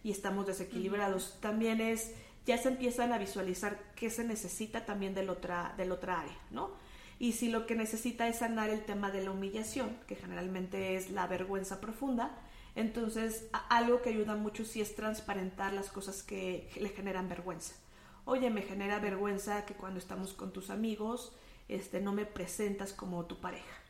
y 0.02 0.12
estamos 0.12 0.48
desequilibrados. 0.48 1.38
También 1.42 1.82
es, 1.82 2.14
ya 2.46 2.58
se 2.58 2.70
empiezan 2.70 3.12
a 3.12 3.18
visualizar 3.18 3.78
qué 3.98 4.10
se 4.10 4.24
necesita 4.24 4.86
también 4.86 5.14
del 5.14 5.30
otra, 5.30 5.74
del 5.76 5.92
otra 5.92 6.22
área, 6.22 6.40
¿no? 6.52 6.72
Y 7.20 7.34
si 7.34 7.50
lo 7.50 7.66
que 7.66 7.76
necesita 7.76 8.28
es 8.28 8.40
sanar 8.40 8.70
el 8.70 8.86
tema 8.86 9.12
de 9.12 9.24
la 9.24 9.32
humillación, 9.32 9.98
que 10.08 10.16
generalmente 10.16 10.96
es 10.96 11.10
la 11.10 11.28
vergüenza 11.28 11.82
profunda, 11.82 12.38
entonces 12.76 13.48
algo 13.70 14.02
que 14.02 14.10
ayuda 14.10 14.36
mucho 14.36 14.64
sí 14.64 14.82
es 14.82 14.96
transparentar 14.96 15.74
las 15.74 15.90
cosas 15.90 16.22
que 16.22 16.70
le 16.80 16.90
generan 16.90 17.28
vergüenza 17.28 17.74
oye, 18.28 18.50
me 18.50 18.62
genera 18.62 19.00
vergüenza 19.00 19.66
que 19.66 19.74
cuando 19.74 20.00
estamos 20.00 20.34
con 20.34 20.52
tus 20.52 20.70
amigos, 20.70 21.32
este, 21.70 22.02
no 22.02 22.14
me 22.14 22.26
presentas 22.26 22.94
como 22.94 23.26
tu 23.26 23.40
pareja. 23.40 23.82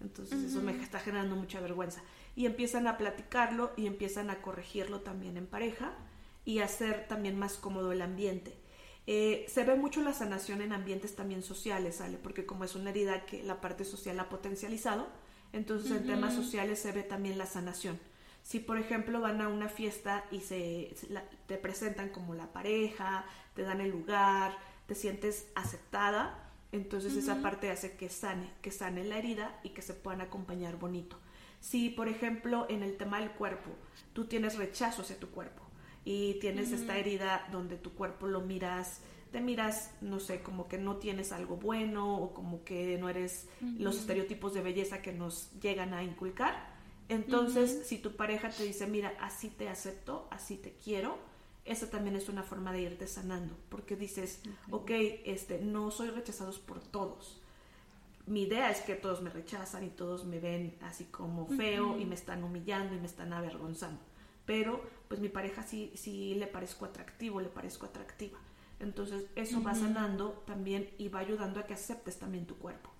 Entonces 0.00 0.42
eso 0.42 0.60
me 0.60 0.72
está 0.72 1.00
generando 1.00 1.34
mucha 1.34 1.60
vergüenza. 1.60 2.02
Y 2.36 2.44
empiezan 2.44 2.86
a 2.86 2.98
platicarlo 2.98 3.72
y 3.76 3.86
empiezan 3.86 4.28
a 4.28 4.42
corregirlo 4.42 5.00
también 5.00 5.38
en 5.38 5.46
pareja 5.46 5.94
y 6.44 6.58
hacer 6.58 7.08
también 7.08 7.38
más 7.38 7.54
cómodo 7.54 7.90
el 7.90 8.02
ambiente. 8.02 8.54
Eh, 9.06 9.46
se 9.48 9.62
ve 9.64 9.76
mucho 9.76 10.02
la 10.02 10.12
sanación 10.12 10.62
en 10.62 10.72
ambientes 10.72 11.14
también 11.14 11.42
sociales, 11.42 11.96
¿sale? 11.96 12.18
Porque 12.18 12.44
como 12.44 12.64
es 12.64 12.74
una 12.74 12.90
herida 12.90 13.24
que 13.24 13.42
la 13.42 13.60
parte 13.60 13.84
social 13.84 14.18
ha 14.18 14.28
potencializado, 14.28 15.06
entonces 15.52 15.92
en 15.92 16.06
temas 16.06 16.34
sociales 16.34 16.80
se 16.80 16.90
ve 16.90 17.04
también 17.04 17.38
la 17.38 17.46
sanación. 17.46 18.00
Si 18.42 18.58
por 18.58 18.78
ejemplo 18.78 19.20
van 19.20 19.40
a 19.40 19.48
una 19.48 19.68
fiesta 19.68 20.24
y 20.30 20.40
se, 20.40 20.94
te 21.46 21.56
presentan 21.56 22.08
como 22.08 22.34
la 22.34 22.52
pareja, 22.52 23.24
te 23.54 23.62
dan 23.62 23.80
el 23.80 23.90
lugar, 23.90 24.56
te 24.86 24.96
sientes 24.96 25.46
aceptada, 25.54 26.50
entonces 26.72 27.14
esa 27.16 27.42
parte 27.42 27.70
hace 27.70 27.96
que 27.96 28.08
sane, 28.08 28.50
que 28.60 28.72
sane 28.72 29.04
la 29.04 29.18
herida 29.18 29.60
y 29.62 29.70
que 29.70 29.82
se 29.82 29.94
puedan 29.94 30.20
acompañar 30.20 30.78
bonito. 30.78 31.18
Si, 31.60 31.90
por 31.90 32.08
ejemplo, 32.08 32.66
en 32.68 32.82
el 32.82 32.96
tema 32.96 33.20
del 33.20 33.30
cuerpo, 33.30 33.70
tú 34.12 34.26
tienes 34.26 34.58
rechazo 34.58 35.02
hacia 35.02 35.18
tu 35.18 35.30
cuerpo 35.30 35.65
y 36.06 36.34
tienes 36.34 36.70
esta 36.70 36.96
herida 36.96 37.48
donde 37.50 37.76
tu 37.76 37.92
cuerpo 37.92 38.28
lo 38.28 38.40
miras, 38.40 39.00
te 39.32 39.40
miras, 39.40 39.90
no 40.00 40.20
sé, 40.20 40.40
como 40.40 40.68
que 40.68 40.78
no 40.78 40.98
tienes 40.98 41.32
algo 41.32 41.56
bueno 41.56 42.18
o 42.18 42.32
como 42.32 42.62
que 42.62 42.96
no 42.96 43.08
eres 43.08 43.48
los 43.60 43.96
estereotipos 43.96 44.54
de 44.54 44.62
belleza 44.62 45.02
que 45.02 45.12
nos 45.12 45.50
llegan 45.60 45.92
a 45.94 46.04
inculcar. 46.04 46.74
Entonces, 47.08 47.88
si 47.88 47.98
tu 47.98 48.14
pareja 48.14 48.50
te 48.50 48.62
dice, 48.62 48.86
mira, 48.86 49.14
así 49.20 49.48
te 49.48 49.68
acepto, 49.68 50.28
así 50.30 50.56
te 50.56 50.74
quiero, 50.74 51.18
esa 51.64 51.90
también 51.90 52.14
es 52.14 52.28
una 52.28 52.44
forma 52.44 52.72
de 52.72 52.82
irte 52.82 53.08
sanando, 53.08 53.56
porque 53.68 53.96
dices, 53.96 54.42
ok, 54.70 54.90
este, 55.24 55.58
no 55.58 55.90
soy 55.90 56.10
rechazados 56.10 56.60
por 56.60 56.80
todos. 56.80 57.42
Mi 58.26 58.42
idea 58.42 58.70
es 58.70 58.80
que 58.80 58.94
todos 58.94 59.22
me 59.22 59.30
rechazan 59.30 59.82
y 59.82 59.88
todos 59.88 60.24
me 60.24 60.38
ven 60.38 60.76
así 60.82 61.06
como 61.06 61.48
feo 61.48 61.98
y 61.98 62.04
me 62.04 62.14
están 62.14 62.44
humillando 62.44 62.94
y 62.94 63.00
me 63.00 63.06
están 63.06 63.32
avergonzando. 63.32 64.00
Pero 64.46 64.80
pues 65.08 65.20
mi 65.20 65.28
pareja 65.28 65.62
sí, 65.62 65.92
sí 65.94 66.34
le 66.34 66.46
parezco 66.46 66.84
atractivo, 66.84 67.40
le 67.40 67.48
parezco 67.48 67.86
atractiva. 67.86 68.38
Entonces 68.78 69.24
eso 69.36 69.62
va 69.62 69.74
sanando 69.74 70.42
también 70.46 70.90
y 70.98 71.08
va 71.08 71.20
ayudando 71.20 71.60
a 71.60 71.66
que 71.66 71.74
aceptes 71.74 72.18
también 72.18 72.46
tu 72.46 72.56
cuerpo. 72.56 72.90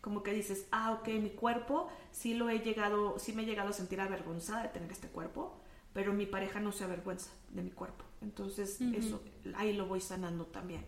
Como 0.00 0.22
que 0.22 0.34
dices, 0.34 0.66
ah, 0.70 0.92
ok, 0.92 1.08
mi 1.20 1.30
cuerpo 1.30 1.88
sí 2.10 2.34
lo 2.34 2.50
he 2.50 2.58
llegado, 2.58 3.18
sí 3.18 3.32
me 3.32 3.42
he 3.42 3.46
llegado 3.46 3.70
a 3.70 3.72
sentir 3.72 4.00
avergonzada 4.00 4.64
de 4.64 4.68
tener 4.68 4.92
este 4.92 5.08
cuerpo, 5.08 5.58
pero 5.94 6.12
mi 6.12 6.26
pareja 6.26 6.60
no 6.60 6.72
se 6.72 6.84
avergüenza 6.84 7.30
de 7.50 7.62
mi 7.62 7.70
cuerpo. 7.70 8.04
Entonces, 8.20 8.80
eso 8.80 9.22
ahí 9.56 9.72
lo 9.72 9.86
voy 9.86 10.00
sanando 10.00 10.44
también. 10.46 10.84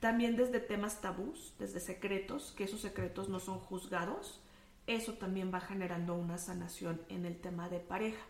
También 0.00 0.36
desde 0.36 0.60
temas 0.60 1.00
tabús, 1.00 1.54
desde 1.58 1.80
secretos, 1.80 2.54
que 2.56 2.64
esos 2.64 2.80
secretos 2.80 3.28
no 3.28 3.40
son 3.40 3.58
juzgados, 3.58 4.40
eso 4.86 5.14
también 5.14 5.52
va 5.52 5.60
generando 5.60 6.14
una 6.14 6.38
sanación 6.38 7.00
en 7.08 7.24
el 7.24 7.40
tema 7.40 7.68
de 7.68 7.80
pareja. 7.80 8.22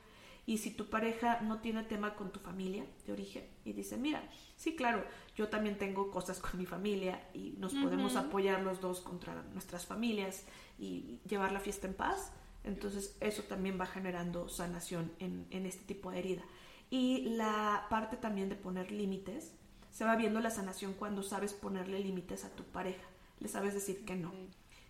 Y 0.46 0.58
si 0.58 0.70
tu 0.70 0.90
pareja 0.90 1.40
no 1.40 1.60
tiene 1.60 1.84
tema 1.84 2.14
con 2.14 2.30
tu 2.30 2.38
familia 2.38 2.84
de 3.06 3.12
origen 3.12 3.46
y 3.64 3.72
dice, 3.72 3.96
mira, 3.96 4.22
sí, 4.56 4.76
claro, 4.76 5.04
yo 5.36 5.48
también 5.48 5.78
tengo 5.78 6.10
cosas 6.10 6.38
con 6.38 6.58
mi 6.58 6.66
familia 6.66 7.26
y 7.32 7.54
nos 7.58 7.72
podemos 7.72 8.16
apoyar 8.16 8.60
los 8.62 8.80
dos 8.80 9.00
contra 9.00 9.42
nuestras 9.52 9.86
familias 9.86 10.44
y 10.78 11.18
llevar 11.26 11.52
la 11.52 11.60
fiesta 11.60 11.86
en 11.86 11.94
paz, 11.94 12.32
entonces 12.62 13.16
eso 13.20 13.42
también 13.44 13.80
va 13.80 13.86
generando 13.86 14.48
sanación 14.48 15.12
en, 15.18 15.46
este 15.66 15.84
tipo 15.84 16.10
de 16.10 16.18
herida. 16.18 16.42
Y 16.90 17.30
la 17.36 17.86
parte 17.88 18.16
también 18.16 18.50
de 18.50 18.56
poner 18.56 18.92
límites, 18.92 19.52
se 19.90 20.04
va 20.04 20.16
viendo 20.16 20.40
la 20.40 20.50
sanación 20.50 20.92
cuando 20.92 21.22
sabes 21.22 21.54
ponerle 21.54 22.00
límites 22.00 22.44
a 22.44 22.50
tu 22.50 22.64
pareja, 22.64 23.04
le 23.40 23.48
sabes 23.48 23.72
decir 23.72 24.04
que 24.04 24.16
no, 24.16 24.32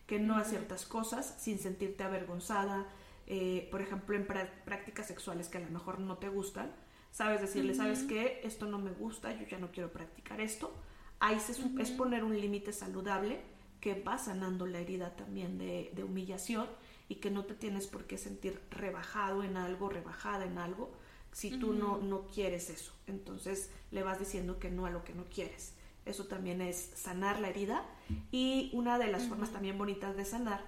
que 0.06 0.18
no 0.18 0.36
a 0.36 0.44
ciertas 0.44 0.84
cosas 0.84 1.36
sin 1.38 1.58
sentirte 1.58 2.02
avergonzada, 2.02 2.86
eh, 3.26 3.68
por 3.70 3.80
ejemplo 3.80 4.16
en 4.16 4.26
prácticas 4.26 5.06
sexuales 5.06 5.48
que 5.48 5.58
a 5.58 5.60
lo 5.62 5.70
mejor 5.70 6.00
no 6.00 6.18
te 6.18 6.28
gustan, 6.28 6.72
sabes 7.10 7.40
decirle, 7.40 7.74
sabes 7.74 8.02
que 8.02 8.40
esto 8.44 8.66
no 8.66 8.78
me 8.78 8.90
gusta, 8.90 9.32
yo 9.38 9.46
ya 9.46 9.58
no 9.58 9.70
quiero 9.70 9.92
practicar 9.92 10.40
esto, 10.40 10.74
ahí 11.20 11.38
es 11.78 11.90
poner 11.92 12.24
un 12.24 12.38
límite 12.38 12.72
saludable 12.72 13.40
que 13.80 14.00
va 14.02 14.18
sanando 14.18 14.66
la 14.66 14.80
herida 14.80 15.14
también 15.14 15.58
de, 15.58 15.90
de 15.94 16.04
humillación 16.04 16.66
y 17.08 17.16
que 17.16 17.30
no 17.30 17.44
te 17.44 17.54
tienes 17.54 17.86
por 17.86 18.04
qué 18.04 18.16
sentir 18.18 18.60
rebajado 18.70 19.42
en 19.42 19.56
algo, 19.56 19.88
rebajada 19.88 20.44
en 20.44 20.58
algo, 20.58 20.90
si 21.32 21.50
tú 21.50 21.72
no, 21.72 21.98
no 21.98 22.26
quieres 22.26 22.70
eso. 22.70 22.92
Entonces 23.06 23.70
le 23.90 24.02
vas 24.02 24.18
diciendo 24.18 24.58
que 24.58 24.70
no 24.70 24.86
a 24.86 24.90
lo 24.90 25.04
que 25.04 25.14
no 25.14 25.24
quieres. 25.24 25.74
Eso 26.06 26.26
también 26.26 26.60
es 26.60 26.92
sanar 26.94 27.40
la 27.40 27.48
herida. 27.48 27.84
Y 28.30 28.70
una 28.72 28.98
de 28.98 29.08
las 29.08 29.26
formas 29.26 29.50
también 29.50 29.76
bonitas 29.76 30.16
de 30.16 30.24
sanar 30.24 30.64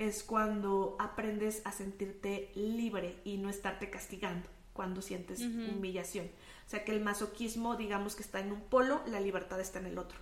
es 0.00 0.24
cuando 0.24 0.96
aprendes 0.98 1.60
a 1.66 1.72
sentirte 1.72 2.50
libre 2.54 3.20
y 3.22 3.36
no 3.36 3.50
estarte 3.50 3.90
castigando 3.90 4.48
cuando 4.72 5.02
sientes 5.02 5.40
humillación. 5.42 6.24
O 6.66 6.70
sea 6.70 6.86
que 6.86 6.92
el 6.92 7.02
masoquismo, 7.02 7.76
digamos 7.76 8.16
que 8.16 8.22
está 8.22 8.40
en 8.40 8.50
un 8.50 8.62
polo, 8.62 9.02
la 9.06 9.20
libertad 9.20 9.60
está 9.60 9.78
en 9.78 9.84
el 9.84 9.98
otro. 9.98 10.18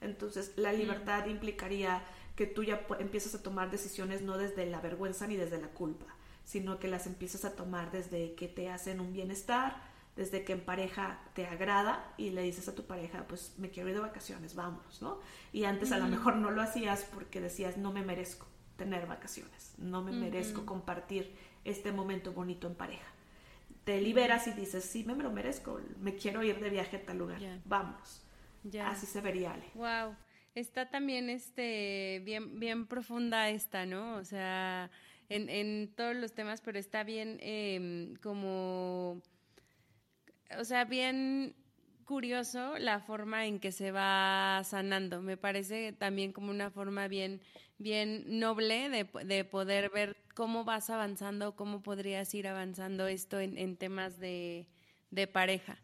Entonces, 0.00 0.52
la 0.54 0.72
libertad 0.72 1.26
implicaría 1.26 2.04
que 2.36 2.46
tú 2.46 2.62
ya 2.62 2.86
empiezas 3.00 3.34
a 3.34 3.42
tomar 3.42 3.68
decisiones 3.68 4.22
no 4.22 4.38
desde 4.38 4.64
la 4.64 4.80
vergüenza 4.80 5.26
ni 5.26 5.34
desde 5.34 5.60
la 5.60 5.68
culpa, 5.70 6.06
sino 6.44 6.78
que 6.78 6.86
las 6.86 7.08
empiezas 7.08 7.44
a 7.44 7.56
tomar 7.56 7.90
desde 7.90 8.36
que 8.36 8.46
te 8.46 8.70
hacen 8.70 9.00
un 9.00 9.12
bienestar, 9.12 9.82
desde 10.14 10.44
que 10.44 10.52
en 10.52 10.60
pareja 10.60 11.18
te 11.34 11.48
agrada 11.48 12.14
y 12.16 12.30
le 12.30 12.42
dices 12.42 12.68
a 12.68 12.76
tu 12.76 12.86
pareja, 12.86 13.26
pues 13.26 13.54
me 13.58 13.70
quiero 13.70 13.88
ir 13.88 13.96
de 13.96 14.02
vacaciones, 14.02 14.54
vámonos, 14.54 15.02
¿no? 15.02 15.18
Y 15.52 15.64
antes 15.64 15.90
a 15.90 15.98
lo 15.98 16.06
mejor 16.06 16.36
no 16.36 16.52
lo 16.52 16.62
hacías 16.62 17.04
porque 17.12 17.40
decías, 17.40 17.76
no 17.76 17.92
me 17.92 18.04
merezco 18.04 18.46
tener 18.76 19.06
vacaciones, 19.06 19.74
no 19.78 20.02
me 20.02 20.12
merezco 20.12 20.66
compartir 20.66 21.34
este 21.64 21.92
momento 21.92 22.32
bonito 22.32 22.66
en 22.66 22.74
pareja. 22.74 23.06
Te 23.84 24.00
liberas 24.00 24.46
y 24.48 24.52
dices, 24.52 24.84
sí, 24.84 25.04
me 25.04 25.14
lo 25.14 25.30
merezco, 25.30 25.80
me 26.00 26.16
quiero 26.16 26.42
ir 26.42 26.60
de 26.60 26.70
viaje 26.70 26.96
a 26.96 27.04
tal 27.04 27.18
lugar, 27.18 27.40
vámonos. 27.64 28.22
Así 28.84 29.06
se 29.06 29.20
vería 29.20 29.52
Ale. 29.52 29.66
Wow 29.74 30.16
está 30.56 30.88
también 30.88 31.28
este 31.30 32.22
bien, 32.24 32.58
bien 32.58 32.86
profunda 32.86 33.50
esta, 33.50 33.86
¿no? 33.86 34.16
O 34.16 34.24
sea, 34.24 34.90
en, 35.28 35.48
en 35.48 35.92
todos 35.94 36.16
los 36.16 36.32
temas, 36.32 36.60
pero 36.62 36.78
está 36.78 37.04
bien 37.04 37.38
em, 37.40 38.16
como, 38.16 39.20
o 40.58 40.64
sea, 40.64 40.84
bien 40.86 41.54
curioso 42.06 42.78
la 42.78 43.00
forma 43.00 43.46
en 43.46 43.60
que 43.60 43.70
se 43.70 43.92
va 43.92 44.62
sanando. 44.64 45.20
Me 45.20 45.36
parece 45.36 45.92
también 45.92 46.32
como 46.32 46.50
una 46.50 46.70
forma 46.70 47.06
bien, 47.06 47.42
bien 47.78 48.38
noble 48.40 48.88
de, 48.88 49.06
de 49.24 49.44
poder 49.44 49.90
ver 49.90 50.16
cómo 50.34 50.64
vas 50.64 50.90
avanzando, 50.90 51.56
cómo 51.56 51.82
podrías 51.82 52.32
ir 52.34 52.48
avanzando 52.48 53.06
esto 53.06 53.40
en, 53.40 53.58
en 53.58 53.76
temas 53.76 54.18
de, 54.18 54.68
de 55.10 55.26
pareja. 55.26 55.78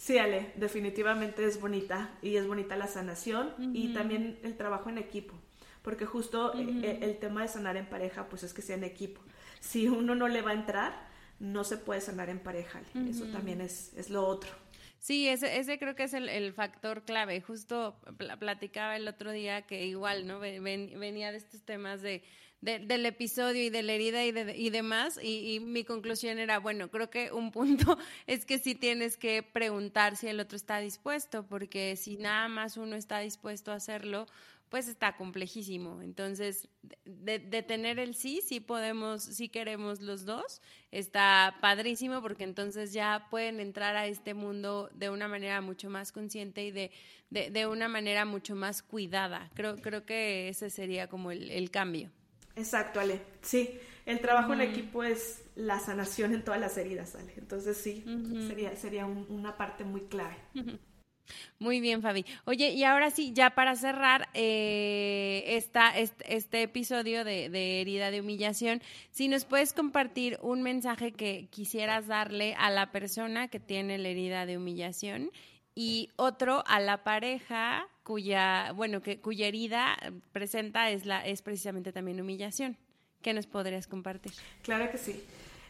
Sí, 0.00 0.16
Ale, 0.16 0.52
definitivamente 0.56 1.44
es 1.44 1.60
bonita 1.60 2.18
y 2.22 2.36
es 2.36 2.46
bonita 2.46 2.74
la 2.74 2.86
sanación 2.86 3.52
y 3.74 3.92
también 3.92 4.38
el 4.42 4.56
trabajo 4.56 4.88
en 4.88 4.96
equipo, 4.96 5.34
porque 5.82 6.06
justo 6.06 6.54
eh, 6.54 6.80
eh, 6.82 6.98
el, 7.02 7.18
tema 7.18 7.42
de 7.42 7.48
sanar 7.48 7.76
en 7.76 7.84
pareja, 7.84 8.26
pues 8.30 8.42
es 8.42 8.54
que 8.54 8.62
sea 8.62 8.76
en 8.76 8.84
equipo. 8.84 9.20
Si 9.60 9.88
uno 9.88 10.14
no 10.14 10.26
le 10.28 10.40
va 10.40 10.52
a 10.52 10.54
entrar, 10.54 11.06
no 11.38 11.64
se 11.64 11.76
puede 11.76 12.00
sanar 12.00 12.30
en 12.30 12.38
pareja, 12.38 12.80
eso 13.10 13.26
también 13.26 13.60
es, 13.60 13.92
es 13.94 14.08
lo 14.08 14.26
otro. 14.26 14.50
Sí, 15.00 15.28
ese, 15.28 15.58
ese 15.58 15.78
creo 15.78 15.94
que 15.94 16.02
es 16.02 16.12
el, 16.12 16.52
factor 16.52 17.04
clave. 17.04 17.40
Justo 17.40 17.98
platicaba 18.38 18.96
el 18.96 19.08
otro 19.08 19.32
día 19.32 19.62
que 19.62 19.86
igual, 19.86 20.26
¿no? 20.26 20.38
venía 20.40 21.32
de 21.32 21.38
estos 21.38 21.62
temas 21.62 22.02
de 22.02 22.22
del 22.60 23.06
episodio 23.06 23.62
y 23.64 23.70
de 23.70 23.82
la 23.82 23.92
herida 23.92 24.24
y, 24.24 24.32
de, 24.32 24.56
y 24.56 24.70
demás. 24.70 25.18
Y, 25.22 25.54
y, 25.54 25.60
mi 25.60 25.84
conclusión 25.84 26.38
era, 26.38 26.58
bueno, 26.58 26.90
creo 26.90 27.10
que 27.10 27.32
un 27.32 27.50
punto 27.50 27.98
es 28.26 28.44
que 28.44 28.58
sí 28.58 28.74
tienes 28.74 29.16
que 29.16 29.42
preguntar 29.42 30.16
si 30.16 30.28
el 30.28 30.40
otro 30.40 30.56
está 30.56 30.78
dispuesto, 30.78 31.46
porque 31.46 31.96
si 31.96 32.16
nada 32.16 32.48
más 32.48 32.76
uno 32.76 32.96
está 32.96 33.20
dispuesto 33.20 33.72
a 33.72 33.76
hacerlo, 33.76 34.26
pues 34.70 34.86
está 34.86 35.16
complejísimo. 35.16 36.00
Entonces, 36.00 36.68
de, 37.04 37.38
tener 37.62 37.98
el 37.98 38.14
sí, 38.14 38.40
sí 38.40 38.60
podemos, 38.60 39.22
sí 39.22 39.48
queremos 39.48 40.00
los 40.00 40.24
dos, 40.24 40.62
está 40.92 41.56
padrísimo 41.60 42.22
porque 42.22 42.44
entonces 42.44 42.92
ya 42.92 43.26
pueden 43.30 43.58
entrar 43.58 43.96
a 43.96 44.06
este 44.06 44.32
mundo 44.32 44.88
de 44.94 45.10
una 45.10 45.26
manera 45.26 45.60
mucho 45.60 45.90
más 45.90 46.12
consciente 46.12 46.64
y 46.64 46.70
de, 46.70 46.92
de, 47.30 47.66
una 47.66 47.88
manera 47.88 48.24
mucho 48.24 48.54
más 48.54 48.82
cuidada. 48.82 49.50
Creo, 49.54 49.76
creo 49.76 50.06
que 50.06 50.48
ese 50.48 50.70
sería 50.70 51.08
como 51.08 51.32
el, 51.32 51.70
cambio. 51.72 52.10
Exacto, 52.56 53.00
Ale. 53.00 53.20
Sí, 53.42 53.78
el 54.06 54.20
trabajo 54.20 54.52
en 54.52 54.62
equipo 54.62 55.02
es 55.02 55.44
la 55.54 55.78
sanación 55.78 56.34
en 56.34 56.44
todas 56.44 56.60
las 56.60 56.76
heridas, 56.76 57.14
Ale. 57.14 57.34
Entonces 57.36 57.76
sí, 57.76 58.04
sería, 58.46 58.74
sería 58.76 59.06
una 59.06 59.56
parte 59.56 59.84
muy 59.84 60.02
clave. 60.02 60.36
Muy 61.58 61.80
bien, 61.80 62.02
Fabi. 62.02 62.24
Oye, 62.44 62.70
y 62.70 62.84
ahora 62.84 63.10
sí, 63.10 63.32
ya 63.34 63.50
para 63.50 63.76
cerrar 63.76 64.28
eh, 64.34 65.44
esta, 65.46 65.90
este, 65.90 66.62
episodio 66.62 67.24
de, 67.24 67.80
herida 67.80 68.10
de 68.10 68.20
humillación, 68.20 68.82
si 69.10 69.28
nos 69.28 69.44
puedes 69.44 69.72
compartir 69.72 70.38
un 70.42 70.62
mensaje 70.62 71.12
que 71.12 71.48
quisieras 71.50 72.06
darle 72.06 72.54
a 72.54 72.70
la 72.70 72.90
persona 72.92 73.48
que 73.48 73.60
tiene 73.60 73.98
la 73.98 74.08
herida 74.08 74.46
de 74.46 74.56
humillación 74.56 75.30
y 75.74 76.10
otro 76.16 76.64
a 76.66 76.80
la 76.80 77.04
pareja 77.04 77.86
cuya, 78.02 78.72
bueno, 78.72 79.02
que, 79.02 79.20
cuya 79.20 79.46
herida 79.46 79.96
presenta 80.32 80.90
es, 80.90 81.06
la, 81.06 81.24
es 81.24 81.42
precisamente 81.42 81.92
también 81.92 82.20
humillación. 82.20 82.76
¿Qué 83.22 83.34
nos 83.34 83.46
podrías 83.46 83.86
compartir? 83.86 84.32
Claro 84.62 84.90
que 84.90 84.98
sí. 84.98 85.22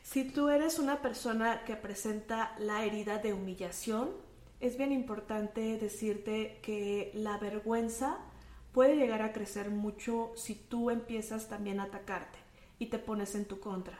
Si 0.03 0.25
tú 0.25 0.49
eres 0.49 0.79
una 0.79 1.03
persona 1.03 1.65
que 1.65 1.77
presenta 1.77 2.55
la 2.59 2.85
herida 2.85 3.19
de 3.19 3.33
humillación, 3.33 4.11
es 4.61 4.77
bien 4.77 4.93
importante 4.93 5.79
decirte 5.79 6.59
que 6.63 7.11
la 7.15 7.39
vergüenza 7.39 8.19
puede 8.73 8.97
llegar 8.97 9.23
a 9.23 9.33
crecer 9.33 9.71
mucho 9.71 10.33
si 10.37 10.55
tú 10.55 10.91
empiezas 10.91 11.49
también 11.49 11.81
a 11.81 11.85
atacarte 11.85 12.39
y 12.79 12.87
te 12.87 12.99
pones 12.99 13.35
en 13.35 13.45
tu 13.45 13.61
contra. 13.61 13.99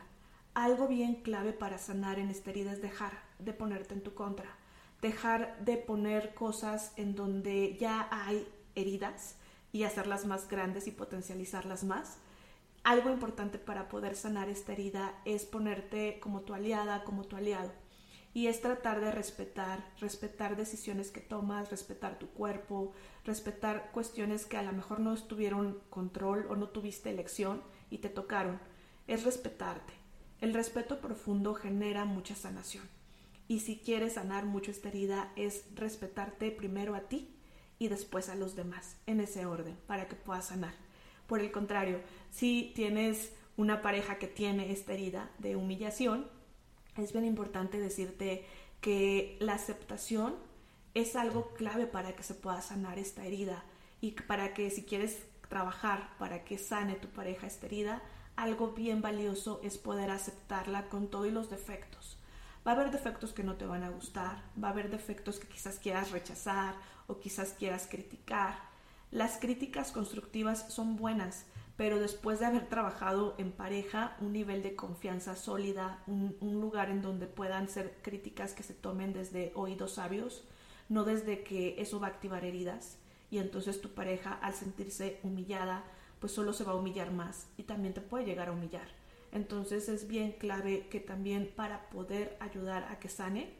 Algo 0.53 0.87
bien 0.87 1.15
clave 1.15 1.53
para 1.53 1.77
sanar 1.77 2.19
en 2.19 2.29
esta 2.29 2.49
herida 2.49 2.73
es 2.73 2.81
dejar 2.81 3.23
de 3.39 3.53
ponerte 3.53 3.93
en 3.93 4.03
tu 4.03 4.13
contra, 4.13 4.57
dejar 5.01 5.57
de 5.63 5.77
poner 5.77 6.33
cosas 6.33 6.93
en 6.95 7.15
donde 7.15 7.77
ya 7.79 8.07
hay 8.11 8.47
heridas 8.75 9.35
y 9.71 9.83
hacerlas 9.83 10.25
más 10.25 10.47
grandes 10.47 10.87
y 10.87 10.91
potencializarlas 10.91 11.83
más. 11.83 12.17
Algo 12.83 13.09
importante 13.09 13.57
para 13.57 13.89
poder 13.89 14.15
sanar 14.15 14.49
esta 14.49 14.73
herida 14.73 15.13
es 15.25 15.45
ponerte 15.45 16.19
como 16.19 16.41
tu 16.41 16.53
aliada, 16.53 17.03
como 17.03 17.23
tu 17.23 17.35
aliado 17.35 17.71
y 18.33 18.47
es 18.47 18.61
tratar 18.61 19.01
de 19.01 19.11
respetar, 19.11 19.83
respetar 19.99 20.55
decisiones 20.55 21.11
que 21.11 21.19
tomas, 21.19 21.69
respetar 21.69 22.17
tu 22.17 22.27
cuerpo, 22.29 22.93
respetar 23.25 23.91
cuestiones 23.91 24.45
que 24.45 24.57
a 24.57 24.63
lo 24.63 24.71
mejor 24.71 25.01
no 25.01 25.15
tuvieron 25.15 25.79
control 25.89 26.47
o 26.49 26.55
no 26.55 26.69
tuviste 26.69 27.09
elección 27.09 27.61
y 27.89 27.97
te 27.97 28.09
tocaron. 28.09 28.59
Es 29.07 29.25
respetarte. 29.25 29.93
El 30.39 30.53
respeto 30.53 31.01
profundo 31.01 31.53
genera 31.53 32.05
mucha 32.05 32.35
sanación. 32.35 33.00
Y 33.47 33.59
si 33.59 33.79
quieres 33.79 34.13
sanar 34.13 34.45
mucho 34.45 34.71
esta 34.71 34.89
herida 34.89 35.31
es 35.35 35.65
respetarte 35.75 36.51
primero 36.51 36.95
a 36.95 37.01
ti 37.01 37.35
y 37.79 37.87
después 37.87 38.29
a 38.29 38.35
los 38.35 38.55
demás, 38.55 38.95
en 39.07 39.19
ese 39.19 39.45
orden, 39.45 39.77
para 39.87 40.07
que 40.07 40.15
puedas 40.15 40.47
sanar. 40.47 40.73
Por 41.27 41.39
el 41.39 41.51
contrario, 41.51 41.99
si 42.29 42.71
tienes 42.75 43.33
una 43.57 43.81
pareja 43.81 44.17
que 44.17 44.27
tiene 44.27 44.71
esta 44.71 44.93
herida 44.93 45.31
de 45.39 45.55
humillación, 45.55 46.27
es 46.97 47.11
bien 47.13 47.25
importante 47.25 47.79
decirte 47.79 48.45
que 48.81 49.37
la 49.39 49.53
aceptación 49.53 50.35
es 50.93 51.15
algo 51.15 51.53
clave 51.53 51.87
para 51.87 52.15
que 52.15 52.23
se 52.23 52.33
pueda 52.33 52.61
sanar 52.61 52.99
esta 52.99 53.25
herida 53.25 53.63
y 54.01 54.11
para 54.11 54.53
que 54.53 54.69
si 54.71 54.83
quieres 54.83 55.23
trabajar 55.47 56.15
para 56.17 56.43
que 56.43 56.57
sane 56.57 56.95
tu 56.95 57.09
pareja 57.09 57.45
esta 57.45 57.65
herida, 57.65 58.01
algo 58.35 58.71
bien 58.71 59.01
valioso 59.01 59.59
es 59.63 59.77
poder 59.77 60.09
aceptarla 60.09 60.87
con 60.87 61.09
todos 61.09 61.31
los 61.31 61.49
defectos. 61.49 62.17
Va 62.65 62.71
a 62.71 62.75
haber 62.75 62.91
defectos 62.91 63.33
que 63.33 63.43
no 63.43 63.55
te 63.55 63.65
van 63.65 63.83
a 63.83 63.89
gustar, 63.89 64.43
va 64.61 64.67
a 64.67 64.71
haber 64.71 64.91
defectos 64.91 65.39
que 65.39 65.47
quizás 65.47 65.79
quieras 65.79 66.11
rechazar 66.11 66.75
o 67.07 67.19
quizás 67.19 67.53
quieras 67.57 67.87
criticar. 67.89 68.59
Las 69.09 69.37
críticas 69.37 69.91
constructivas 69.91 70.71
son 70.71 70.95
buenas, 70.95 71.45
pero 71.75 71.99
después 71.99 72.39
de 72.39 72.45
haber 72.45 72.67
trabajado 72.67 73.33
en 73.39 73.51
pareja, 73.51 74.15
un 74.21 74.33
nivel 74.33 74.61
de 74.61 74.75
confianza 74.75 75.35
sólida, 75.35 76.03
un, 76.05 76.37
lugar 76.61 76.91
en 76.91 77.01
donde 77.01 77.25
puedan 77.25 77.67
ser 77.67 77.97
críticas 78.03 78.53
que 78.53 78.61
se 78.61 78.75
tomen 78.75 79.13
desde 79.13 79.51
oídos 79.55 79.95
sabios, 79.95 80.43
no 80.89 81.03
desde 81.03 81.43
que 81.43 81.81
eso 81.81 81.99
va 81.99 82.07
a 82.07 82.09
activar 82.11 82.45
heridas 82.45 82.99
y 83.31 83.39
entonces 83.39 83.81
tu 83.81 83.89
pareja 83.95 84.33
al 84.33 84.53
sentirse 84.53 85.19
humillada, 85.23 85.83
pues 86.19 86.33
solo 86.33 86.53
se 86.53 86.63
va 86.63 86.73
a 86.73 86.75
humillar 86.75 87.11
más 87.11 87.47
y 87.57 87.63
también 87.63 87.95
te 87.95 88.01
puede 88.01 88.25
llegar 88.25 88.49
a 88.49 88.51
humillar. 88.51 89.00
Entonces 89.31 89.87
es 89.89 90.07
bien 90.07 90.33
clave 90.33 90.87
que 90.89 90.99
también 90.99 91.51
para 91.55 91.89
poder 91.89 92.37
ayudar 92.39 92.83
a 92.91 92.99
que 92.99 93.09
sane, 93.09 93.53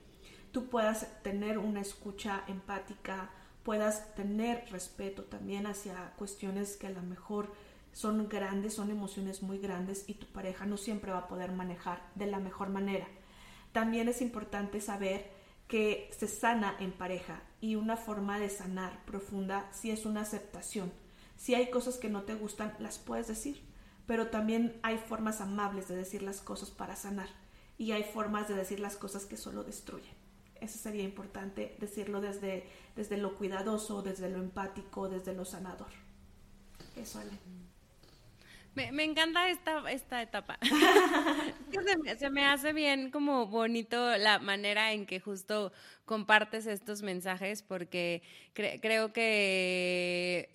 tú 0.51 0.67
puedas 0.67 1.07
tener 1.23 1.57
una 1.57 1.81
escucha 1.81 2.43
empática, 2.47 3.29
puedas 3.63 4.13
tener 4.15 4.65
respeto 4.71 5.23
también 5.23 5.67
hacia 5.67 6.13
cuestiones 6.17 6.77
que 6.77 6.87
a 6.87 6.91
lo 6.91 7.01
mejor 7.01 7.53
son 7.93 8.27
grandes, 8.29 8.73
son 8.73 8.89
emociones 8.89 9.41
muy 9.41 9.59
grandes 9.59 10.05
y 10.07 10.15
tu 10.15 10.27
pareja 10.27 10.65
no 10.65 10.77
siempre 10.77 11.11
va 11.11 11.19
a 11.19 11.27
poder 11.27 11.51
manejar 11.51 12.01
de 12.15 12.27
la 12.27 12.39
mejor 12.39 12.69
manera. 12.69 13.07
También 13.71 14.07
es 14.07 14.21
importante 14.21 14.81
saber 14.81 15.31
que 15.67 16.09
se 16.17 16.27
sana 16.27 16.75
en 16.79 16.91
pareja 16.91 17.41
y 17.61 17.75
una 17.75 17.95
forma 17.95 18.39
de 18.39 18.49
sanar 18.49 19.05
profunda 19.05 19.69
si 19.71 19.91
es 19.91 20.05
una 20.05 20.21
aceptación. 20.21 20.91
Si 21.37 21.55
hay 21.55 21.69
cosas 21.69 21.97
que 21.97 22.09
no 22.09 22.23
te 22.23 22.35
gustan, 22.35 22.75
las 22.79 22.97
puedes 22.97 23.27
decir, 23.27 23.63
pero 24.05 24.27
también 24.27 24.79
hay 24.83 24.97
formas 24.97 25.41
amables 25.41 25.87
de 25.87 25.95
decir 25.95 26.21
las 26.21 26.41
cosas 26.41 26.71
para 26.71 26.95
sanar 26.95 27.29
y 27.77 27.91
hay 27.91 28.03
formas 28.03 28.47
de 28.47 28.55
decir 28.55 28.79
las 28.79 28.95
cosas 28.95 29.25
que 29.25 29.37
solo 29.37 29.63
destruyen. 29.63 30.13
Eso 30.59 30.77
sería 30.77 31.03
importante 31.03 31.75
decirlo 31.79 32.21
desde, 32.21 32.67
desde 32.95 33.17
lo 33.17 33.35
cuidadoso, 33.35 34.03
desde 34.03 34.29
lo 34.29 34.37
empático, 34.37 35.09
desde 35.09 35.33
lo 35.33 35.45
sanador. 35.45 35.89
Eso, 36.95 37.19
Ale. 37.19 37.31
Me, 38.73 39.03
encanta 39.03 39.49
esta, 39.49 39.91
esta 39.91 40.21
etapa. 40.21 40.57
se, 42.19 42.29
me, 42.29 42.45
hace 42.45 42.71
bien 42.71 43.11
como 43.11 43.47
bonito 43.47 44.17
la 44.17 44.39
manera 44.39 44.93
en 44.93 45.05
que 45.05 45.19
justo 45.19 45.73
compartes 46.11 46.65
estos 46.65 47.03
mensajes 47.03 47.63
porque 47.63 48.21
creo 48.53 49.13
que 49.13 50.49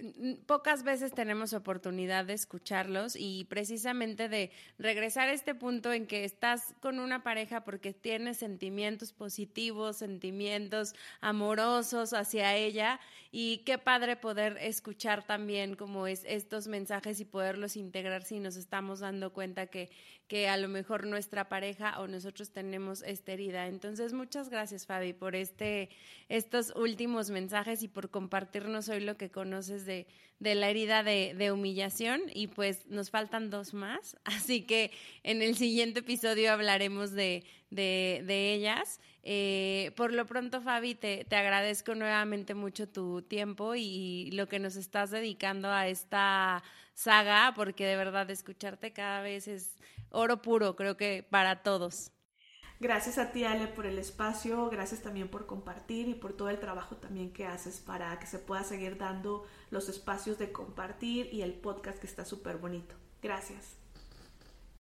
pocas 0.44 0.82
veces 0.82 1.14
tenemos 1.14 1.54
oportunidad 1.54 2.26
de 2.26 2.34
escucharlos 2.34 3.16
y 3.16 3.46
precisamente 3.48 4.28
de 4.28 4.50
regresar 4.78 5.30
a 5.30 5.32
este 5.32 5.54
punto 5.54 5.94
en 5.94 6.06
que 6.06 6.24
estás 6.24 6.74
con 6.80 6.98
una 6.98 7.22
pareja 7.22 7.64
porque 7.64 7.94
tienes 7.94 8.36
sentimientos 8.36 9.14
positivos, 9.14 9.96
sentimientos 9.96 10.94
amorosos 11.22 12.12
hacia 12.12 12.54
ella 12.54 13.00
y 13.32 13.62
qué 13.64 13.78
padre 13.78 14.16
poder 14.16 14.58
escuchar 14.60 15.26
también 15.26 15.74
como 15.74 16.06
es 16.06 16.22
estos 16.26 16.66
mensajes 16.68 17.18
y 17.18 17.24
poderlos 17.24 17.76
integrar 17.76 18.24
si 18.24 18.40
nos 18.40 18.56
estamos 18.56 19.00
dando 19.00 19.32
cuenta 19.32 19.68
que, 19.68 19.88
que 20.28 20.48
a 20.48 20.56
lo 20.56 20.68
mejor 20.68 21.06
nuestra 21.06 21.48
pareja 21.48 22.00
o 22.00 22.08
nosotros 22.08 22.50
tenemos 22.50 23.02
esta 23.02 23.32
herida. 23.32 23.66
Entonces, 23.68 24.12
muchas 24.12 24.48
gracias 24.48 24.86
Fabi 24.86 25.12
por 25.12 25.36
este, 25.36 25.88
estos 26.28 26.74
últimos 26.74 27.30
mensajes 27.30 27.82
y 27.82 27.88
por 27.88 28.10
compartirnos 28.10 28.88
hoy 28.88 29.00
lo 29.00 29.16
que 29.16 29.30
conoces 29.30 29.86
de, 29.86 30.06
de 30.40 30.54
la 30.54 30.68
herida 30.68 31.02
de, 31.02 31.34
de, 31.36 31.52
humillación. 31.52 32.22
Y 32.34 32.48
pues 32.48 32.86
nos 32.86 33.10
faltan 33.10 33.50
dos 33.50 33.72
más, 33.72 34.16
así 34.24 34.62
que 34.62 34.90
en 35.22 35.42
el 35.42 35.56
siguiente 35.56 36.00
episodio 36.00 36.52
hablaremos 36.52 37.12
de, 37.12 37.44
de, 37.70 38.22
de 38.26 38.54
ellas. 38.54 39.00
Eh, 39.28 39.92
por 39.96 40.12
lo 40.12 40.24
pronto, 40.26 40.60
Fabi, 40.60 40.94
te, 40.94 41.24
te, 41.24 41.36
agradezco 41.36 41.94
nuevamente 41.94 42.54
mucho 42.54 42.88
tu 42.88 43.22
tiempo 43.22 43.74
y 43.74 44.30
lo 44.32 44.48
que 44.48 44.60
nos 44.60 44.76
estás 44.76 45.10
dedicando 45.10 45.68
a 45.68 45.88
esta 45.88 46.62
saga, 46.94 47.52
porque 47.54 47.84
de 47.86 47.96
verdad 47.96 48.30
escucharte 48.30 48.92
cada 48.92 49.22
vez 49.22 49.48
es 49.48 49.76
oro 50.16 50.42
puro, 50.42 50.76
creo 50.76 50.96
que 50.96 51.26
para 51.28 51.62
todos. 51.62 52.10
Gracias 52.78 53.16
a 53.16 53.32
ti, 53.32 53.44
Ale, 53.44 53.68
por 53.68 53.86
el 53.86 53.98
espacio, 53.98 54.68
gracias 54.68 55.02
también 55.02 55.28
por 55.28 55.46
compartir 55.46 56.08
y 56.08 56.14
por 56.14 56.34
todo 56.34 56.50
el 56.50 56.58
trabajo 56.58 56.96
también 56.96 57.32
que 57.32 57.46
haces 57.46 57.80
para 57.80 58.18
que 58.18 58.26
se 58.26 58.38
pueda 58.38 58.64
seguir 58.64 58.98
dando 58.98 59.46
los 59.70 59.88
espacios 59.88 60.38
de 60.38 60.52
compartir 60.52 61.32
y 61.32 61.40
el 61.40 61.54
podcast 61.54 61.98
que 61.98 62.06
está 62.06 62.26
súper 62.26 62.58
bonito. 62.58 62.94
Gracias. 63.22 63.85